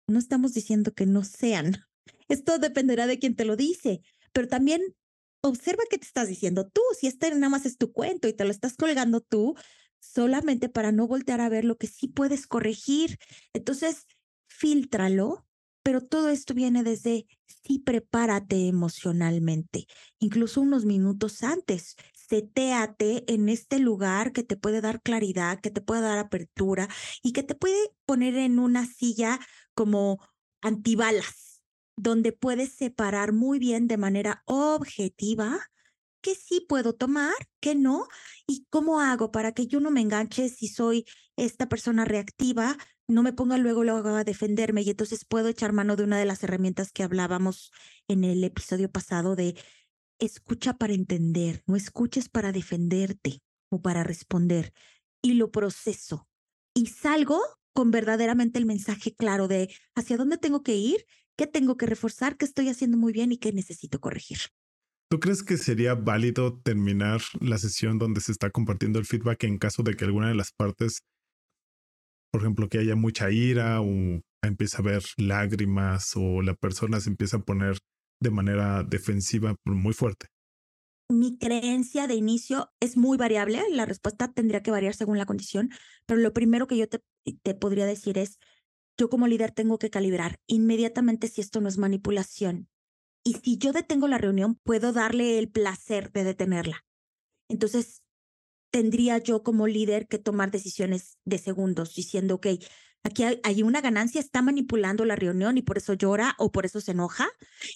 no 0.06 0.18
estamos 0.18 0.52
diciendo 0.52 0.92
que 0.92 1.06
no 1.06 1.24
sean. 1.24 1.78
Esto 2.28 2.58
dependerá 2.58 3.06
de 3.06 3.18
quién 3.18 3.34
te 3.34 3.46
lo 3.46 3.56
dice, 3.56 4.02
pero 4.32 4.46
también 4.46 4.82
observa 5.40 5.84
qué 5.88 5.96
te 5.96 6.06
estás 6.06 6.28
diciendo 6.28 6.68
tú, 6.68 6.82
si 6.98 7.06
este 7.06 7.30
nada 7.30 7.48
más 7.48 7.64
es 7.64 7.78
tu 7.78 7.92
cuento 7.92 8.28
y 8.28 8.34
te 8.34 8.44
lo 8.44 8.50
estás 8.50 8.76
colgando 8.76 9.22
tú, 9.22 9.54
solamente 9.98 10.68
para 10.68 10.92
no 10.92 11.06
voltear 11.06 11.40
a 11.40 11.48
ver 11.48 11.64
lo 11.64 11.78
que 11.78 11.86
sí 11.86 12.08
puedes 12.08 12.46
corregir. 12.46 13.18
Entonces, 13.54 14.06
filtralo, 14.48 15.46
pero 15.86 16.00
todo 16.00 16.30
esto 16.30 16.52
viene 16.52 16.82
desde 16.82 17.28
sí 17.46 17.78
prepárate 17.78 18.66
emocionalmente, 18.66 19.86
incluso 20.18 20.60
unos 20.60 20.84
minutos 20.84 21.44
antes 21.44 21.94
setéate 22.12 23.22
en 23.32 23.48
este 23.48 23.78
lugar 23.78 24.32
que 24.32 24.42
te 24.42 24.56
puede 24.56 24.80
dar 24.80 25.00
claridad, 25.00 25.60
que 25.60 25.70
te 25.70 25.80
puede 25.80 26.00
dar 26.00 26.18
apertura 26.18 26.88
y 27.22 27.32
que 27.32 27.44
te 27.44 27.54
puede 27.54 27.76
poner 28.04 28.34
en 28.34 28.58
una 28.58 28.84
silla 28.84 29.38
como 29.74 30.18
antibalas, 30.60 31.62
donde 31.96 32.32
puedes 32.32 32.72
separar 32.72 33.32
muy 33.32 33.60
bien 33.60 33.86
de 33.86 33.96
manera 33.96 34.42
objetiva 34.46 35.56
qué 36.20 36.34
sí 36.34 36.66
puedo 36.68 36.94
tomar, 36.94 37.32
qué 37.60 37.76
no, 37.76 38.08
y 38.48 38.66
cómo 38.70 39.00
hago 39.00 39.30
para 39.30 39.52
que 39.52 39.68
yo 39.68 39.78
no 39.78 39.92
me 39.92 40.00
enganche 40.00 40.48
si 40.48 40.66
soy 40.66 41.04
esta 41.36 41.68
persona 41.68 42.04
reactiva, 42.04 42.76
no 43.08 43.22
me 43.22 43.32
ponga 43.32 43.58
luego, 43.58 43.84
luego 43.84 44.08
a 44.10 44.24
defenderme 44.24 44.82
y 44.82 44.90
entonces 44.90 45.24
puedo 45.24 45.48
echar 45.48 45.72
mano 45.72 45.96
de 45.96 46.04
una 46.04 46.18
de 46.18 46.24
las 46.24 46.42
herramientas 46.42 46.92
que 46.92 47.02
hablábamos 47.02 47.72
en 48.08 48.24
el 48.24 48.42
episodio 48.44 48.90
pasado 48.90 49.36
de 49.36 49.56
escucha 50.18 50.74
para 50.74 50.94
entender, 50.94 51.62
no 51.66 51.76
escuches 51.76 52.28
para 52.28 52.52
defenderte 52.52 53.42
o 53.70 53.80
para 53.80 54.02
responder. 54.02 54.72
Y 55.22 55.34
lo 55.34 55.50
proceso. 55.50 56.28
Y 56.74 56.86
salgo 56.86 57.40
con 57.72 57.90
verdaderamente 57.90 58.58
el 58.58 58.66
mensaje 58.66 59.14
claro 59.14 59.48
de 59.48 59.72
hacia 59.94 60.16
dónde 60.16 60.38
tengo 60.38 60.62
que 60.62 60.76
ir, 60.76 61.06
qué 61.36 61.46
tengo 61.46 61.76
que 61.76 61.86
reforzar, 61.86 62.36
qué 62.36 62.44
estoy 62.44 62.68
haciendo 62.68 62.96
muy 62.96 63.12
bien 63.12 63.32
y 63.32 63.38
qué 63.38 63.52
necesito 63.52 64.00
corregir. 64.00 64.38
¿Tú 65.08 65.20
crees 65.20 65.44
que 65.44 65.56
sería 65.56 65.94
válido 65.94 66.58
terminar 66.60 67.20
la 67.40 67.58
sesión 67.58 67.98
donde 67.98 68.20
se 68.20 68.32
está 68.32 68.50
compartiendo 68.50 68.98
el 68.98 69.06
feedback 69.06 69.44
en 69.44 69.58
caso 69.58 69.82
de 69.84 69.94
que 69.94 70.04
alguna 70.04 70.28
de 70.28 70.34
las 70.34 70.52
partes, 70.52 71.02
por 72.36 72.42
ejemplo, 72.42 72.68
que 72.68 72.80
haya 72.80 72.96
mucha 72.96 73.30
ira 73.30 73.80
o 73.80 74.20
empieza 74.44 74.78
a 74.78 74.82
ver 74.82 75.02
lágrimas 75.16 76.12
o 76.16 76.42
la 76.42 76.54
persona 76.54 77.00
se 77.00 77.08
empieza 77.08 77.38
a 77.38 77.42
poner 77.42 77.78
de 78.20 78.30
manera 78.30 78.82
defensiva 78.82 79.56
muy 79.64 79.94
fuerte? 79.94 80.26
Mi 81.10 81.38
creencia 81.38 82.06
de 82.06 82.14
inicio 82.14 82.68
es 82.78 82.98
muy 82.98 83.16
variable, 83.16 83.62
la 83.70 83.86
respuesta 83.86 84.30
tendría 84.34 84.62
que 84.62 84.70
variar 84.70 84.92
según 84.92 85.16
la 85.16 85.24
condición, 85.24 85.70
pero 86.04 86.20
lo 86.20 86.34
primero 86.34 86.66
que 86.66 86.76
yo 86.76 86.86
te, 86.90 87.00
te 87.42 87.54
podría 87.54 87.86
decir 87.86 88.18
es, 88.18 88.38
yo 88.98 89.08
como 89.08 89.28
líder 89.28 89.52
tengo 89.52 89.78
que 89.78 89.88
calibrar 89.88 90.36
inmediatamente 90.46 91.28
si 91.28 91.40
esto 91.40 91.62
no 91.62 91.68
es 91.68 91.78
manipulación. 91.78 92.68
Y 93.24 93.36
si 93.42 93.56
yo 93.56 93.72
detengo 93.72 94.08
la 94.08 94.18
reunión, 94.18 94.56
puedo 94.62 94.92
darle 94.92 95.38
el 95.38 95.48
placer 95.48 96.12
de 96.12 96.24
detenerla. 96.24 96.84
Entonces, 97.48 98.02
tendría 98.76 99.16
yo 99.16 99.42
como 99.42 99.66
líder 99.66 100.06
que 100.06 100.18
tomar 100.18 100.50
decisiones 100.50 101.16
de 101.24 101.38
segundos, 101.38 101.94
diciendo, 101.94 102.34
ok, 102.34 102.46
Aquí 103.04 103.22
hay, 103.22 103.62
una 103.62 103.80
ganancia, 103.80 104.20
está 104.20 104.42
manipulando 104.42 105.04
la 105.04 105.14
reunión 105.14 105.56
y 105.56 105.62
por 105.62 105.78
eso 105.78 105.94
llora 105.94 106.34
o 106.38 106.50
por 106.50 106.66
eso 106.66 106.80
se 106.80 106.90
enoja. 106.90 107.28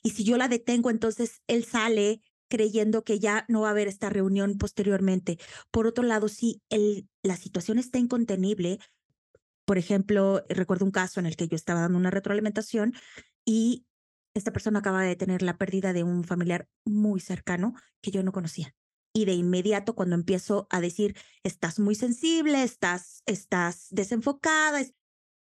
Y 0.02 0.10
si 0.10 0.24
yo 0.24 0.36
la 0.36 0.48
detengo, 0.48 0.90
entonces 0.90 1.40
él 1.46 1.64
sale 1.64 2.20
creyendo 2.48 3.04
que 3.04 3.20
ya 3.20 3.44
no 3.46 3.60
va 3.60 3.68
a 3.68 3.70
haber 3.70 3.86
esta 3.86 4.10
reunión 4.10 4.58
posteriormente. 4.58 5.38
Por 5.70 5.86
otro 5.86 6.02
lado, 6.02 6.26
si 6.26 6.62
el, 6.68 7.08
la 7.22 7.36
situación 7.36 7.78
está 7.78 7.98
incontenible, 7.98 8.80
por 9.64 9.78
ejemplo, 9.78 10.44
recuerdo 10.48 10.84
un 10.84 10.90
caso 10.90 11.20
en 11.20 11.26
el 11.26 11.36
que 11.36 11.46
yo 11.46 11.54
estaba 11.54 11.82
dando 11.82 11.96
una 11.96 12.10
retroalimentación 12.10 12.92
y 13.44 13.86
esta 14.34 14.52
persona 14.52 14.80
acaba 14.80 15.02
de 15.04 15.14
tener 15.14 15.42
la 15.42 15.56
pérdida 15.56 15.92
de 15.92 16.02
un 16.02 16.24
familiar 16.24 16.68
muy 16.84 17.20
cercano 17.20 17.74
que 18.02 18.10
yo 18.10 18.24
no 18.24 18.32
conocía. 18.32 18.74
Y 19.12 19.24
de 19.24 19.32
inmediato, 19.32 19.94
cuando 19.94 20.14
empiezo 20.14 20.66
a 20.70 20.80
decir, 20.80 21.16
estás 21.42 21.78
muy 21.80 21.94
sensible, 21.94 22.62
estás, 22.62 23.22
estás 23.26 23.88
desenfocada, 23.90 24.82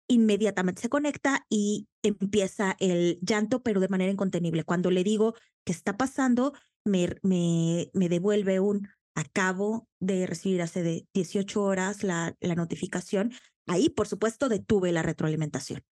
inmediatamente 0.07 0.83
se 0.83 0.89
conecta 0.89 1.45
y 1.49 1.87
empieza 2.03 2.75
el 2.79 3.19
llanto, 3.21 3.63
pero 3.63 3.79
de 3.79 3.87
manera 3.87 4.11
incontenible. 4.11 4.63
Cuando 4.63 4.91
le 4.91 5.03
digo 5.03 5.33
qué 5.65 5.71
está 5.71 5.97
pasando, 5.97 6.53
me, 6.83 7.15
me, 7.23 7.89
me 7.93 8.09
devuelve 8.09 8.59
un 8.59 8.87
acabo 9.15 9.87
de 9.99 10.27
recibir 10.27 10.61
hace 10.61 10.83
de 10.83 11.07
18 11.13 11.63
horas 11.63 12.03
la, 12.03 12.35
la 12.39 12.55
notificación. 12.55 13.33
Ahí, 13.65 13.89
por 13.89 14.07
supuesto, 14.07 14.49
detuve 14.49 14.91
la 14.91 15.01
retroalimentación. 15.01 15.83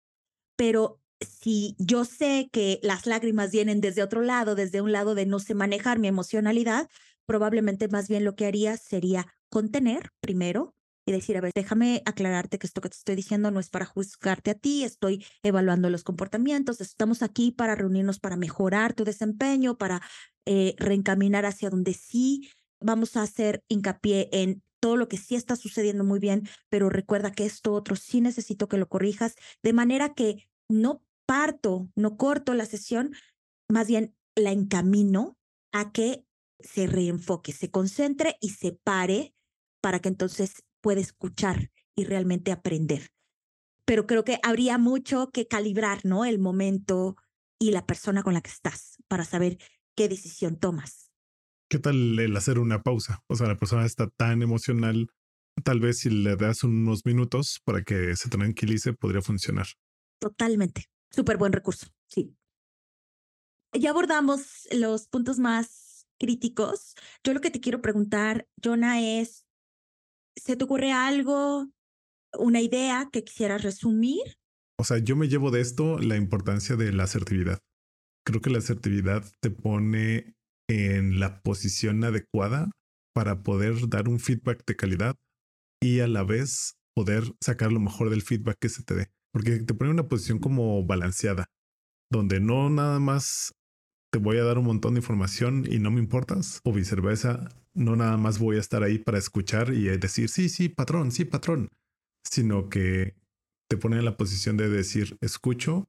Pero 0.57 1.01
si 1.21 1.77
yo 1.79 2.05
sé 2.05 2.49
que 2.53 2.81
las 2.83 3.07
lágrimas 3.07 3.51
vienen 3.53 3.81
desde 3.81 4.03
otro 4.03 4.23
lado, 4.23 4.55
desde 4.55 4.81
un 4.81 4.93
lado 4.93 5.15
de 5.15 5.25
no 5.25 5.39
sé 5.39 5.55
manejar 5.55 5.99
mi 5.99 6.09
emocionalidad, 6.09 6.89
probablemente 7.27 7.89
más 7.89 8.09
bien 8.09 8.25
lo 8.25 8.35
que 8.35 8.47
haría 8.47 8.77
sería 8.77 9.27
contener 9.51 10.11
primero, 10.21 10.75
y 11.07 11.13
decir, 11.13 11.37
a 11.37 11.41
ver, 11.41 11.53
déjame 11.55 12.03
aclararte 12.05 12.59
que 12.59 12.67
esto 12.67 12.81
que 12.81 12.89
te 12.89 12.97
estoy 12.97 13.17
diciendo 13.17 13.51
no 13.51 13.61
es 13.61 13.71
para 13.71 13.85
juzgarte 13.85 14.53
a 14.53 14.55
ti, 14.55 14.85
estoy 14.85 15.25
evaluando 15.43 15.91
los 15.91 16.05
comportamientos, 16.05 16.81
estamos 16.81 17.23
aquí 17.23 17.51
para 17.51 17.75
reunirnos 17.75 18.21
para 18.21 18.37
mejorar 18.37 18.95
tu 18.95 19.05
desempeño, 19.05 19.77
para 19.77 20.01
eh, 20.47 20.75
reencaminar 20.79 21.45
hacia 21.45 21.71
donde 21.71 21.95
sí 21.95 22.49
vamos 22.81 23.17
a 23.17 23.23
hacer 23.23 23.65
hincapié 23.69 24.29
en 24.33 24.63
todo 24.81 24.97
lo 24.97 25.09
que 25.09 25.17
sí 25.17 25.35
está 25.35 25.57
sucediendo 25.57 26.05
muy 26.05 26.19
bien, 26.19 26.49
pero 26.69 26.89
recuerda 26.89 27.33
que 27.33 27.47
esto 27.47 27.73
otro 27.73 27.97
sí 27.97 28.21
necesito 28.21 28.69
que 28.69 28.79
lo 28.79 28.89
corrijas, 28.89 29.35
de 29.63 29.73
manera 29.73 30.15
que 30.15 30.49
no 30.69 31.03
parto, 31.27 31.89
no 31.97 32.17
corto 32.17 32.55
la 32.55 32.67
sesión, 32.67 33.13
más 33.69 33.87
bien 33.87 34.15
la 34.37 34.51
encamino 34.51 35.37
a 35.73 35.93
que 35.93 36.25
se 36.65 36.87
reenfoque, 36.87 37.53
se 37.53 37.71
concentre 37.71 38.37
y 38.41 38.51
se 38.51 38.73
pare 38.73 39.35
para 39.81 40.01
que 40.01 40.09
entonces 40.09 40.63
puede 40.81 41.01
escuchar 41.01 41.71
y 41.97 42.05
realmente 42.05 42.53
aprender. 42.53 43.11
Pero 43.85 44.07
creo 44.07 44.25
que 44.25 44.39
habría 44.43 44.79
mucho 44.79 45.31
que 45.33 45.47
calibrar, 45.47 46.05
¿no? 46.05 46.25
El 46.25 46.39
momento 46.39 47.17
y 47.59 47.71
la 47.71 47.87
persona 47.87 48.23
con 48.23 48.35
la 48.35 48.41
que 48.41 48.51
estás 48.51 48.97
para 49.09 49.25
saber 49.25 49.59
qué 49.97 50.09
decisión 50.09 50.59
tomas. 50.59 51.11
¿Qué 51.69 51.79
tal 51.79 52.19
el 52.19 52.37
hacer 52.37 52.59
una 52.59 52.83
pausa? 52.83 53.23
O 53.29 53.37
sea, 53.37 53.49
la 53.49 53.57
persona 53.57 53.87
está 53.87 54.09
tan 54.09 54.43
emocional, 54.43 55.09
tal 55.65 55.81
vez 55.81 56.01
si 56.01 56.11
le 56.11 56.37
das 56.37 56.65
unos 56.65 57.05
minutos 57.07 57.61
para 57.65 57.83
que 57.83 58.15
se 58.17 58.29
tranquilice, 58.29 58.93
podría 58.93 59.23
funcionar. 59.23 59.67
Totalmente. 60.19 60.87
Súper 61.11 61.37
buen 61.37 61.53
recurso, 61.53 61.87
sí. 62.07 62.37
Ya 63.75 63.91
abordamos 63.91 64.69
los 64.71 65.09
puntos 65.09 65.39
más 65.39 65.82
críticos. 66.23 66.95
Yo 67.25 67.35
lo 67.35 67.41
que 67.41 67.51
te 67.51 67.61
quiero 67.61 67.83
preguntar, 67.83 68.47
Jonah, 68.63 69.01
es, 69.03 69.45
¿se 70.37 70.55
te 70.55 70.63
ocurre 70.63 70.93
algo, 70.93 71.69
una 72.39 72.61
idea 72.61 73.09
que 73.13 73.25
quisieras 73.25 73.63
resumir? 73.63 74.39
O 74.79 74.85
sea, 74.85 74.99
yo 74.99 75.17
me 75.17 75.29
llevo 75.29 75.51
de 75.51 75.61
esto 75.61 75.99
la 75.99 76.17
importancia 76.17 76.77
de 76.77 76.93
la 76.93 77.05
asertividad. 77.05 77.59
Creo 78.25 78.41
que 78.41 78.51
la 78.51 78.59
asertividad 78.59 79.25
te 79.41 79.51
pone 79.51 80.37
en 80.71 81.19
la 81.19 81.43
posición 81.43 82.05
adecuada 82.05 82.71
para 83.13 83.43
poder 83.43 83.89
dar 83.89 84.09
un 84.09 84.21
feedback 84.21 84.65
de 84.65 84.77
calidad 84.77 85.17
y 85.83 86.01
a 86.01 86.07
la 86.07 86.23
vez 86.23 86.77
poder 86.95 87.25
sacar 87.41 87.73
lo 87.73 87.81
mejor 87.81 88.11
del 88.11 88.23
feedback 88.23 88.59
que 88.61 88.69
se 88.69 88.85
te 88.85 88.95
dé. 88.95 89.11
Porque 89.33 89.59
te 89.59 89.75
pone 89.75 89.91
en 89.91 89.99
una 89.99 90.09
posición 90.09 90.39
como 90.39 90.85
balanceada, 90.87 91.47
donde 92.13 92.39
no 92.39 92.71
nada 92.71 93.01
más 93.01 93.55
te 94.13 94.19
voy 94.19 94.37
a 94.37 94.45
dar 94.45 94.59
un 94.59 94.67
montón 94.67 94.95
de 94.95 95.01
información 95.01 95.67
y 95.69 95.79
no 95.79 95.91
me 95.91 95.99
importas, 95.99 96.61
o 96.65 96.73
viceversa, 96.73 97.49
no 97.73 97.97
nada 97.97 98.19
más 98.19 98.39
voy 98.39 98.57
a 98.57 98.61
estar 98.61 98.83
ahí 98.83 98.99
para 98.99 99.17
escuchar 99.17 99.73
y 99.73 99.85
decir, 99.85 100.29
sí, 100.29 100.51
sí, 100.51 100.69
patrón, 100.69 101.11
sí, 101.11 101.25
patrón, 101.25 101.71
sino 102.23 102.69
que 102.69 103.17
te 103.71 103.79
pone 103.79 103.97
en 103.97 104.05
la 104.05 104.19
posición 104.19 104.59
de 104.59 104.69
decir, 104.69 105.17
escucho, 105.23 105.89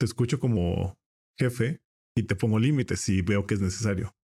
te 0.00 0.06
escucho 0.06 0.40
como 0.40 0.98
jefe 1.38 1.82
y 2.16 2.22
te 2.22 2.36
pongo 2.36 2.58
límites 2.58 3.02
si 3.02 3.20
veo 3.20 3.46
que 3.46 3.54
es 3.54 3.60
necesario. 3.60 4.16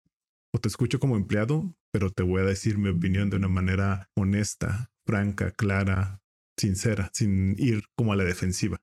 O 0.54 0.58
te 0.58 0.68
escucho 0.68 0.98
como 0.98 1.16
empleado, 1.16 1.76
pero 1.92 2.10
te 2.10 2.22
voy 2.22 2.40
a 2.40 2.46
decir 2.46 2.78
mi 2.78 2.88
opinión 2.88 3.28
de 3.28 3.36
una 3.36 3.48
manera 3.48 4.08
honesta, 4.16 4.90
franca, 5.04 5.50
clara, 5.50 6.22
sincera, 6.56 7.10
sin 7.12 7.56
ir 7.58 7.84
como 7.94 8.14
a 8.14 8.16
la 8.16 8.24
defensiva. 8.24 8.80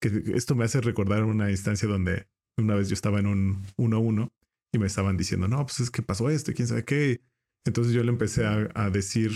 Que 0.00 0.22
esto 0.34 0.54
me 0.54 0.64
hace 0.64 0.80
recordar 0.80 1.24
una 1.24 1.50
instancia 1.50 1.86
donde 1.86 2.28
una 2.56 2.74
vez 2.74 2.88
yo 2.88 2.94
estaba 2.94 3.20
en 3.20 3.26
un 3.26 3.66
1-1 3.76 4.30
y 4.72 4.78
me 4.78 4.86
estaban 4.86 5.16
diciendo, 5.16 5.48
no, 5.48 5.64
pues 5.64 5.80
es 5.80 5.90
que 5.90 6.02
pasó 6.02 6.30
esto, 6.30 6.52
quién 6.54 6.68
sabe 6.68 6.84
qué. 6.84 7.20
Entonces 7.66 7.92
yo 7.92 8.02
le 8.02 8.10
empecé 8.10 8.44
a, 8.44 8.90
decir 8.90 9.32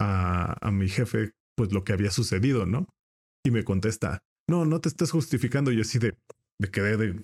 a, 0.00 0.56
a, 0.66 0.70
mi 0.70 0.88
jefe, 0.88 1.32
pues 1.56 1.72
lo 1.72 1.84
que 1.84 1.92
había 1.92 2.10
sucedido, 2.10 2.66
¿no? 2.66 2.88
Y 3.44 3.50
me 3.50 3.64
contesta, 3.64 4.22
no, 4.48 4.64
no 4.64 4.80
te 4.80 4.88
estás 4.88 5.10
justificando. 5.10 5.70
Yo 5.70 5.82
así 5.82 5.98
de, 5.98 6.16
me 6.58 6.70
quedé 6.70 6.96
de, 6.96 7.20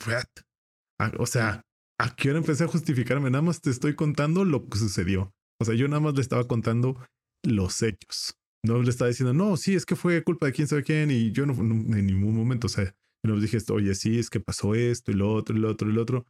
ah, 1.01 1.13
o 1.19 1.27
sea, 1.27 1.63
¿a 1.99 2.15
qué 2.15 2.31
hora 2.31 2.39
empecé 2.39 2.65
a 2.65 2.69
justificarme? 2.69 3.31
Nada 3.31 3.43
más 3.43 3.61
te 3.61 3.71
estoy 3.71 3.95
contando 3.95 4.45
lo 4.45 4.69
que 4.69 4.79
sucedió. 4.79 5.35
O 5.61 5.65
sea, 5.65 5.75
yo 5.75 5.89
nada 5.89 6.01
más 6.01 6.15
le 6.15 6.21
estaba 6.21 6.47
contando 6.47 6.97
los 7.43 7.83
hechos. 7.83 8.39
No 8.65 8.83
le 8.83 8.91
estaba 8.91 9.09
diciendo, 9.09 9.33
no, 9.33 9.57
sí, 9.57 9.75
es 9.75 9.87
que 9.87 9.97
fue 9.97 10.23
culpa 10.23 10.47
de 10.47 10.53
quién 10.53 10.69
sabe 10.69 10.83
quién. 10.83 11.11
Y 11.11 11.33
yo 11.33 11.47
no, 11.47 11.55
en 11.55 12.07
ningún 12.07 12.37
momento, 12.37 12.67
o 12.67 12.71
sea, 12.71 12.95
nos 13.23 13.43
dije, 13.43 13.59
oye, 13.71 13.95
sí, 13.95 14.19
es 14.19 14.31
que 14.31 14.41
pasó 14.41 14.75
esto 14.75 15.11
y 15.11 15.15
lo 15.15 15.33
otro 15.33 15.57
y 15.57 15.61
lo 15.61 15.71
otro 15.71 15.91
y 15.91 15.93
lo 15.93 16.03
otro. 16.03 16.27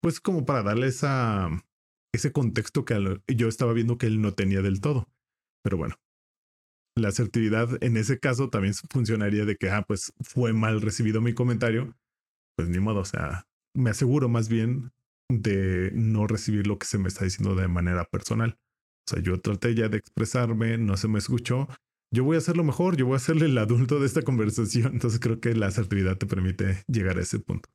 Pues 0.00 0.20
como 0.20 0.44
para 0.44 0.62
darle 0.62 0.86
esa, 0.86 1.48
ese 2.12 2.32
contexto 2.32 2.84
que 2.84 3.20
yo 3.28 3.48
estaba 3.48 3.72
viendo 3.72 3.98
que 3.98 4.06
él 4.06 4.20
no 4.20 4.34
tenía 4.34 4.62
del 4.62 4.80
todo. 4.80 5.08
Pero 5.62 5.76
bueno, 5.76 5.96
la 6.96 7.08
asertividad 7.08 7.82
en 7.82 7.96
ese 7.96 8.18
caso 8.18 8.50
también 8.50 8.74
funcionaría 8.90 9.44
de 9.44 9.56
que, 9.56 9.70
ah, 9.70 9.84
pues 9.86 10.12
fue 10.20 10.52
mal 10.52 10.80
recibido 10.80 11.20
mi 11.20 11.34
comentario. 11.34 11.96
Pues 12.56 12.68
ni 12.68 12.78
modo, 12.78 13.00
o 13.00 13.04
sea, 13.04 13.46
me 13.74 13.90
aseguro 13.90 14.28
más 14.28 14.48
bien 14.48 14.92
de 15.30 15.90
no 15.94 16.26
recibir 16.26 16.66
lo 16.66 16.78
que 16.78 16.86
se 16.86 16.98
me 16.98 17.08
está 17.08 17.24
diciendo 17.24 17.54
de 17.54 17.68
manera 17.68 18.04
personal. 18.04 18.58
O 19.06 19.10
sea, 19.10 19.22
yo 19.22 19.40
traté 19.40 19.74
ya 19.74 19.88
de 19.88 19.98
expresarme, 19.98 20.78
no 20.78 20.96
se 20.96 21.08
me 21.08 21.18
escuchó 21.18 21.68
yo 22.10 22.24
voy 22.24 22.36
a 22.36 22.38
hacerlo 22.38 22.64
mejor, 22.64 22.96
yo 22.96 23.06
voy 23.06 23.16
a 23.16 23.20
serle 23.20 23.46
el 23.46 23.58
adulto 23.58 24.00
de 24.00 24.06
esta 24.06 24.22
conversación. 24.22 24.92
Entonces 24.94 25.20
creo 25.20 25.40
que 25.40 25.54
la 25.54 25.66
asertividad 25.66 26.16
te 26.16 26.26
permite 26.26 26.82
llegar 26.86 27.18
a 27.18 27.22
ese 27.22 27.38
punto. 27.38 27.68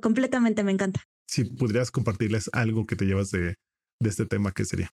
completamente 0.00 0.64
me 0.64 0.72
encanta. 0.72 1.02
Si 1.28 1.44
podrías 1.44 1.90
compartirles 1.90 2.50
algo 2.52 2.86
que 2.86 2.96
te 2.96 3.06
llevas 3.06 3.30
de, 3.30 3.56
de 4.00 4.08
este 4.08 4.26
tema, 4.26 4.52
¿qué 4.52 4.64
sería? 4.64 4.90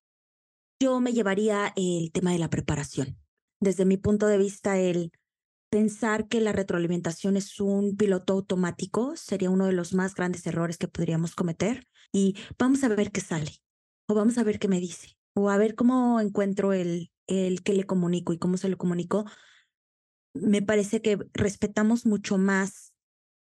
Yo 0.82 1.00
me 1.02 1.14
llevaría 1.14 1.74
el 1.76 2.12
tema 2.14 2.32
de 2.32 2.40
la 2.40 2.50
preparación. 2.50 3.18
Desde 3.60 3.86
mi 3.86 3.98
punto 3.98 4.28
de 4.28 4.38
vista, 4.38 4.78
el 4.80 5.12
pensar 5.70 6.28
que 6.28 6.40
la 6.40 6.54
retroalimentación 6.54 7.36
es 7.36 7.60
un 7.60 7.96
piloto 7.98 8.34
automático 8.34 9.16
sería 9.16 9.50
uno 9.50 9.66
de 9.66 9.74
los 9.74 9.94
más 9.94 10.16
grandes 10.16 10.48
errores 10.48 10.78
que 10.78 10.88
podríamos 10.88 11.36
cometer. 11.36 11.86
Y 12.14 12.36
vamos 12.58 12.84
a 12.84 12.88
ver 12.88 13.12
qué 13.12 13.22
sale, 13.22 13.52
o 14.08 14.16
vamos 14.16 14.38
a 14.38 14.44
ver 14.44 14.58
qué 14.60 14.68
me 14.68 14.80
dice, 14.80 15.18
o 15.36 15.50
a 15.50 15.58
ver 15.58 15.76
cómo 15.76 16.20
encuentro 16.22 16.74
el, 16.74 17.12
el 17.30 17.64
que 17.64 17.74
le 17.74 17.86
comunico 17.86 18.34
y 18.34 18.40
cómo 18.40 18.58
se 18.58 18.70
lo 18.70 18.78
comunico, 18.78 19.26
me 20.34 20.62
parece 20.62 21.02
que 21.02 21.18
respetamos 21.34 22.06
mucho 22.06 22.38
más 22.38 22.94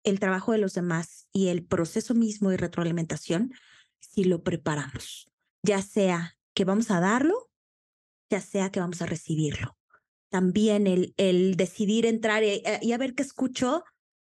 el 0.04 0.20
trabajo 0.20 0.52
de 0.52 0.58
los 0.58 0.74
demás 0.74 1.28
y 1.32 1.48
el 1.48 1.64
proceso 1.64 2.14
mismo 2.14 2.50
de 2.50 2.56
retroalimentación 2.56 3.52
si 4.00 4.24
lo 4.24 4.42
preparamos, 4.42 5.30
ya 5.62 5.82
sea 5.82 6.36
que 6.54 6.64
vamos 6.64 6.90
a 6.90 7.00
darlo, 7.00 7.50
ya 8.30 8.40
sea 8.40 8.70
que 8.70 8.80
vamos 8.80 9.02
a 9.02 9.06
recibirlo. 9.06 9.76
También 10.30 10.86
el, 10.86 11.14
el 11.16 11.56
decidir 11.56 12.06
entrar 12.06 12.42
y, 12.42 12.62
eh, 12.64 12.92
a 12.92 12.98
ver 12.98 13.14
qué 13.14 13.22
escucho, 13.22 13.84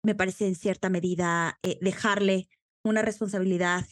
me 0.03 0.15
parece 0.15 0.47
en 0.47 0.55
cierta 0.55 0.89
medida 0.89 1.59
eh, 1.63 1.77
dejarle 1.81 2.49
una 2.83 3.01
responsabilidad 3.01 3.85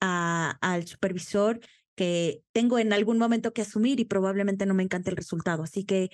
al 0.00 0.86
supervisor 0.86 1.60
que 2.00 2.42
tengo 2.52 2.78
en 2.78 2.94
algún 2.94 3.18
momento 3.18 3.52
que 3.52 3.60
asumir 3.60 4.00
y 4.00 4.06
probablemente 4.06 4.64
no 4.64 4.72
me 4.72 4.82
encante 4.82 5.10
el 5.10 5.18
resultado. 5.18 5.64
Así 5.64 5.84
que 5.84 6.08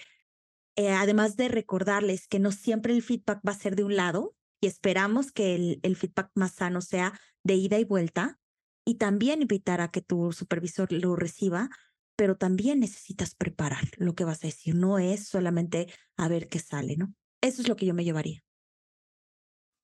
eh, 0.74 0.90
además 0.90 1.36
de 1.36 1.46
recordarles 1.46 2.26
que 2.26 2.40
no 2.40 2.50
siempre 2.50 2.92
el 2.92 3.02
feedback 3.02 3.40
va 3.46 3.52
a 3.52 3.56
ser 3.56 3.76
de 3.76 3.84
un 3.84 3.94
lado 3.94 4.34
y 4.60 4.66
esperamos 4.66 5.30
que 5.30 5.54
el, 5.54 5.78
el 5.84 5.94
feedback 5.94 6.32
más 6.34 6.54
sano 6.54 6.80
sea 6.80 7.12
de 7.44 7.54
ida 7.54 7.78
y 7.78 7.84
vuelta 7.84 8.40
y 8.84 8.96
también 8.96 9.42
invitar 9.42 9.80
a 9.80 9.92
que 9.92 10.02
tu 10.02 10.32
supervisor 10.32 10.90
lo 10.90 11.14
reciba, 11.14 11.70
pero 12.16 12.36
también 12.36 12.80
necesitas 12.80 13.36
preparar 13.36 13.84
lo 13.96 14.16
que 14.16 14.24
vas 14.24 14.42
a 14.42 14.48
decir. 14.48 14.74
No 14.74 14.98
es 14.98 15.28
solamente 15.28 15.86
a 16.16 16.26
ver 16.26 16.48
qué 16.48 16.58
sale, 16.58 16.96
¿no? 16.96 17.14
Eso 17.40 17.62
es 17.62 17.68
lo 17.68 17.76
que 17.76 17.86
yo 17.86 17.94
me 17.94 18.02
llevaría. 18.02 18.42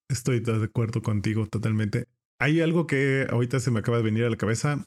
Estoy 0.08 0.40
de 0.40 0.64
acuerdo 0.64 1.00
contigo 1.00 1.46
totalmente. 1.46 2.06
Hay 2.40 2.60
algo 2.60 2.88
que 2.88 3.24
ahorita 3.30 3.60
se 3.60 3.70
me 3.70 3.78
acaba 3.78 3.98
de 3.98 4.02
venir 4.02 4.24
a 4.24 4.30
la 4.30 4.36
cabeza 4.36 4.84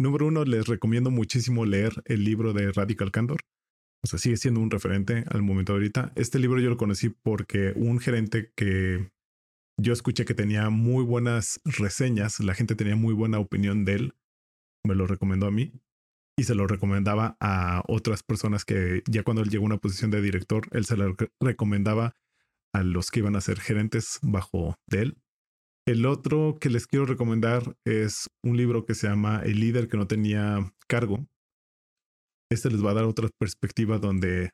Número 0.00 0.28
uno, 0.28 0.46
les 0.46 0.66
recomiendo 0.66 1.10
muchísimo 1.10 1.66
leer 1.66 1.92
el 2.06 2.24
libro 2.24 2.54
de 2.54 2.72
Radical 2.72 3.10
Candor. 3.10 3.42
O 4.02 4.06
sea, 4.06 4.18
sigue 4.18 4.38
siendo 4.38 4.60
un 4.60 4.70
referente 4.70 5.26
al 5.28 5.42
momento 5.42 5.74
de 5.74 5.76
ahorita. 5.76 6.12
Este 6.16 6.38
libro 6.38 6.58
yo 6.58 6.70
lo 6.70 6.78
conocí 6.78 7.10
porque 7.10 7.74
un 7.76 8.00
gerente 8.00 8.50
que 8.56 9.10
yo 9.78 9.92
escuché 9.92 10.24
que 10.24 10.32
tenía 10.32 10.70
muy 10.70 11.04
buenas 11.04 11.60
reseñas, 11.66 12.40
la 12.40 12.54
gente 12.54 12.76
tenía 12.76 12.96
muy 12.96 13.12
buena 13.12 13.40
opinión 13.40 13.84
de 13.84 13.92
él, 13.92 14.14
me 14.86 14.94
lo 14.94 15.06
recomendó 15.06 15.46
a 15.46 15.50
mí 15.50 15.70
y 16.34 16.44
se 16.44 16.54
lo 16.54 16.66
recomendaba 16.66 17.36
a 17.38 17.82
otras 17.86 18.22
personas 18.22 18.64
que 18.64 19.02
ya 19.06 19.22
cuando 19.22 19.42
él 19.42 19.50
llegó 19.50 19.64
a 19.64 19.66
una 19.66 19.76
posición 19.76 20.10
de 20.10 20.22
director, 20.22 20.66
él 20.70 20.86
se 20.86 20.96
lo 20.96 21.14
recomendaba 21.40 22.16
a 22.72 22.82
los 22.82 23.10
que 23.10 23.20
iban 23.20 23.36
a 23.36 23.42
ser 23.42 23.60
gerentes 23.60 24.18
bajo 24.22 24.76
de 24.86 25.02
él. 25.02 25.18
El 25.90 26.06
otro 26.06 26.56
que 26.60 26.70
les 26.70 26.86
quiero 26.86 27.04
recomendar 27.04 27.76
es 27.84 28.28
un 28.44 28.56
libro 28.56 28.86
que 28.86 28.94
se 28.94 29.08
llama 29.08 29.42
El 29.44 29.58
líder 29.58 29.88
que 29.88 29.96
no 29.96 30.06
tenía 30.06 30.72
cargo. 30.86 31.26
Este 32.48 32.70
les 32.70 32.84
va 32.84 32.92
a 32.92 32.94
dar 32.94 33.06
otra 33.06 33.28
perspectiva 33.40 33.98
donde 33.98 34.50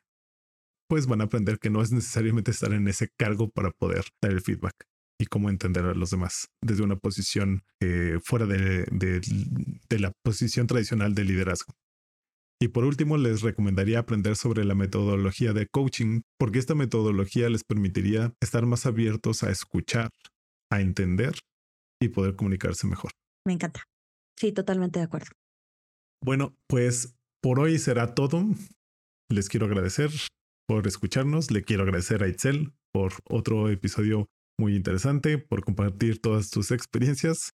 pues 0.89 1.05
van 1.05 1.21
a 1.21 1.25
aprender 1.25 1.59
que 1.59 1.69
no 1.69 1.83
es 1.83 1.91
necesariamente 1.91 2.49
estar 2.49 2.73
en 2.73 2.87
ese 2.87 3.09
cargo 3.19 3.51
para 3.51 3.69
poder 3.69 4.05
dar 4.19 4.31
el 4.31 4.41
feedback 4.41 4.73
y 5.21 5.27
cómo 5.27 5.51
entender 5.51 5.85
a 5.85 5.93
los 5.93 6.09
demás 6.09 6.47
desde 6.59 6.81
una 6.81 6.95
posición 6.95 7.61
eh, 7.83 8.17
fuera 8.23 8.47
de, 8.47 8.85
de 8.89 9.99
la 9.99 10.13
posición 10.25 10.65
tradicional 10.65 11.13
de 11.13 11.23
liderazgo. 11.23 11.75
Y 12.59 12.69
por 12.69 12.83
último, 12.83 13.15
les 13.17 13.43
recomendaría 13.43 13.99
aprender 13.99 14.37
sobre 14.37 14.65
la 14.65 14.73
metodología 14.73 15.53
de 15.53 15.67
coaching, 15.67 16.21
porque 16.39 16.57
esta 16.57 16.73
metodología 16.73 17.47
les 17.51 17.63
permitiría 17.63 18.33
estar 18.41 18.65
más 18.65 18.87
abiertos 18.87 19.43
a 19.43 19.51
escuchar 19.51 20.09
a 20.71 20.81
entender 20.81 21.33
y 22.01 22.09
poder 22.09 22.35
comunicarse 22.35 22.87
mejor. 22.87 23.11
Me 23.45 23.53
encanta. 23.53 23.83
Sí, 24.37 24.51
totalmente 24.51 24.99
de 24.99 25.05
acuerdo. 25.05 25.27
Bueno, 26.23 26.55
pues 26.67 27.15
por 27.41 27.59
hoy 27.59 27.79
será 27.79 28.13
todo. 28.13 28.43
Les 29.29 29.49
quiero 29.49 29.65
agradecer 29.65 30.11
por 30.67 30.87
escucharnos. 30.87 31.51
Le 31.51 31.63
quiero 31.63 31.83
agradecer 31.83 32.23
a 32.23 32.27
Itzel 32.27 32.73
por 32.91 33.13
otro 33.25 33.69
episodio 33.69 34.27
muy 34.59 34.75
interesante, 34.75 35.37
por 35.37 35.63
compartir 35.63 36.19
todas 36.19 36.49
tus 36.49 36.71
experiencias. 36.71 37.51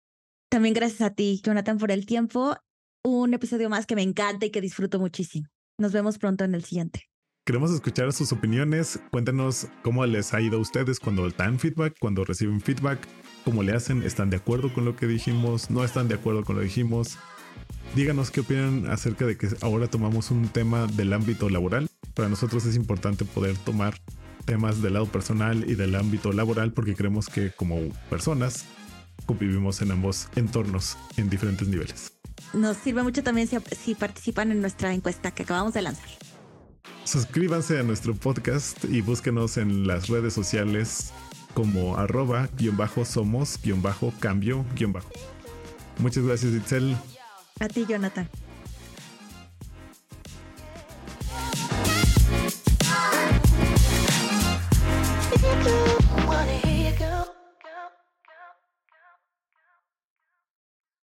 También 0.50 0.74
gracias 0.74 1.02
a 1.02 1.14
ti, 1.14 1.42
Jonathan, 1.44 1.78
por 1.78 1.92
el 1.92 2.06
tiempo. 2.06 2.56
Un 3.04 3.34
episodio 3.34 3.70
más 3.70 3.86
que 3.86 3.96
me 3.96 4.04
encanta 4.04 4.46
y 4.46 4.52
que 4.52 4.62
disfruto 4.62 5.00
muchísimo. 5.00 5.48
Nos 5.80 5.92
vemos 5.92 6.18
pronto 6.18 6.44
en 6.44 6.56
el 6.56 6.64
siguiente. 6.64 7.08
Queremos 7.46 7.72
escuchar 7.72 8.14
sus 8.14 8.32
opiniones. 8.32 9.02
Cuéntenos 9.12 9.68
cómo 9.82 10.06
les 10.06 10.34
ha 10.34 10.40
ido 10.40 10.56
a 10.58 10.62
ustedes 10.62 10.98
cuando 11.02 11.30
dan 11.30 11.60
feedback, 11.60 11.94
cuando 12.00 12.24
reciben 12.24 12.62
feedback, 12.62 13.06
cómo 13.44 13.64
le 13.64 13.74
hacen, 13.74 14.02
están 14.02 14.30
de 14.30 14.38
acuerdo 14.38 14.74
con 14.74 14.86
lo 14.86 14.96
que 14.96 15.08
dijimos, 15.08 15.70
no 15.70 15.84
están 15.84 16.08
de 16.08 16.16
acuerdo 16.16 16.46
con 16.46 16.56
lo 16.56 16.62
que 16.62 16.68
dijimos. 16.68 17.18
Díganos 17.96 18.32
qué 18.32 18.40
opinan 18.40 18.90
acerca 18.90 19.26
de 19.26 19.36
que 19.36 19.50
ahora 19.60 19.88
tomamos 19.88 20.32
un 20.32 20.48
tema 20.48 20.88
del 20.88 21.12
ámbito 21.12 21.50
laboral. 21.50 21.90
Para 22.14 22.30
nosotros 22.30 22.64
es 22.66 22.78
importante 22.78 23.26
poder 23.26 23.58
tomar 23.58 23.98
temas 24.46 24.82
del 24.82 24.94
lado 24.94 25.08
personal 25.08 25.70
y 25.70 25.76
del 25.76 25.96
ámbito 25.96 26.32
laboral 26.32 26.72
porque 26.72 26.96
creemos 26.96 27.28
que 27.28 27.52
como 27.52 27.78
personas 28.10 28.64
convivimos 29.26 29.82
en 29.82 29.92
ambos 29.92 30.30
entornos 30.38 30.98
en 31.18 31.30
diferentes 31.30 31.68
niveles. 31.68 32.14
Nos 32.54 32.78
sirve 32.78 33.04
mucho 33.04 33.22
también 33.22 33.48
si, 33.50 33.58
si 33.76 33.96
participan 33.96 34.50
en 34.54 34.62
nuestra 34.62 34.94
encuesta 34.94 35.32
que 35.32 35.44
acabamos 35.44 35.74
de 35.74 35.82
lanzar. 35.82 36.08
Suscríbanse 37.04 37.80
a 37.80 37.84
nuestro 37.84 38.16
podcast 38.16 38.86
y 38.86 39.02
búsquenos 39.02 39.58
en 39.58 39.88
las 39.88 40.08
redes 40.08 40.34
sociales 40.34 41.14
como 41.54 41.98
arroba 41.98 42.50
guion 42.58 42.78
bajo 42.78 43.06
somos 43.06 43.60
guion 43.62 43.82
bajo 43.82 44.14
cambio 44.20 44.66
guion 44.76 44.94
bajo. 44.94 45.10
Muchas 46.00 46.24
gracias 46.24 46.54
Itzel. 46.54 46.98
A 47.60 47.68
ti 47.68 47.86
Jonathan. 47.88 48.28